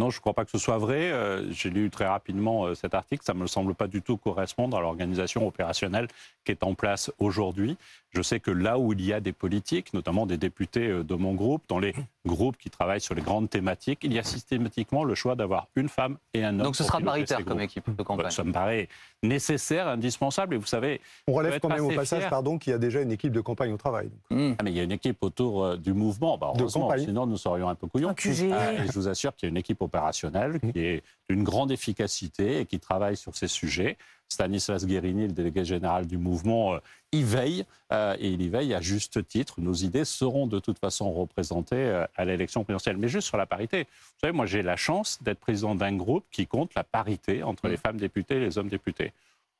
Non, 0.00 0.10
je 0.10 0.18
ne 0.18 0.20
crois 0.20 0.32
pas 0.32 0.44
que 0.44 0.50
ce 0.52 0.58
soit 0.58 0.78
vrai. 0.78 1.10
Euh, 1.10 1.50
J'ai 1.50 1.70
lu 1.70 1.90
très 1.90 2.06
rapidement 2.06 2.66
euh, 2.66 2.74
cet 2.76 2.94
article. 2.94 3.24
Ça 3.24 3.34
ne 3.34 3.40
me 3.40 3.48
semble 3.48 3.74
pas 3.74 3.88
du 3.88 4.00
tout 4.00 4.16
correspondre 4.16 4.76
à 4.76 4.80
l'organisation 4.80 5.44
opérationnelle 5.46 6.06
qui 6.44 6.52
est 6.52 6.62
en 6.62 6.74
place 6.74 7.10
aujourd'hui. 7.18 7.76
Je 8.10 8.22
sais 8.22 8.38
que 8.38 8.50
là 8.52 8.78
où 8.78 8.92
il 8.92 9.04
y 9.04 9.12
a 9.12 9.20
des 9.20 9.32
politiques, 9.32 9.92
notamment 9.92 10.24
des 10.24 10.36
députés 10.36 10.86
euh, 10.86 11.02
de 11.02 11.14
mon 11.16 11.34
groupe, 11.34 11.62
dans 11.68 11.80
les 11.80 11.94
groupes 12.24 12.56
qui 12.58 12.70
travaillent 12.70 13.00
sur 13.00 13.14
les 13.16 13.22
grandes 13.22 13.50
thématiques, 13.50 13.98
il 14.02 14.12
y 14.12 14.18
a 14.20 14.22
systématiquement 14.22 15.02
le 15.02 15.16
choix 15.16 15.34
d'avoir 15.34 15.66
une 15.74 15.88
femme 15.88 16.16
et 16.32 16.44
un 16.44 16.54
homme. 16.60 16.66
Donc 16.66 16.76
ce 16.76 16.84
sera 16.84 17.00
paritaire 17.00 17.44
comme 17.44 17.60
équipe 17.60 17.90
de 17.94 18.02
campagne. 18.04 18.30
Ça 18.30 18.44
me 18.44 18.52
paraît 18.52 18.88
nécessaire, 19.24 19.88
indispensable. 19.88 20.54
Et 20.54 20.58
vous 20.58 20.66
savez, 20.66 21.00
On 21.26 21.32
relève 21.32 21.58
quand 21.58 21.68
même 21.68 21.84
au 21.84 21.90
passage, 21.90 22.20
fier. 22.20 22.30
pardon, 22.30 22.56
qu'il 22.58 22.70
y 22.70 22.74
a 22.74 22.78
déjà 22.78 23.00
une 23.02 23.10
équipe 23.10 23.32
de 23.32 23.40
campagne 23.40 23.72
au 23.72 23.76
travail. 23.76 24.10
Hmm. 24.30 24.52
ah, 24.58 24.62
mais 24.62 24.70
il 24.70 24.76
y 24.76 24.80
a 24.80 24.84
une 24.84 24.92
équipe 24.92 25.18
autour 25.22 25.64
euh, 25.64 25.76
du 25.76 25.92
mouvement. 25.92 26.38
Bah, 26.38 26.52
De 26.54 26.60
heureusement, 26.60 26.82
campagne. 26.82 27.04
sinon 27.04 27.26
nous 27.26 27.36
serions 27.36 27.68
un 27.68 27.74
peu 27.74 27.88
couillons. 27.88 28.10
Un 28.10 28.14
QG. 28.14 28.52
Ah, 28.52 28.74
et 28.74 28.86
je 28.86 28.92
vous 28.92 29.08
assure 29.08 29.34
qu'il 29.34 29.48
y 29.48 29.48
a 29.48 29.50
une 29.50 29.56
équipe 29.56 29.82
opérationnelle 29.88 30.60
qui 30.72 30.80
est 30.80 31.02
d'une 31.28 31.42
grande 31.42 31.72
efficacité 31.72 32.60
et 32.60 32.66
qui 32.66 32.78
travaille 32.78 33.16
sur 33.16 33.36
ces 33.36 33.48
sujets. 33.48 33.96
Stanislas 34.28 34.86
Guérini, 34.86 35.22
le 35.26 35.32
délégué 35.32 35.64
général 35.64 36.06
du 36.06 36.18
mouvement, 36.18 36.74
euh, 36.74 36.78
y 37.12 37.22
veille 37.22 37.64
euh, 37.92 38.14
et 38.18 38.28
il 38.28 38.42
y 38.42 38.48
veille 38.48 38.74
à 38.74 38.80
juste 38.80 39.26
titre. 39.26 39.60
Nos 39.60 39.72
idées 39.72 40.04
seront 40.04 40.46
de 40.46 40.58
toute 40.58 40.78
façon 40.78 41.10
représentées 41.12 41.76
euh, 41.76 42.06
à 42.14 42.24
l'élection 42.24 42.62
présidentielle. 42.62 42.98
Mais 42.98 43.08
juste 43.08 43.26
sur 43.26 43.38
la 43.38 43.46
parité, 43.46 43.84
vous 43.84 44.18
savez, 44.20 44.32
moi 44.32 44.46
j'ai 44.46 44.62
la 44.62 44.76
chance 44.76 45.18
d'être 45.22 45.40
président 45.40 45.74
d'un 45.74 45.96
groupe 45.96 46.26
qui 46.30 46.46
compte 46.46 46.74
la 46.74 46.84
parité 46.84 47.42
entre 47.42 47.68
les 47.68 47.78
femmes 47.78 47.96
députées 47.96 48.36
et 48.36 48.40
les 48.40 48.58
hommes 48.58 48.68
députés. 48.68 49.12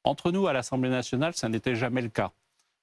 Entre 0.04 0.30
nous, 0.30 0.46
à 0.46 0.52
l'Assemblée 0.52 0.90
nationale, 0.90 1.34
ça 1.34 1.48
n'était 1.48 1.74
jamais 1.74 2.02
le 2.02 2.08
cas. 2.08 2.30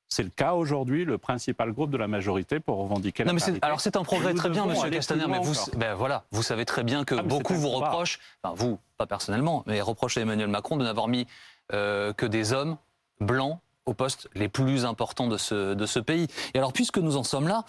C'est 0.07 0.23
le 0.23 0.29
cas 0.29 0.53
aujourd'hui, 0.53 1.03
le 1.03 1.17
principal 1.17 1.71
groupe 1.73 1.89
de 1.91 1.97
la 1.97 2.07
majorité 2.07 2.59
pour 2.59 2.77
revendiquer 2.77 3.23
Non, 3.23 3.29
la 3.29 3.33
mais 3.33 3.39
c'est- 3.39 3.45
parité. 3.51 3.65
alors 3.65 3.81
c'est 3.81 3.95
un 3.97 4.03
progrès 4.03 4.33
très 4.33 4.49
bien, 4.49 4.65
Monsieur 4.65 4.89
Castaner, 4.89 5.25
mais 5.27 5.39
vous, 5.39 5.55
ben 5.77 5.95
voilà, 5.95 6.23
vous 6.31 6.43
savez 6.43 6.63
très 6.65 6.83
bien 6.83 7.03
que 7.05 7.15
Ah, 7.15 7.23
beaucoup 7.23 7.55
vous 7.55 7.69
reprochent, 7.69 8.19
enfin 8.43 8.53
vous, 8.55 8.79
pas 8.97 9.07
personnellement, 9.07 9.63
mais 9.65 9.81
reprochent 9.81 10.17
à 10.17 10.21
Emmanuel 10.21 10.47
Macron 10.47 10.77
de 10.77 10.83
n'avoir 10.83 11.07
mis 11.07 11.25
euh, 11.73 12.13
que 12.13 12.25
des 12.27 12.53
hommes 12.53 12.77
blancs 13.19 13.59
aux 13.87 13.93
postes 13.93 14.29
les 14.35 14.47
plus 14.47 14.85
importants 14.85 15.27
de 15.27 15.37
ce, 15.37 15.73
de 15.73 15.85
ce 15.85 15.99
pays. 15.99 16.27
Et 16.53 16.59
alors, 16.59 16.71
puisque 16.73 16.97
nous 16.99 17.17
en 17.17 17.23
sommes 17.23 17.47
là, 17.47 17.65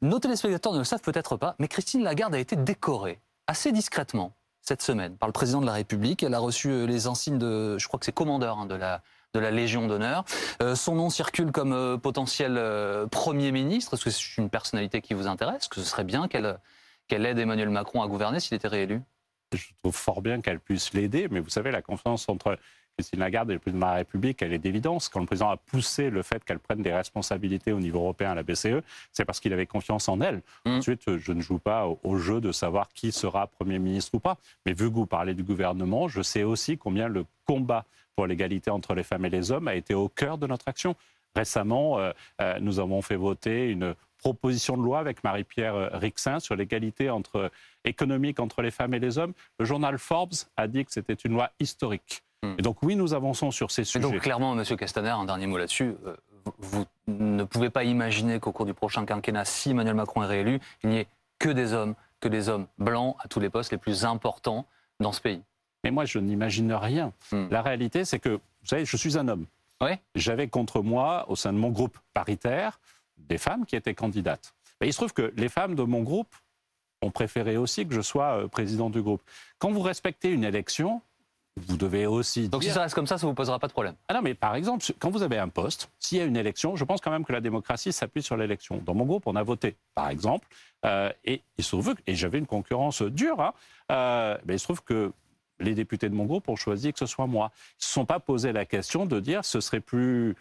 nos 0.00 0.18
téléspectateurs 0.20 0.72
ne 0.72 0.78
le 0.78 0.84
savent 0.84 1.00
peut-être 1.02 1.36
pas, 1.36 1.54
mais 1.58 1.68
Christine 1.68 2.02
Lagarde 2.02 2.34
a 2.34 2.38
été 2.38 2.54
décorée 2.56 3.18
assez 3.46 3.72
discrètement 3.72 4.32
cette 4.62 4.82
semaine 4.82 5.16
par 5.16 5.28
le 5.28 5.32
président 5.32 5.60
de 5.60 5.66
la 5.66 5.72
République. 5.72 6.22
Elle 6.22 6.34
a 6.34 6.38
reçu 6.38 6.68
euh, 6.70 6.86
les 6.86 7.06
insignes 7.08 7.38
de, 7.38 7.76
je 7.78 7.88
crois 7.88 7.98
que 7.98 8.06
c'est 8.06 8.12
commandeur 8.12 8.58
hein, 8.58 8.66
de 8.66 8.74
la 8.76 9.02
de 9.34 9.40
la 9.40 9.50
Légion 9.50 9.86
d'honneur. 9.86 10.24
Euh, 10.62 10.74
son 10.74 10.94
nom 10.94 11.10
circule 11.10 11.52
comme 11.52 11.72
euh, 11.72 11.96
potentiel 11.96 12.56
euh, 12.56 13.06
Premier 13.06 13.52
ministre. 13.52 13.94
Est-ce 13.94 14.04
que 14.04 14.10
c'est 14.10 14.36
une 14.38 14.50
personnalité 14.50 15.00
qui 15.00 15.14
vous 15.14 15.26
intéresse? 15.26 15.68
Que 15.68 15.76
ce 15.76 15.86
serait 15.86 16.04
bien 16.04 16.28
qu'elle 16.28 16.58
qu'elle 17.08 17.26
aide 17.26 17.38
Emmanuel 17.38 17.70
Macron 17.70 18.02
à 18.02 18.06
gouverner 18.06 18.38
s'il 18.38 18.54
était 18.54 18.68
réélu? 18.68 19.02
Je 19.52 19.66
trouve 19.82 19.96
fort 19.96 20.22
bien 20.22 20.40
qu'elle 20.40 20.60
puisse 20.60 20.92
l'aider, 20.92 21.26
mais 21.28 21.40
vous 21.40 21.48
savez, 21.48 21.72
la 21.72 21.82
confiance 21.82 22.28
entre 22.28 22.56
Christine 23.00 23.20
Lagarde 23.20 23.50
et 23.50 23.54
le 23.54 23.58
président 23.58 23.86
de 23.86 23.90
la 23.90 23.96
République, 23.96 24.42
elle 24.42 24.52
est 24.52 24.58
d'évidence. 24.58 25.08
Quand 25.08 25.20
le 25.20 25.26
président 25.26 25.50
a 25.50 25.56
poussé 25.56 26.10
le 26.10 26.22
fait 26.22 26.44
qu'elle 26.44 26.58
prenne 26.58 26.82
des 26.82 26.92
responsabilités 26.92 27.72
au 27.72 27.80
niveau 27.80 28.00
européen 28.00 28.32
à 28.32 28.34
la 28.34 28.42
BCE, 28.42 28.82
c'est 29.12 29.24
parce 29.24 29.40
qu'il 29.40 29.52
avait 29.52 29.66
confiance 29.66 30.08
en 30.08 30.20
elle. 30.20 30.42
Mm. 30.66 30.70
Ensuite, 30.78 31.16
je 31.16 31.32
ne 31.32 31.40
joue 31.40 31.58
pas 31.58 31.86
au, 31.86 31.98
au 32.04 32.16
jeu 32.16 32.40
de 32.40 32.52
savoir 32.52 32.88
qui 32.88 33.10
sera 33.10 33.46
Premier 33.46 33.78
ministre 33.78 34.14
ou 34.14 34.20
pas. 34.20 34.36
Mais 34.66 34.74
vu 34.74 34.90
que 34.90 34.94
vous 34.94 35.06
parlez 35.06 35.34
du 35.34 35.42
gouvernement, 35.42 36.08
je 36.08 36.20
sais 36.20 36.42
aussi 36.42 36.76
combien 36.76 37.08
le 37.08 37.24
combat 37.46 37.86
pour 38.16 38.26
l'égalité 38.26 38.70
entre 38.70 38.94
les 38.94 39.02
femmes 39.02 39.24
et 39.24 39.30
les 39.30 39.50
hommes 39.50 39.68
a 39.68 39.74
été 39.74 39.94
au 39.94 40.08
cœur 40.08 40.36
de 40.36 40.46
notre 40.46 40.68
action. 40.68 40.94
Récemment, 41.34 41.98
euh, 41.98 42.12
euh, 42.40 42.58
nous 42.60 42.80
avons 42.80 43.02
fait 43.02 43.16
voter 43.16 43.70
une 43.70 43.94
proposition 44.18 44.76
de 44.76 44.82
loi 44.82 44.98
avec 44.98 45.24
Marie-Pierre 45.24 45.74
euh, 45.74 45.88
Rixin 45.92 46.40
sur 46.40 46.56
l'égalité 46.56 47.08
entre, 47.08 47.50
économique 47.84 48.40
entre 48.40 48.62
les 48.62 48.70
femmes 48.70 48.94
et 48.94 48.98
les 48.98 49.18
hommes. 49.18 49.32
Le 49.58 49.64
journal 49.64 49.98
Forbes 49.98 50.34
a 50.56 50.66
dit 50.66 50.84
que 50.84 50.92
c'était 50.92 51.14
une 51.14 51.32
loi 51.32 51.50
historique. 51.60 52.22
Hmm. 52.42 52.54
Et 52.58 52.62
donc 52.62 52.82
oui, 52.82 52.96
nous 52.96 53.12
avançons 53.14 53.50
sur 53.50 53.70
ces 53.70 53.82
Et 53.82 53.84
sujets. 53.84 54.00
donc 54.00 54.18
clairement, 54.20 54.54
Monsieur 54.54 54.76
Castaner, 54.76 55.10
un 55.10 55.24
dernier 55.24 55.46
mot 55.46 55.58
là-dessus. 55.58 55.94
euh, 56.06 56.16
vous, 56.58 56.86
ne 57.06 57.44
pouvez 57.44 57.68
pas 57.70 57.84
imaginer 57.84 58.40
qu'au 58.40 58.52
cours 58.52 58.64
du 58.66 58.72
prochain 58.74 59.04
quinquennat, 59.04 59.44
si 59.44 59.70
Emmanuel 59.70 59.94
Macron 59.94 60.22
est 60.22 60.26
réélu, 60.26 60.60
il 60.82 60.90
n'y 60.90 60.98
ait 60.98 61.08
que 61.38 61.50
des 61.50 61.74
hommes, 61.74 61.94
que 62.20 62.28
des 62.28 62.48
hommes 62.48 62.66
blancs 62.78 63.16
à 63.20 63.28
tous 63.28 63.40
les 63.40 63.50
postes 63.50 63.72
les 63.72 63.78
plus 63.78 64.04
importants 64.04 64.66
dans 65.00 65.12
ce 65.12 65.20
pays. 65.20 65.42
Mais 65.84 65.90
moi, 65.90 66.04
je 66.06 66.18
n'imagine 66.18 66.72
rien. 66.72 67.12
Hmm. 67.30 67.48
La 67.50 67.62
réalité, 67.62 68.04
c'est 68.04 68.18
que, 68.18 68.30
vous 68.30 68.66
savez, 68.66 68.84
je 68.84 68.96
suis 68.96 69.18
un 69.18 69.28
homme. 69.28 69.46
Ouais. 69.82 70.00
J'avais 70.14 70.48
contre 70.48 70.82
moi, 70.82 71.26
au 71.28 71.36
sein 71.36 71.52
de 71.52 71.58
mon 71.58 71.70
groupe 71.70 71.98
paritaire, 72.14 72.80
des 73.18 73.38
femmes 73.38 73.64
qui 73.66 73.76
étaient 73.76 73.94
candidates. 73.94 74.54
Mais 74.80 74.88
il 74.88 74.92
se 74.92 74.98
trouve 74.98 75.12
que 75.12 75.32
les 75.36 75.48
femmes 75.48 75.74
de 75.74 75.82
mon 75.82 76.02
groupe 76.02 76.34
ont 77.02 77.10
préféré 77.10 77.56
aussi 77.56 77.86
que 77.86 77.94
je 77.94 78.00
sois 78.02 78.42
euh, 78.44 78.48
président 78.48 78.90
du 78.90 79.00
groupe. 79.02 79.22
Quand 79.58 79.70
vous 79.70 79.80
respectez 79.80 80.30
une 80.30 80.44
élection, 80.44 81.00
vous 81.66 81.76
devez 81.76 82.06
aussi 82.06 82.48
Donc 82.48 82.62
si 82.64 82.70
ça 82.70 82.82
reste 82.82 82.94
comme 82.94 83.06
ça, 83.06 83.18
ça 83.18 83.26
vous 83.26 83.34
posera 83.34 83.58
pas 83.58 83.66
de 83.68 83.72
problème. 83.72 83.94
Ah 84.08 84.14
non, 84.14 84.22
mais 84.22 84.34
par 84.34 84.54
exemple, 84.54 84.84
quand 84.98 85.10
vous 85.10 85.22
avez 85.22 85.38
un 85.38 85.48
poste, 85.48 85.90
s'il 85.98 86.18
y 86.18 86.20
a 86.20 86.24
une 86.24 86.36
élection, 86.36 86.76
je 86.76 86.84
pense 86.84 87.00
quand 87.00 87.10
même 87.10 87.24
que 87.24 87.32
la 87.32 87.40
démocratie 87.40 87.92
s'appuie 87.92 88.22
sur 88.22 88.36
l'élection. 88.36 88.80
Dans 88.84 88.94
mon 88.94 89.04
groupe, 89.04 89.26
on 89.26 89.36
a 89.36 89.42
voté, 89.42 89.76
par 89.94 90.08
exemple, 90.10 90.46
euh, 90.84 91.12
et 91.24 91.42
il 91.58 91.64
se 91.64 91.70
trouve, 91.70 91.94
que- 91.94 92.00
et 92.06 92.14
j'avais 92.14 92.38
une 92.38 92.46
concurrence 92.46 93.02
dure, 93.02 93.40
hein, 93.40 93.52
euh, 93.92 94.36
mais 94.46 94.54
il 94.54 94.58
se 94.58 94.64
trouve 94.64 94.82
que 94.82 95.12
les 95.58 95.74
députés 95.74 96.08
de 96.08 96.14
mon 96.14 96.24
groupe 96.24 96.48
ont 96.48 96.56
choisi 96.56 96.92
que 96.92 96.98
ce 96.98 97.06
soit 97.06 97.26
moi. 97.26 97.50
Ils 97.74 97.80
ne 97.80 97.84
se 97.84 97.92
sont 97.92 98.06
pas 98.06 98.18
posé 98.20 98.52
la 98.52 98.64
question 98.64 99.04
de 99.06 99.20
dire 99.20 99.44
ce 99.44 99.60
serait 99.60 99.80
plus 99.80 100.34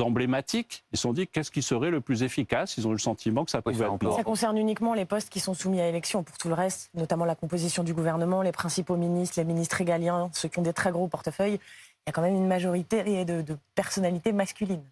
emblématique. 0.00 0.84
Ils 0.92 0.96
se 0.98 1.02
sont 1.02 1.12
dit 1.12 1.26
qu'est-ce 1.26 1.50
qui 1.50 1.62
serait 1.62 1.90
le 1.90 2.00
plus 2.00 2.22
efficace? 2.22 2.76
Ils 2.76 2.86
ont 2.86 2.90
eu 2.90 2.94
le 2.94 2.98
sentiment 2.98 3.44
que 3.44 3.50
ça 3.50 3.62
Oui, 3.64 3.72
pouvait 3.72 3.84
un 3.86 3.94
être. 3.94 4.16
Ça 4.16 4.24
concerne 4.24 4.58
uniquement 4.58 4.94
les 4.94 5.04
postes 5.04 5.30
qui 5.30 5.40
sont 5.40 5.54
soumis 5.54 5.80
à 5.80 5.88
élection. 5.88 6.22
Pour 6.22 6.36
tout 6.38 6.48
le 6.48 6.54
reste, 6.54 6.90
notamment 6.94 7.24
la 7.24 7.34
composition 7.34 7.84
du 7.84 7.94
gouvernement, 7.94 8.42
les 8.42 8.52
principaux 8.52 8.96
ministres, 8.96 9.38
les 9.38 9.44
ministres 9.44 9.76
régaliens, 9.76 10.30
ceux 10.32 10.48
qui 10.48 10.58
ont 10.58 10.62
des 10.62 10.72
très 10.72 10.90
gros 10.92 11.08
portefeuilles, 11.08 11.54
il 11.60 12.08
y 12.08 12.10
a 12.10 12.12
quand 12.12 12.22
même 12.22 12.34
une 12.36 12.46
majorité 12.48 13.24
de, 13.24 13.42
de 13.42 13.56
personnalités 13.74 14.32
masculines. 14.32 14.84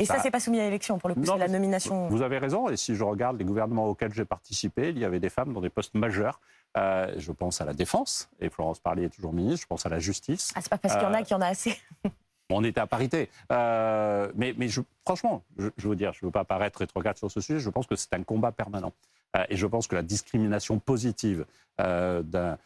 Et 0.00 0.06
ça, 0.06 0.14
Bah, 0.14 0.20
c'est 0.24 0.30
pas 0.32 0.40
soumis 0.40 0.58
à 0.58 0.66
élection. 0.66 0.98
Pour 0.98 1.08
le 1.08 1.14
coup, 1.14 1.20
Non, 1.20 1.34
c'est 1.34 1.38
la 1.38 1.48
nomination. 1.48 2.08
Vous 2.08 2.22
avez 2.22 2.38
raison, 2.38 2.68
et 2.68 2.76
si 2.76 2.96
je 2.96 3.04
regarde 3.04 3.38
les 3.38 3.44
gouvernements 3.44 3.86
auxquels 3.86 4.12
j'ai 4.12 4.24
participé, 4.24 4.88
il 4.88 4.98
y 4.98 5.04
avait 5.04 5.20
des 5.20 5.28
femmes 5.30 5.52
dans 5.52 5.60
des 5.60 5.70
postes 5.70 5.94
majeurs. 5.94 6.40
Euh, 6.76 7.14
je 7.16 7.30
pense 7.30 7.60
à 7.60 7.64
la 7.64 7.72
défense, 7.74 8.28
et 8.40 8.50
Florence 8.50 8.80
Parly 8.80 9.04
est 9.04 9.08
toujours 9.10 9.32
ministre, 9.32 9.60
je 9.62 9.66
pense 9.68 9.86
à 9.86 9.88
la 9.88 10.00
justice. 10.00 10.52
Ah, 10.56 10.60
c'est 10.60 10.68
pas 10.68 10.78
parce 10.78 10.94
qu'il 10.94 11.04
y 11.04 11.06
en 11.06 11.14
a 11.14 11.20
Euh, 11.20 11.22
qu'il 11.22 11.30
y 11.36 11.38
en 11.38 11.40
a 11.42 11.46
assez. 11.46 11.78
On 12.50 12.62
était 12.62 12.80
à 12.80 12.86
parité. 12.86 13.30
Euh, 13.52 14.30
mais 14.34 14.54
mais 14.56 14.68
je, 14.68 14.82
franchement, 15.04 15.42
je, 15.58 15.68
je 15.76 15.88
veux 15.88 15.96
dire, 15.96 16.12
je 16.12 16.20
ne 16.22 16.28
veux 16.28 16.32
pas 16.32 16.44
paraître 16.44 16.80
rétrograde 16.80 17.16
sur 17.16 17.30
ce 17.30 17.40
sujet, 17.40 17.58
je 17.58 17.70
pense 17.70 17.86
que 17.86 17.96
c'est 17.96 18.12
un 18.14 18.22
combat 18.22 18.52
permanent. 18.52 18.92
Euh, 19.36 19.44
et 19.48 19.56
je 19.56 19.66
pense 19.66 19.86
que 19.86 19.96
la 19.96 20.02
discrimination 20.02 20.78
positive 20.78 21.46
euh, 21.80 22.22
dans, 22.22 22.58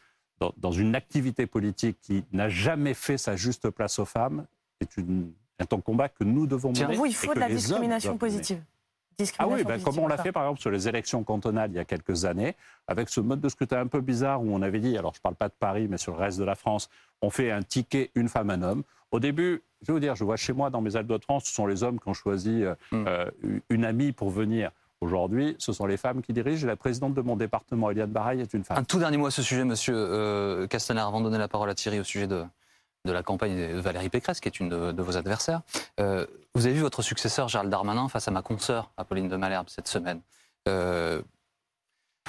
dans 0.57 0.72
une 0.72 0.94
activité 0.94 1.46
politique 1.46 1.98
qui 2.02 2.24
n'a 2.32 2.48
jamais 2.48 2.94
fait 2.94 3.18
sa 3.18 3.36
juste 3.36 3.70
place 3.70 3.98
aux 3.98 4.05
femmes 4.05 4.46
est, 4.80 4.96
une, 4.96 5.32
un 5.59 5.80
combat 5.80 6.09
que 6.09 6.24
nous 6.24 6.46
devons 6.46 6.72
mener. 6.72 6.96
Vous, 6.96 7.07
il 7.07 7.14
faut 7.14 7.34
de 7.34 7.40
la 7.40 7.48
discrimination 7.48 8.18
positive. 8.18 8.62
Ah 9.38 9.48
oui, 9.48 9.64
ben, 9.64 9.82
comme 9.82 9.98
on 9.98 10.07
l'a 10.07 10.16
fait 10.16 10.30
par 10.30 10.44
exemple 10.44 10.61
sur 10.61 10.70
les 10.70 10.86
élections 10.86 11.24
cantonales 11.24 11.72
il 11.72 11.76
y 11.76 11.80
a 11.80 11.84
quelques 11.84 12.24
années, 12.24 12.55
avec 12.86 13.09
ce 13.09 13.20
mode 13.20 13.40
de 13.40 13.48
scrutin 13.48 13.80
un 13.80 13.88
peu 13.88 14.00
bizarre 14.00 14.40
où 14.40 14.55
on 14.55 14.62
avait 14.62 14.78
dit, 14.78 14.96
alors 14.96 15.12
je 15.12 15.18
ne 15.18 15.22
parle 15.22 15.34
pas 15.34 15.48
de 15.48 15.55
Paris, 15.59 15.88
mais 15.90 15.98
sur 15.98 16.12
le 16.12 16.18
reste 16.18 16.38
de 16.38 16.44
la 16.44 16.55
France, 16.55 16.88
on 17.20 17.28
fait 17.28 17.50
un 17.50 17.62
ticket 17.62 18.12
une 18.14 18.28
femme, 18.28 18.50
un 18.50 18.62
homme. 18.62 18.84
Au 19.11 19.20
début, 19.20 19.62
je 19.82 19.86
vais 19.86 19.92
vous 19.94 20.00
dire, 20.00 20.14
je 20.16 20.24
vois 20.24 20.36
chez 20.36 20.52
moi 20.52 20.70
dans 20.70 20.80
mes 20.80 20.96
Alpes 20.96 21.09
de 21.09 21.18
ce 21.42 21.52
sont 21.52 21.66
les 21.66 21.82
hommes 21.82 21.98
qui 22.00 22.09
ont 22.09 22.14
choisi 22.14 22.62
euh, 22.64 22.74
Mm. 22.92 23.04
euh, 23.06 23.30
une 23.70 23.84
amie 23.84 24.12
pour 24.12 24.30
venir. 24.30 24.70
Aujourd'hui, 25.00 25.54
ce 25.59 25.72
sont 25.72 25.86
les 25.86 25.96
femmes 25.96 26.22
qui 26.22 26.32
dirigent. 26.32 26.66
La 26.66 26.74
présidente 26.76 27.14
de 27.14 27.20
mon 27.20 27.36
département, 27.36 27.90
Eliane 27.90 28.11
Baraille, 28.11 28.40
est 28.40 28.52
une 28.52 28.64
femme. 28.64 28.78
Un 28.78 28.84
tout 28.84 28.98
dernier 28.98 29.16
mot 29.16 29.26
à 29.26 29.30
ce 29.30 29.42
sujet, 29.42 29.64
monsieur 29.64 29.94
euh, 29.96 30.66
Castaner, 30.66 31.00
avant 31.00 31.20
de 31.20 31.24
donner 31.26 31.38
la 31.38 31.46
parole 31.48 31.70
à 31.70 31.74
Thierry 31.76 32.00
au 32.00 32.04
sujet 32.04 32.26
de, 32.26 32.42
de 33.04 33.12
la 33.12 33.22
campagne 33.22 33.56
de 33.56 33.78
Valérie 33.80 34.09
Pécresse, 34.09 34.40
qui 34.40 34.48
est 34.48 34.59
une 34.59 34.68
de, 34.68 34.90
de 34.90 35.02
vos 35.02 35.16
adversaires. 35.16 35.62
Euh, 36.00 36.26
vous 36.54 36.66
avez 36.66 36.74
vu 36.74 36.80
votre 36.80 37.02
successeur, 37.02 37.46
Gérald 37.48 37.70
Darmanin, 37.70 38.09
face 38.09 38.26
à 38.26 38.32
ma 38.32 38.42
consoeur, 38.42 38.90
Apolline 38.96 39.28
de 39.28 39.36
Malherbe, 39.36 39.68
cette 39.68 39.86
semaine. 39.88 40.20
Euh, 40.68 41.22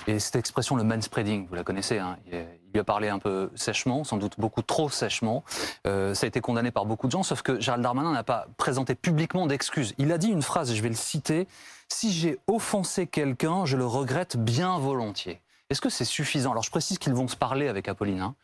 et 0.07 0.19
cette 0.19 0.36
expression, 0.36 0.75
le 0.75 0.84
manspreading, 0.84 1.47
vous 1.47 1.55
la 1.55 1.63
connaissez, 1.63 1.97
hein, 1.97 2.17
il, 2.27 2.45
il 2.70 2.74
lui 2.74 2.80
a 2.80 2.84
parlé 2.84 3.09
un 3.09 3.17
peu 3.20 3.49
sèchement, 3.55 4.03
sans 4.03 4.17
doute 4.17 4.34
beaucoup 4.38 4.61
trop 4.61 4.89
sèchement. 4.89 5.43
Euh, 5.88 6.13
ça 6.13 6.26
a 6.26 6.28
été 6.28 6.39
condamné 6.39 6.70
par 6.70 6.86
beaucoup 6.86 7.07
de 7.07 7.11
gens, 7.11 7.24
sauf 7.24 7.41
que 7.41 7.59
Gérald 7.59 7.84
Darmanin 7.84 8.11
n'a 8.13 8.24
pas 8.24 8.45
présenté 8.57 8.93
publiquement 8.93 9.47
d'excuses. 9.47 9.95
Il 9.97 10.11
a 10.11 10.17
dit 10.20 10.30
une 10.30 10.43
phrase, 10.43 10.74
je 10.74 10.82
vais 10.82 10.89
le 10.89 10.95
citer, 10.95 11.47
Si 11.91 12.11
j'ai 12.13 12.38
offensé 12.45 13.07
quelqu'un, 13.07 13.65
je 13.65 13.76
le 13.76 13.86
regrette 13.88 14.38
bien 14.38 14.78
volontiers. 14.78 15.41
Est-ce 15.72 15.82
que 15.82 15.89
c'est 15.89 16.05
suffisant? 16.05 16.51
Alors 16.51 16.61
je 16.63 16.70
précise 16.70 16.99
qu'ils 16.99 17.13
vont 17.13 17.28
se 17.28 17.36
parler 17.36 17.67
avec 17.67 17.88
Apolline. 17.88 18.22
hein. 18.22 18.36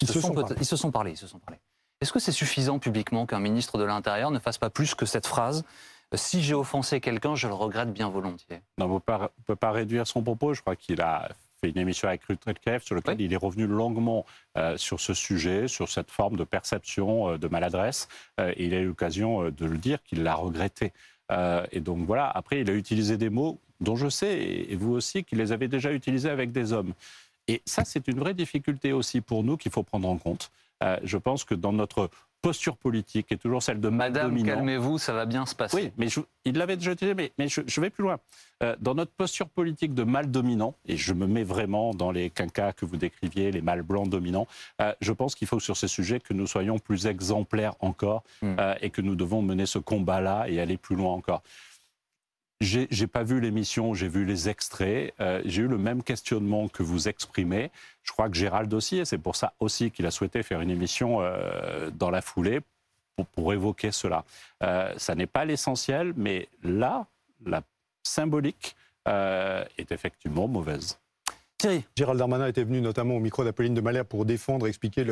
Ils 0.00 0.06
se 0.08 0.20
sont 0.20 0.32
ils 0.58 0.64
se 0.64 0.76
sont 0.76 0.90
parlé. 0.92 1.10
Ils 1.12 1.16
se 1.16 1.26
sont 1.26 1.38
parlé. 1.40 1.58
Est-ce 2.00 2.12
que 2.12 2.20
c'est 2.20 2.32
suffisant 2.32 2.78
publiquement 2.78 3.26
qu'un 3.26 3.38
ministre 3.40 3.78
de 3.78 3.84
l'Intérieur 3.84 4.30
ne 4.30 4.38
fasse 4.38 4.58
pas 4.58 4.70
plus 4.70 4.94
que 4.94 5.06
cette 5.06 5.26
phrase 5.26 5.64
Si 6.14 6.42
j'ai 6.42 6.54
offensé 6.54 7.00
quelqu'un, 7.00 7.34
je 7.36 7.46
le 7.48 7.54
regrette 7.54 7.92
bien 7.92 8.08
volontiers 8.08 8.62
Non, 8.78 8.86
on 8.86 8.94
ne 8.94 9.26
peut 9.44 9.56
pas 9.56 9.70
réduire 9.72 10.06
son 10.06 10.22
propos. 10.22 10.54
Je 10.54 10.60
crois 10.60 10.74
qu'il 10.76 11.00
a 11.00 11.28
fait 11.62 11.70
une 11.70 11.78
émission 11.78 12.08
avec 12.08 12.24
Ruth 12.24 12.44
Redkeff 12.44 12.82
sur 12.82 12.94
laquelle 12.94 13.16
Oui. 13.18 13.24
il 13.24 13.32
est 13.32 13.36
revenu 13.36 13.66
longuement 13.66 14.26
euh, 14.58 14.76
sur 14.76 15.00
ce 15.00 15.14
sujet, 15.14 15.68
sur 15.68 15.88
cette 15.88 16.10
forme 16.10 16.36
de 16.36 16.44
perception 16.44 17.30
euh, 17.30 17.38
de 17.38 17.48
maladresse. 17.48 18.08
Euh, 18.40 18.52
et 18.56 18.66
il 18.66 18.74
a 18.74 18.80
eu 18.80 18.86
l'occasion 18.86 19.50
de 19.50 19.66
le 19.66 19.78
dire 19.78 20.02
qu'il 20.02 20.22
l'a 20.22 20.34
regretté. 20.34 20.92
Et 21.70 21.80
donc 21.80 22.04
voilà, 22.04 22.28
après, 22.28 22.60
il 22.60 22.68
a 22.68 22.74
utilisé 22.74 23.16
des 23.16 23.30
mots 23.30 23.58
dont 23.80 23.96
je 23.96 24.10
sais, 24.10 24.38
et 24.38 24.76
vous 24.76 24.92
aussi, 24.92 25.24
qu'il 25.24 25.38
les 25.38 25.50
avez 25.50 25.66
déjà 25.66 25.90
utilisés 25.90 26.28
avec 26.28 26.52
des 26.52 26.74
hommes. 26.74 26.92
Et 27.48 27.62
ça, 27.64 27.86
c'est 27.86 28.06
une 28.06 28.18
vraie 28.18 28.34
difficulté 28.34 28.92
aussi 28.92 29.22
pour 29.22 29.42
nous 29.42 29.56
qu'il 29.56 29.72
faut 29.72 29.82
prendre 29.82 30.06
en 30.10 30.18
compte. 30.18 30.50
Je 31.04 31.16
pense 31.16 31.44
que 31.44 31.54
dans 31.54 31.72
notre 31.72 32.10
posture 32.42 32.76
politique, 32.76 33.30
est 33.32 33.36
toujours 33.36 33.62
celle 33.62 33.80
de 33.80 33.88
Madame, 33.88 34.42
calmez-vous, 34.42 34.98
ça 34.98 35.12
va 35.12 35.24
bien 35.26 35.46
se 35.46 35.54
passer. 35.54 35.76
oui, 35.76 35.92
mais 35.96 36.08
je- 36.08 36.20
il 36.44 36.58
l'avait 36.58 36.76
déjà 36.76 36.92
utilisé, 36.92 37.14
mais, 37.14 37.32
mais 37.38 37.46
je, 37.48 37.60
je 37.66 37.80
vais 37.80 37.88
plus 37.88 38.02
loin. 38.02 38.18
Euh, 38.64 38.76
dans 38.80 38.94
notre 38.94 39.12
posture 39.12 39.48
politique 39.48 39.94
de 39.94 40.02
mal 40.02 40.30
dominant, 40.30 40.74
et 40.86 40.96
je 40.96 41.14
me 41.14 41.26
mets 41.26 41.44
vraiment 41.44 41.94
dans 41.94 42.10
les 42.10 42.30
quinquas 42.30 42.72
que 42.72 42.84
vous 42.84 42.96
décriviez, 42.96 43.52
les 43.52 43.62
mâles 43.62 43.82
blancs 43.82 44.08
dominants, 44.08 44.46
euh, 44.80 44.92
je 45.00 45.12
pense 45.12 45.34
qu'il 45.36 45.46
faut 45.48 45.60
sur 45.60 45.76
ces 45.76 45.88
sujets 45.88 46.20
que 46.20 46.34
nous 46.34 46.46
soyons 46.46 46.78
plus 46.78 47.06
exemplaires 47.06 47.74
encore 47.80 48.22
Mm. 48.42 48.56
euh, 48.58 48.74
et 48.80 48.90
que 48.90 49.00
nous 49.00 49.14
devons 49.14 49.40
mener 49.42 49.66
ce 49.66 49.78
combat-là 49.78 50.46
et 50.48 50.60
aller 50.60 50.76
plus 50.76 50.96
loin 50.96 51.12
encore. 51.12 51.42
J'ai 52.62 53.06
pas 53.08 53.24
vu 53.24 53.40
l'émission, 53.40 53.92
j'ai 53.92 54.08
vu 54.08 54.24
les 54.24 54.48
extraits. 54.48 55.12
euh, 55.20 55.42
j'ai 55.44 55.62
eu 55.62 55.66
le 55.66 55.78
même 55.78 56.02
questionnement 56.02 56.68
que 56.68 56.82
vous 56.84 57.08
exprimez. 57.08 57.70
Je 58.04 58.12
crois 58.12 58.28
que 58.28 58.36
Gérald 58.36 58.72
aussi, 58.72 58.98
et 58.98 59.04
c'est 59.04 59.18
pour 59.18 59.34
ça 59.34 59.52
aussi 59.58 59.90
qu'il 59.90 60.06
a 60.06 60.12
souhaité 60.12 60.42
faire 60.44 60.60
une 60.60 60.70
émission 60.70 61.20
euh, 61.20 61.90
dans 61.90 62.10
la 62.10 62.22
foulée 62.22 62.60
pour, 63.34 63.52
évoquer 63.52 63.90
cela. 63.90 64.24
Euh, 64.62 64.92
ça 64.96 65.14
n'est 65.14 65.26
pas 65.26 65.44
l'essentiel, 65.44 66.12
mais 66.16 66.48
là, 66.62 67.06
la 67.44 67.62
symbolique 68.04 68.76
euh, 69.08 69.64
est 69.76 69.90
effectivement 69.90 70.46
mauvaise. 70.46 70.98
Gérald 71.96 72.18
Darmanin 72.18 72.48
était 72.48 72.64
venu 72.64 72.80
notamment 72.80 73.14
au 73.14 73.20
micro 73.20 73.44
d'Apolline 73.44 73.74
de 73.74 73.80
Malherbe 73.80 74.08
pour 74.08 74.24
défendre, 74.24 74.66
expliquer 74.66 75.06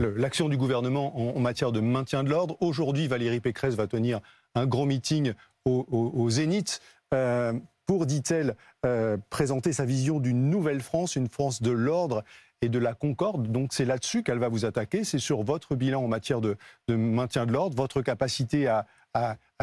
l'action 0.00 0.48
du 0.48 0.56
gouvernement 0.56 1.16
en, 1.16 1.36
en 1.36 1.40
matière 1.40 1.70
de 1.70 1.78
maintien 1.78 2.24
de 2.24 2.30
l'ordre. 2.30 2.56
Aujourd'hui, 2.60 3.06
Valérie 3.06 3.38
Pécresse 3.38 3.76
va 3.76 3.86
tenir 3.86 4.20
un 4.56 4.66
grand 4.66 4.84
meeting 4.84 5.32
au, 5.64 6.30
Zénith 6.30 6.80
euh, 7.14 7.52
pour, 7.86 8.06
dit-elle, 8.06 8.56
euh, 8.86 9.16
présenter 9.30 9.72
sa 9.72 9.84
vision 9.84 10.20
d'une 10.20 10.50
nouvelle 10.50 10.80
France, 10.80 11.16
une 11.16 11.28
France 11.28 11.62
de 11.62 11.70
l'ordre 11.70 12.24
et 12.62 12.68
de 12.68 12.78
la 12.78 12.94
concorde. 12.94 13.50
Donc 13.50 13.72
c'est 13.72 13.84
là-dessus 13.84 14.22
qu'elle 14.22 14.38
va 14.38 14.48
vous 14.48 14.64
attaquer, 14.64 15.04
c'est 15.04 15.18
sur 15.18 15.42
votre 15.42 15.74
bilan 15.74 16.02
en 16.02 16.08
matière 16.08 16.40
de, 16.40 16.56
maintien 16.88 17.46
de 17.46 17.52
l'ordre, 17.52 17.76
votre 17.76 18.02
capacité 18.02 18.68
à, 18.68 18.86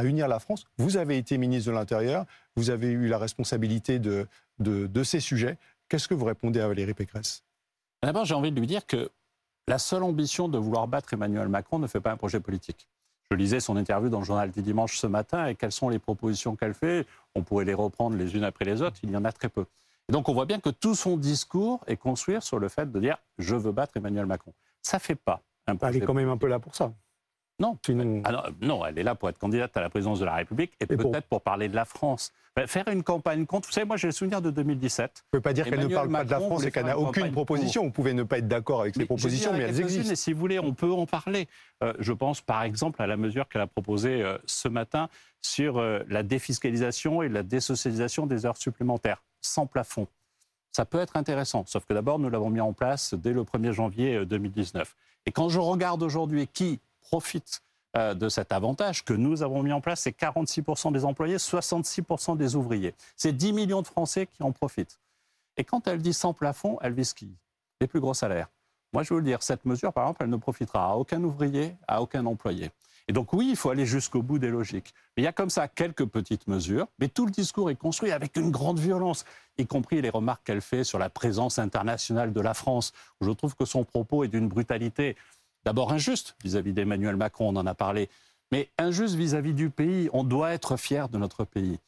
unir 0.04 0.28
la 0.28 0.39
France. 0.39 0.66
Vous 0.78 0.97
avez 0.97 1.18
été 1.18 1.38
ministre 1.38 1.72
de 1.72 1.76
l'Intérieur, 1.76 2.26
vous 2.56 2.70
avez 2.70 2.88
eu 2.88 3.08
la 3.08 3.18
responsabilité 3.18 3.97
de- 4.00 4.28
de 4.60 5.04
ces 5.04 5.20
sujets. 5.20 5.58
Qu'est-ce 5.89 6.08
que 6.08 6.14
vous 6.14 6.26
répondez 6.26 6.60
à 6.60 6.68
Valérie 6.68 6.93
Pécresse? 6.93 7.43
D'abord, 8.04 8.26
j'ai 8.26 8.36
envie 8.36 8.52
de 8.52 8.60
lui 8.60 8.68
dire 8.68 8.86
que 8.86 9.10
la 9.68 9.80
seule 9.80 10.04
ambition 10.04 10.47
de 10.47 10.58
vouloir 10.58 10.88
battre 10.88 11.14
Emmanuel 11.14 11.47
Macron 11.47 11.80
ne 11.80 11.88
fait 11.88 12.00
pas 12.00 12.12
un 12.12 12.18
projet 12.18 12.39
politique. 12.39 12.88
Je 13.32 13.38
lisais 13.38 13.59
son 13.59 13.77
interview 13.77 14.09
dans 14.09 14.19
le 14.19 14.25
journal 14.25 14.49
du 14.49 14.63
dimanche 14.63 14.97
ce 14.97 15.05
matin 15.05 15.45
et 15.45 15.53
quelles 15.53 15.71
sont 15.71 15.89
les 15.89 15.99
propositions 15.99 16.55
qu'elle 16.55 16.73
fait? 16.73 17.05
On 17.36 17.43
pourrait 17.43 17.65
les 17.65 17.75
reprendre 17.75 18.17
les 18.17 18.36
unes 18.36 18.43
après 18.43 18.65
les 18.65 18.82
autres, 18.82 18.97
il 19.03 19.11
y 19.11 19.17
en 19.17 19.23
a 19.23 19.32
très 19.32 19.49
peu. 19.49 19.65
Et 20.07 20.11
donc 20.11 20.30
on 20.30 20.34
voit 20.34 20.47
bien 20.47 20.59
que 20.59 20.71
tout 20.71 20.95
son 20.95 21.15
discours 21.15 21.84
est 21.86 21.97
construit 21.97 22.41
sur 22.41 22.57
le 22.57 22.69
fait 22.69 22.91
de 22.91 22.99
dire 22.99 23.17
je 23.38 23.55
veux 23.55 23.71
battre 23.71 23.97
Emmanuel 23.97 24.25
Macron. 24.25 24.51
Ça 24.82 24.97
fait 24.97 25.13
pas 25.13 25.43
un 25.67 25.77
Elle 25.84 25.97
est 25.97 26.01
quand 26.01 26.15
même 26.15 26.30
un 26.30 26.38
peu 26.38 26.47
là 26.47 26.57
pour 26.57 26.75
ça. 26.75 26.91
Non. 27.60 27.78
Ah 28.24 28.32
non, 28.32 28.43
non, 28.62 28.86
elle 28.86 28.97
est 28.97 29.03
là 29.03 29.16
pour 29.16 29.30
être 29.30 29.38
candidate 29.38 29.76
à 29.76 29.82
la 29.82 29.89
présidence 29.89 30.20
de 30.20 30.26
la 30.26 30.36
République 30.36 30.72
et, 30.80 30.86
Et 30.86 30.97
pour- 30.97 31.12
peut-être 31.12 31.28
pour 31.28 31.41
parler 31.41 31.68
de 31.68 31.76
la 31.76 31.86
France. 31.86 32.32
Ben, 32.55 32.68
Faire 32.68 32.88
une 32.88 33.03
campagne 33.03 33.45
contre. 33.45 33.68
Vous 33.68 33.74
savez, 33.74 33.86
moi 33.86 33.97
j'ai 33.97 34.07
le 34.07 34.12
souvenir 34.14 34.41
de 34.41 34.49
2017. 34.49 35.12
Vous 35.12 35.38
ne 35.38 35.39
pouvez 35.39 35.41
pas 35.41 35.53
dire 35.53 35.66
qu'elle 35.66 35.80
ne 35.80 35.93
parle 35.93 36.10
pas 36.12 36.24
de 36.24 36.32
la 36.32 36.39
France 36.39 36.64
et 36.66 36.72
qu'elle 36.72 36.86
n'a 36.86 36.95
une 36.95 37.05
aucune 37.05 37.32
proposition. 37.32 37.84
Vous 37.84 37.91
pouvez 37.91 38.14
ne 38.14 38.24
pas 38.24 38.39
être 38.39 38.47
d'accord 38.47 38.82
avec 38.82 38.95
Mais 38.97 39.05
propositions, 39.05 39.53
mais 39.53 39.64
elles 39.64 39.80
existent. 39.82 40.12
Et 40.12 40.16
si 40.16 40.34
vous 40.34 40.39
voulez, 40.39 40.60
on 40.60 40.74
peut 40.74 40.91
en 40.91 41.05
parler. 41.05 41.47
Euh, 41.84 41.93
je 41.99 42.12
pense 42.14 42.41
par 42.41 42.64
exemple 42.64 43.01
à 43.01 43.07
la 43.07 43.18
mesure 43.18 43.47
qu'elle 43.47 43.62
a 43.62 43.68
proposée 43.68 44.22
euh, 44.24 44.38
ce 44.45 44.68
matin 44.68 45.10
sur 45.41 45.78
euh, 45.78 45.99
la 46.10 46.24
défiscalisation 46.24 47.22
et 47.22 47.30
la 47.30 47.43
désocialisation 47.43 48.26
des 48.26 48.45
heures 48.45 48.57
supplémentaires, 48.57 49.22
sans 49.41 49.66
plafond. 49.68 50.07
Ça 50.72 50.86
peut 50.86 50.99
être 50.99 51.18
intéressant, 51.18 51.64
sauf 51.66 51.86
que 51.86 51.93
d'abord, 51.93 52.20
nous 52.20 52.30
l'avons 52.30 52.49
mis 52.49 52.62
en 52.62 52.74
place 52.74 53.14
dès 53.14 53.32
le 53.32 53.43
1er 53.43 53.72
janvier 53.72 54.16
euh, 54.16 54.26
2019. 54.26 54.95
Et 55.26 55.32
quand 55.32 55.49
je 55.49 55.60
regarde 55.60 56.01
aujourd'hui 56.03 56.47
qui 56.47 56.80
profite 57.10 57.62
euh, 57.97 58.14
de 58.14 58.30
cet 58.30 58.51
avantage 58.51 59.03
que 59.03 59.14
nous 59.14 59.41
avons 59.41 59.64
mis 59.64 59.72
en 59.72 59.82
place, 59.82 60.01
c'est 60.01 60.18
46% 60.18 60.91
des 60.91 61.05
employés, 61.05 61.38
66% 61.38 62.38
des 62.38 62.55
ouvriers. 62.55 62.93
C'est 63.16 63.34
10 63.34 63.53
millions 63.53 63.82
de 63.82 63.88
Français 63.88 64.28
qui 64.28 64.43
en 64.43 64.51
profitent. 64.51 64.99
Et 65.57 65.64
quand 65.64 65.88
elle 65.88 66.01
dit 66.01 66.14
sans 66.14 66.34
plafond, 66.34 66.78
elle 66.82 66.93
vise 66.93 67.14
qui? 67.14 67.36
Les 67.82 67.88
plus 67.88 67.99
gros 67.99 68.14
salaires. 68.14 68.47
Moi, 68.93 69.03
je 69.03 69.14
veux 69.14 69.20
le 69.20 69.26
dire, 69.26 69.41
cette 69.41 69.66
mesure, 69.66 69.91
par 69.91 70.03
exemple, 70.03 70.24
elle 70.24 70.30
ne 70.30 70.38
profitera 70.38 70.91
à 70.91 70.95
aucun 70.95 71.24
ouvrier, 71.24 71.76
à 71.88 72.01
aucun 72.01 72.26
employé. 72.26 72.72
Et 73.07 73.12
donc, 73.12 73.34
oui, 73.34 73.47
il 73.49 73.55
faut 73.55 73.72
aller 73.72 73.88
jusqu'au 73.88 74.22
bout 74.22 74.38
des 74.38 74.49
logiques. 74.49 74.93
Mais 75.18 75.24
il 75.24 75.26
y 75.26 75.28
a 75.28 75.32
comme 75.32 75.49
ça 75.49 75.68
quelques 75.68 76.05
petites 76.05 76.47
mesures, 76.47 76.88
mais 76.99 77.07
tout 77.07 77.26
le 77.26 77.32
discours 77.32 77.72
est 77.72 77.76
construit 77.76 78.12
avec 78.12 78.38
une 78.38 78.51
grande 78.51 78.80
violence, 78.80 79.26
y 79.57 79.66
compris 79.66 79.99
les 79.99 80.12
remarques 80.12 80.43
qu'elle 80.43 80.62
fait 80.62 80.84
sur 80.84 80.99
la 80.99 81.10
présence 81.10 81.57
internationale 81.57 82.34
de 82.34 82.41
la 82.41 82.53
France, 82.53 82.93
je 83.20 83.32
trouve 83.32 83.55
que 83.55 83.66
son 83.66 83.84
propos 83.84 84.24
est 84.24 84.28
d'une 84.28 84.47
brutalité 84.47 85.16
d'abord 85.64 85.91
injuste 85.91 86.36
vis-à-vis 86.43 86.74
d'Emmanuel 86.74 87.16
Macron, 87.16 87.49
on 87.49 87.55
en 87.55 87.66
a 87.66 87.74
parlé, 87.74 88.10
mais 88.51 88.70
injuste 88.78 89.16
vis-à-vis 89.16 89.53
du 89.53 89.70
pays. 89.70 90.10
On 90.14 90.24
doit 90.24 90.51
être 90.51 90.78
fier 90.78 91.10
de 91.10 91.18
notre 91.18 91.43
pays. 91.45 91.80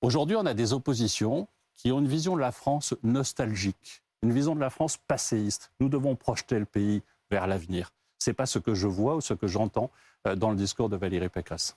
Aujourd'hui, 0.00 0.36
on 0.36 0.46
a 0.46 0.54
des 0.54 0.72
oppositions 0.72 1.48
qui 1.76 1.92
ont 1.92 2.00
une 2.00 2.08
vision 2.08 2.34
de 2.34 2.40
la 2.40 2.52
France 2.52 2.94
nostalgique, 3.02 4.02
une 4.22 4.32
vision 4.32 4.54
de 4.54 4.60
la 4.60 4.70
France 4.70 4.96
passéiste. 4.96 5.70
Nous 5.80 5.88
devons 5.88 6.16
projeter 6.16 6.58
le 6.58 6.64
pays 6.64 7.02
vers 7.30 7.46
l'avenir. 7.46 7.92
C'est 8.18 8.32
pas 8.32 8.46
ce 8.46 8.58
que 8.58 8.74
je 8.74 8.88
vois 8.88 9.14
ou 9.14 9.20
ce 9.20 9.34
que 9.34 9.46
j'entends 9.46 9.90
euh, 10.26 10.34
dans 10.34 10.50
le 10.50 10.56
discours 10.56 10.88
de 10.88 10.96
Valérie 10.96 11.28
Pécresse. 11.28 11.76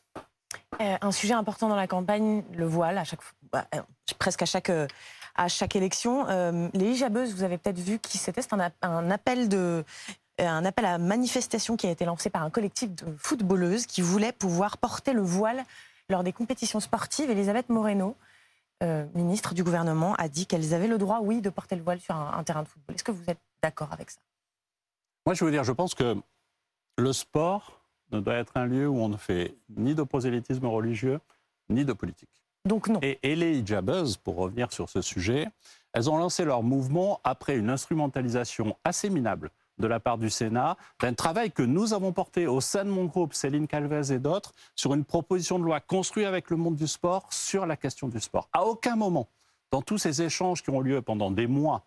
Euh, 0.81 0.97
un 1.01 1.11
sujet 1.11 1.33
important 1.35 1.69
dans 1.69 1.75
la 1.75 1.87
campagne, 1.87 2.43
le 2.53 2.65
voile, 2.65 2.97
à 2.97 3.03
chaque, 3.03 3.19
bah, 3.51 3.67
euh, 3.75 3.81
presque 4.17 4.41
à 4.41 4.45
chaque, 4.45 4.71
à 5.35 5.47
chaque 5.47 5.75
élection. 5.75 6.25
Les 6.73 6.85
hijabeuses, 6.91 7.33
vous 7.33 7.43
avez 7.43 7.57
peut-être 7.57 7.79
vu 7.79 7.99
qui 7.99 8.17
c'était. 8.17 8.41
C'est 8.41 8.53
un, 8.53 8.59
app- 8.59 8.73
un 8.81 9.11
appel 9.11 9.47
de, 9.49 9.83
un 10.45 10.65
appel 10.65 10.85
à 10.85 10.97
manifestation 10.97 11.77
qui 11.77 11.87
a 11.87 11.91
été 11.91 12.05
lancé 12.05 12.29
par 12.29 12.43
un 12.43 12.49
collectif 12.49 12.93
de 12.93 13.05
footballeuses 13.17 13.85
qui 13.85 14.01
voulaient 14.01 14.31
pouvoir 14.31 14.77
porter 14.77 15.13
le 15.13 15.21
voile 15.21 15.63
lors 16.09 16.23
des 16.23 16.33
compétitions 16.33 16.79
sportives. 16.79 17.29
Elisabeth 17.29 17.69
Moreno, 17.69 18.15
euh, 18.83 19.05
ministre 19.13 19.53
du 19.53 19.63
gouvernement, 19.63 20.15
a 20.15 20.27
dit 20.27 20.45
qu'elles 20.47 20.73
avaient 20.73 20.87
le 20.87 20.97
droit, 20.97 21.19
oui, 21.21 21.41
de 21.41 21.49
porter 21.49 21.75
le 21.75 21.83
voile 21.83 21.99
sur 21.99 22.15
un, 22.15 22.33
un 22.33 22.43
terrain 22.43 22.63
de 22.63 22.67
football. 22.67 22.95
Est-ce 22.95 23.03
que 23.03 23.11
vous 23.11 23.23
êtes 23.27 23.39
d'accord 23.61 23.91
avec 23.91 24.11
ça? 24.11 24.19
Moi, 25.25 25.35
je 25.35 25.45
veux 25.45 25.51
dire, 25.51 25.63
je 25.63 25.71
pense 25.71 25.93
que 25.93 26.17
le 26.97 27.13
sport 27.13 27.81
ne 28.11 28.19
doit 28.19 28.35
être 28.35 28.57
un 28.57 28.65
lieu 28.65 28.87
où 28.87 28.97
on 28.97 29.09
ne 29.09 29.17
fait 29.17 29.55
ni 29.69 29.95
de 29.95 30.03
prosélytisme 30.03 30.65
religieux, 30.65 31.19
ni 31.69 31.85
de 31.85 31.93
politique. 31.93 32.29
Donc 32.65 32.89
non. 32.89 32.99
Et, 33.01 33.19
et 33.23 33.35
les 33.35 33.59
hijabeuses, 33.59 34.17
pour 34.17 34.35
revenir 34.35 34.71
sur 34.73 34.89
ce 34.89 35.01
sujet, 35.01 35.47
elles 35.93 36.09
ont 36.09 36.17
lancé 36.17 36.43
leur 36.43 36.61
mouvement 36.61 37.19
après 37.23 37.55
une 37.57 37.69
instrumentalisation 37.69 38.77
assez 38.83 39.09
minable 39.09 39.49
de 39.77 39.87
la 39.87 39.99
part 39.99 40.17
du 40.17 40.29
Sénat 40.29 40.77
d'un 40.99 41.13
travail 41.13 41.51
que 41.51 41.63
nous 41.63 41.93
avons 41.93 42.13
porté 42.13 42.47
au 42.47 42.61
sein 42.61 42.85
de 42.85 42.89
mon 42.89 43.05
groupe, 43.05 43.33
Céline 43.33 43.67
Calvez 43.67 44.13
et 44.13 44.19
d'autres, 44.19 44.53
sur 44.75 44.93
une 44.93 45.05
proposition 45.05 45.59
de 45.59 45.63
loi 45.63 45.79
construite 45.79 46.25
avec 46.25 46.49
le 46.49 46.57
monde 46.57 46.75
du 46.75 46.87
sport 46.87 47.31
sur 47.31 47.65
la 47.65 47.75
question 47.75 48.07
du 48.07 48.19
sport. 48.19 48.49
À 48.53 48.63
aucun 48.63 48.95
moment, 48.95 49.27
dans 49.71 49.81
tous 49.81 49.97
ces 49.97 50.21
échanges 50.21 50.61
qui 50.61 50.69
ont 50.69 50.81
lieu 50.81 51.01
pendant 51.01 51.31
des 51.31 51.47
mois 51.47 51.85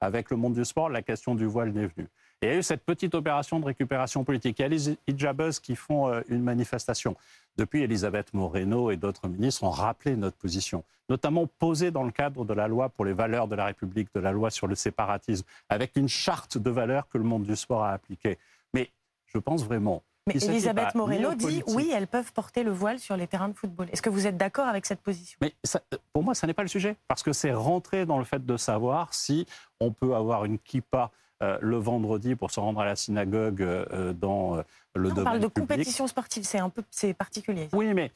avec 0.00 0.30
le 0.30 0.36
monde 0.36 0.54
du 0.54 0.64
sport, 0.64 0.88
la 0.88 1.02
question 1.02 1.34
du 1.34 1.46
voile 1.46 1.72
n'est 1.72 1.86
venue. 1.86 2.08
Il 2.44 2.48
y 2.48 2.50
a 2.50 2.56
eu 2.58 2.62
cette 2.62 2.84
petite 2.84 3.14
opération 3.14 3.58
de 3.58 3.64
récupération 3.64 4.22
politique. 4.22 4.58
Il 4.58 4.62
y 4.62 4.64
a 4.66 4.68
les 4.68 4.98
hijabeuses 5.08 5.60
qui 5.60 5.74
font 5.74 6.08
euh, 6.08 6.20
une 6.28 6.42
manifestation. 6.42 7.16
Depuis, 7.56 7.82
Elisabeth 7.82 8.34
Moreno 8.34 8.90
et 8.90 8.98
d'autres 8.98 9.28
ministres 9.28 9.64
ont 9.64 9.70
rappelé 9.70 10.14
notre 10.14 10.36
position, 10.36 10.84
notamment 11.08 11.46
posée 11.46 11.90
dans 11.90 12.02
le 12.02 12.10
cadre 12.10 12.44
de 12.44 12.52
la 12.52 12.68
loi 12.68 12.90
pour 12.90 13.06
les 13.06 13.14
valeurs 13.14 13.48
de 13.48 13.54
la 13.54 13.64
République, 13.64 14.08
de 14.14 14.20
la 14.20 14.30
loi 14.30 14.50
sur 14.50 14.66
le 14.66 14.74
séparatisme, 14.74 15.46
avec 15.70 15.96
une 15.96 16.08
charte 16.08 16.58
de 16.58 16.68
valeurs 16.68 17.08
que 17.08 17.16
le 17.16 17.24
monde 17.24 17.44
du 17.44 17.56
sport 17.56 17.82
a 17.82 17.92
appliquée. 17.92 18.36
Mais 18.74 18.90
je 19.26 19.38
pense 19.38 19.64
vraiment 19.64 20.02
mais 20.26 20.36
Elisabeth 20.42 20.94
Moreno 20.94 21.34
dit 21.34 21.62
oui, 21.68 21.92
elles 21.94 22.06
peuvent 22.06 22.32
porter 22.32 22.62
le 22.62 22.70
voile 22.70 22.98
sur 22.98 23.14
les 23.16 23.26
terrains 23.26 23.50
de 23.50 23.54
football. 23.54 23.88
Est-ce 23.92 24.00
que 24.00 24.08
vous 24.08 24.26
êtes 24.26 24.38
d'accord 24.38 24.66
avec 24.66 24.86
cette 24.86 25.00
position? 25.00 25.36
Mais 25.42 25.52
ça- 25.62 25.82
pour 26.14 26.22
moi, 26.22 26.34
ça 26.34 26.46
n'est 26.46 26.54
pas 26.54 26.62
le 26.62 26.68
sujet, 26.68 26.96
parce 27.08 27.22
que 27.22 27.32
c'est 27.34 27.52
rentrer 27.52 28.06
dans 28.06 28.18
le 28.18 28.24
fait 28.24 28.44
de 28.44 28.56
savoir 28.56 29.12
si 29.12 29.46
on 29.80 29.92
peut 29.92 30.14
avoir 30.14 30.46
une 30.46 30.58
kippa 30.58 31.10
euh, 31.42 31.58
le 31.60 31.76
vendredi 31.78 32.36
pour 32.36 32.50
se 32.50 32.60
rendre 32.60 32.80
à 32.80 32.84
la 32.84 32.96
synagogue 32.96 33.60
euh, 33.62 34.12
dans 34.12 34.56
euh, 34.56 34.62
le 34.94 35.08
On 35.10 35.14
domaine 35.14 35.24
parle 35.24 35.40
de 35.40 35.46
public. 35.48 35.68
compétition 35.68 36.06
sportive, 36.06 36.44
c'est 36.44 36.58
un 36.60 36.68
peu 36.70 36.82
c'est 36.90 37.12
particulier. 37.14 37.68
Oui, 37.72 37.92
mais 37.92 38.12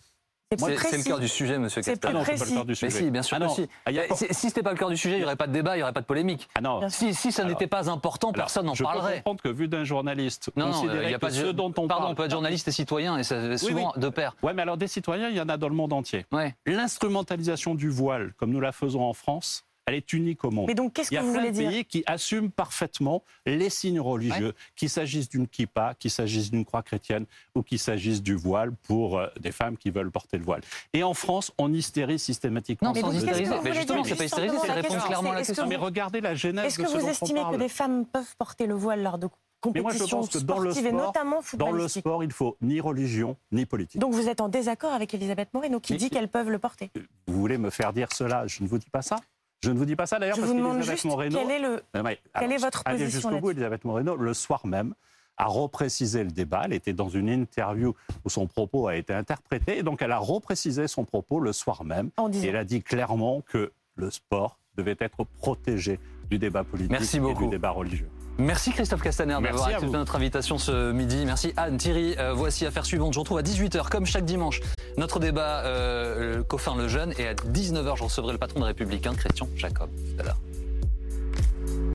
C'est 0.56 0.96
le 0.96 1.02
cœur 1.04 1.18
du 1.18 1.28
sujet, 1.28 1.58
monsieur 1.58 1.82
C'est 1.82 1.90
Castaner. 2.00 2.14
ah 2.14 2.18
non, 2.20 2.24
c'est 2.24 2.38
pas 2.38 2.44
le 2.46 2.50
cœur 2.54 2.64
du 2.64 2.70
Mais 2.70 2.74
sujet. 2.76 2.90
si, 3.04 3.10
bien 3.10 3.22
sûr 3.22 3.36
Ah 3.36 3.40
non. 3.40 3.48
si. 3.50 3.68
Ah, 3.84 3.90
y 3.90 3.98
a- 3.98 4.14
Si, 4.14 4.26
si 4.30 4.48
c'était 4.48 4.62
pas 4.62 4.70
le 4.70 4.78
cœur 4.78 4.88
du 4.88 4.96
sujet, 4.96 5.16
il 5.16 5.18
n'y 5.18 5.24
aurait 5.24 5.36
pas 5.36 5.46
de 5.48 5.52
débat, 5.52 5.74
il 5.74 5.80
n'y 5.80 5.82
aurait 5.82 5.92
pas 5.92 6.00
de 6.00 6.06
polémique. 6.06 6.48
Ah 6.54 6.60
non. 6.62 6.88
Si, 6.88 7.12
si 7.12 7.32
ça 7.32 7.44
n'était 7.44 7.66
pas 7.66 7.90
important, 7.90 8.28
Alors, 8.30 8.36
personne 8.46 8.64
n'en 8.66 8.74
je 8.74 8.82
peux 8.82 8.88
parlerait. 8.88 9.16
comprendre 9.16 9.42
que 9.42 9.48
vu 9.50 9.68
d'un 9.68 9.84
journaliste, 9.84 10.50
Non, 10.56 10.68
non, 10.70 10.84
n'y 10.84 11.12
a 11.12 11.18
pas 11.18 11.28
de 11.30 11.34
ce 11.34 11.46
dont 11.48 11.66
on 11.70 11.72
Pardon, 11.72 11.88
parle. 11.88 12.12
on 12.12 12.14
peut 12.14 12.24
être 12.24 12.30
journaliste 12.30 12.66
et 12.68 12.72
citoyen, 12.72 13.18
et 13.18 13.24
ça 13.24 13.36
va 13.48 13.58
souvent 13.58 13.92
de 13.96 14.08
pair. 14.08 14.36
Ouais, 14.42 14.54
mais 14.54 14.62
alors 14.62 14.76
des 14.78 14.88
citoyens, 14.88 15.28
il 15.28 15.36
y 15.36 15.40
en 15.40 15.48
a 15.50 15.56
dans 15.58 15.68
le 15.68 15.74
monde 15.74 15.92
entier. 15.92 16.24
Ouais. 16.32 16.54
L'instrumentalisation 16.66 17.74
du 17.74 17.90
voile, 17.90 18.32
comme 18.38 18.50
nous 18.50 18.60
la 18.60 18.72
faisons 18.72 19.02
en 19.02 19.12
France, 19.12 19.64
elle 19.88 19.94
est 19.94 20.12
unique 20.12 20.44
au 20.44 20.50
monde. 20.50 20.66
Mais 20.68 20.74
donc, 20.74 20.92
qu'est-ce 20.92 21.10
Il 21.12 21.14
y 21.14 21.16
que 21.16 21.22
a 21.22 21.26
vous 21.26 21.32
plein 21.32 21.40
voulez 21.40 21.52
de 21.52 21.56
dire 21.58 21.70
pays 21.70 21.84
qui 21.86 22.02
assument 22.06 22.50
parfaitement 22.50 23.22
les 23.46 23.70
signes 23.70 24.00
religieux, 24.00 24.52
qu'il 24.76 24.90
s'agisse 24.90 25.28
d'une 25.30 25.48
kippa, 25.48 25.94
qu'il 25.98 26.10
s'agisse 26.10 26.50
d'une 26.50 26.64
croix 26.66 26.82
chrétienne 26.82 27.24
ou 27.54 27.62
qu'il 27.62 27.78
s'agisse 27.78 28.22
du 28.22 28.34
voile 28.36 28.72
pour 28.86 29.18
euh, 29.18 29.28
des 29.40 29.50
femmes 29.52 29.76
qui 29.78 29.90
veulent 29.90 30.10
porter 30.10 30.36
le 30.36 30.44
voile. 30.44 30.60
Et 30.92 31.02
en 31.02 31.14
France, 31.14 31.52
on 31.56 31.72
hystérise 31.72 32.22
systématiquement. 32.22 32.88
Non, 32.88 32.94
Mais 32.94 33.00
sans 33.00 33.06
donc, 33.06 33.14
qu'est-ce 33.14 33.24
que 33.26 33.30
hystériser. 33.30 33.50
vous 33.56 33.62
Mais 33.62 33.70
voulez 33.70 33.74
justement, 33.80 34.02
dire 34.02 34.10
c'est 34.12 34.18
pas 34.18 34.24
hystériser, 34.26 34.56
c'est 34.60 34.72
répondre 34.72 34.82
question, 34.94 35.06
clairement 35.08 35.30
à 35.30 35.34
la 35.34 35.40
est-ce 35.40 35.46
que 35.48 35.52
question. 35.52 35.64
Non, 35.64 35.70
mais 35.70 35.76
regardez 35.76 36.20
la 36.20 36.34
genèse 36.34 36.66
Est-ce 36.66 36.78
de 36.78 36.82
que 36.82 36.88
ce 36.90 36.94
vous 36.96 37.02
dont 37.02 37.08
estimez 37.08 37.40
que 37.50 37.56
des 37.56 37.68
femmes 37.70 38.04
peuvent 38.04 38.36
porter 38.36 38.66
le 38.66 38.74
voile 38.74 39.02
lors 39.02 39.16
de 39.18 39.28
Mais 39.74 39.80
moi, 39.80 39.92
je 39.92 39.98
compétitions 39.98 40.18
pense 40.18 40.28
que 40.28 40.38
dans 40.38 40.58
le 40.58 40.70
sportives 40.72 40.86
et 40.86 40.90
sport, 40.96 41.06
notamment 41.06 41.30
Dans 41.30 41.38
le 41.38 41.42
footballistiques 41.78 42.02
sport, 42.02 42.22
il 42.24 42.30
faut 42.32 42.56
ni 42.60 42.80
religion 42.80 43.36
ni 43.52 43.64
politique. 43.66 44.00
Donc 44.00 44.12
vous 44.12 44.28
êtes 44.28 44.40
en 44.40 44.48
désaccord 44.48 44.92
avec 44.92 45.14
Elisabeth 45.14 45.48
Moreno 45.54 45.80
qui 45.80 45.94
Mais- 45.94 45.98
dit 45.98 46.10
qu'elles 46.10 46.28
peuvent 46.28 46.50
le 46.50 46.58
porter. 46.58 46.90
Vous 47.26 47.40
voulez 47.40 47.58
me 47.58 47.70
faire 47.70 47.92
dire 47.92 48.08
cela? 48.12 48.46
Je 48.46 48.62
ne 48.62 48.68
vous 48.68 48.78
dis 48.78 48.90
pas 48.90 49.02
ça. 49.02 49.16
Je 49.60 49.70
ne 49.70 49.78
vous 49.78 49.84
dis 49.84 49.96
pas 49.96 50.06
ça 50.06 50.18
d'ailleurs 50.18 50.36
Je 50.36 50.40
parce 50.40 50.52
vous 50.52 50.58
demande 50.58 50.76
qu'Elisabeth 50.76 51.04
Moreno. 51.04 51.38
quel 51.40 51.50
est 51.50 51.58
le... 51.58 51.82
Mais, 52.02 52.18
Quelle 52.38 52.52
est 52.52 52.58
votre 52.58 52.82
allez 52.84 52.98
position 53.04 53.30
jusqu'au 53.30 53.40
bout, 53.40 53.50
Elisabeth 53.50 53.84
Moreno, 53.84 54.16
le 54.16 54.34
soir 54.34 54.66
même, 54.66 54.94
a 55.36 55.46
reprécisé 55.46 56.22
le 56.24 56.30
débat. 56.30 56.62
Elle 56.64 56.74
était 56.74 56.92
dans 56.92 57.08
une 57.08 57.28
interview 57.28 57.94
où 58.24 58.28
son 58.28 58.46
propos 58.46 58.88
a 58.88 58.96
été 58.96 59.12
interprété. 59.14 59.78
Et 59.78 59.82
donc, 59.82 60.02
elle 60.02 60.12
a 60.12 60.18
reprécisé 60.18 60.86
son 60.88 61.04
propos 61.04 61.40
le 61.40 61.52
soir 61.52 61.84
même. 61.84 62.10
En 62.16 62.30
Et 62.32 62.46
elle 62.46 62.56
a 62.56 62.64
dit 62.64 62.82
clairement 62.82 63.40
que 63.40 63.72
le 63.96 64.10
sport 64.10 64.58
devait 64.76 64.96
être 65.00 65.24
protégé 65.24 65.98
du 66.30 66.38
débat 66.38 66.62
politique 66.64 66.90
Merci 66.90 67.16
et 67.16 67.34
du 67.34 67.48
débat 67.48 67.70
religieux. 67.70 68.08
Merci 68.38 68.70
Christophe 68.70 69.02
Castaner 69.02 69.36
d'avoir 69.42 69.66
accepté 69.66 69.88
notre 69.88 70.14
invitation 70.14 70.58
ce 70.58 70.92
midi. 70.92 71.24
Merci 71.26 71.52
Anne, 71.56 71.76
Thierry. 71.76 72.14
Euh, 72.18 72.32
voici 72.34 72.64
Affaire 72.66 72.86
suivante. 72.86 73.12
Je 73.12 73.18
retrouve 73.18 73.38
à 73.38 73.42
18h, 73.42 73.88
comme 73.88 74.06
chaque 74.06 74.24
dimanche, 74.24 74.60
notre 74.96 75.18
débat 75.18 75.64
euh, 75.64 76.36
le 76.36 76.44
Coffin 76.44 76.76
le 76.76 76.86
Jeune. 76.86 77.12
Et 77.18 77.26
à 77.26 77.34
19h, 77.34 77.96
je 77.96 78.04
recevrai 78.04 78.32
le 78.32 78.38
patron 78.38 78.60
de 78.60 78.66
Républicain, 78.66 79.10
hein, 79.10 79.16
Christian 79.16 79.48
Jacob. 79.56 79.90
Tout 79.90 80.22
à 80.22 80.24
l'heure. 80.24 80.38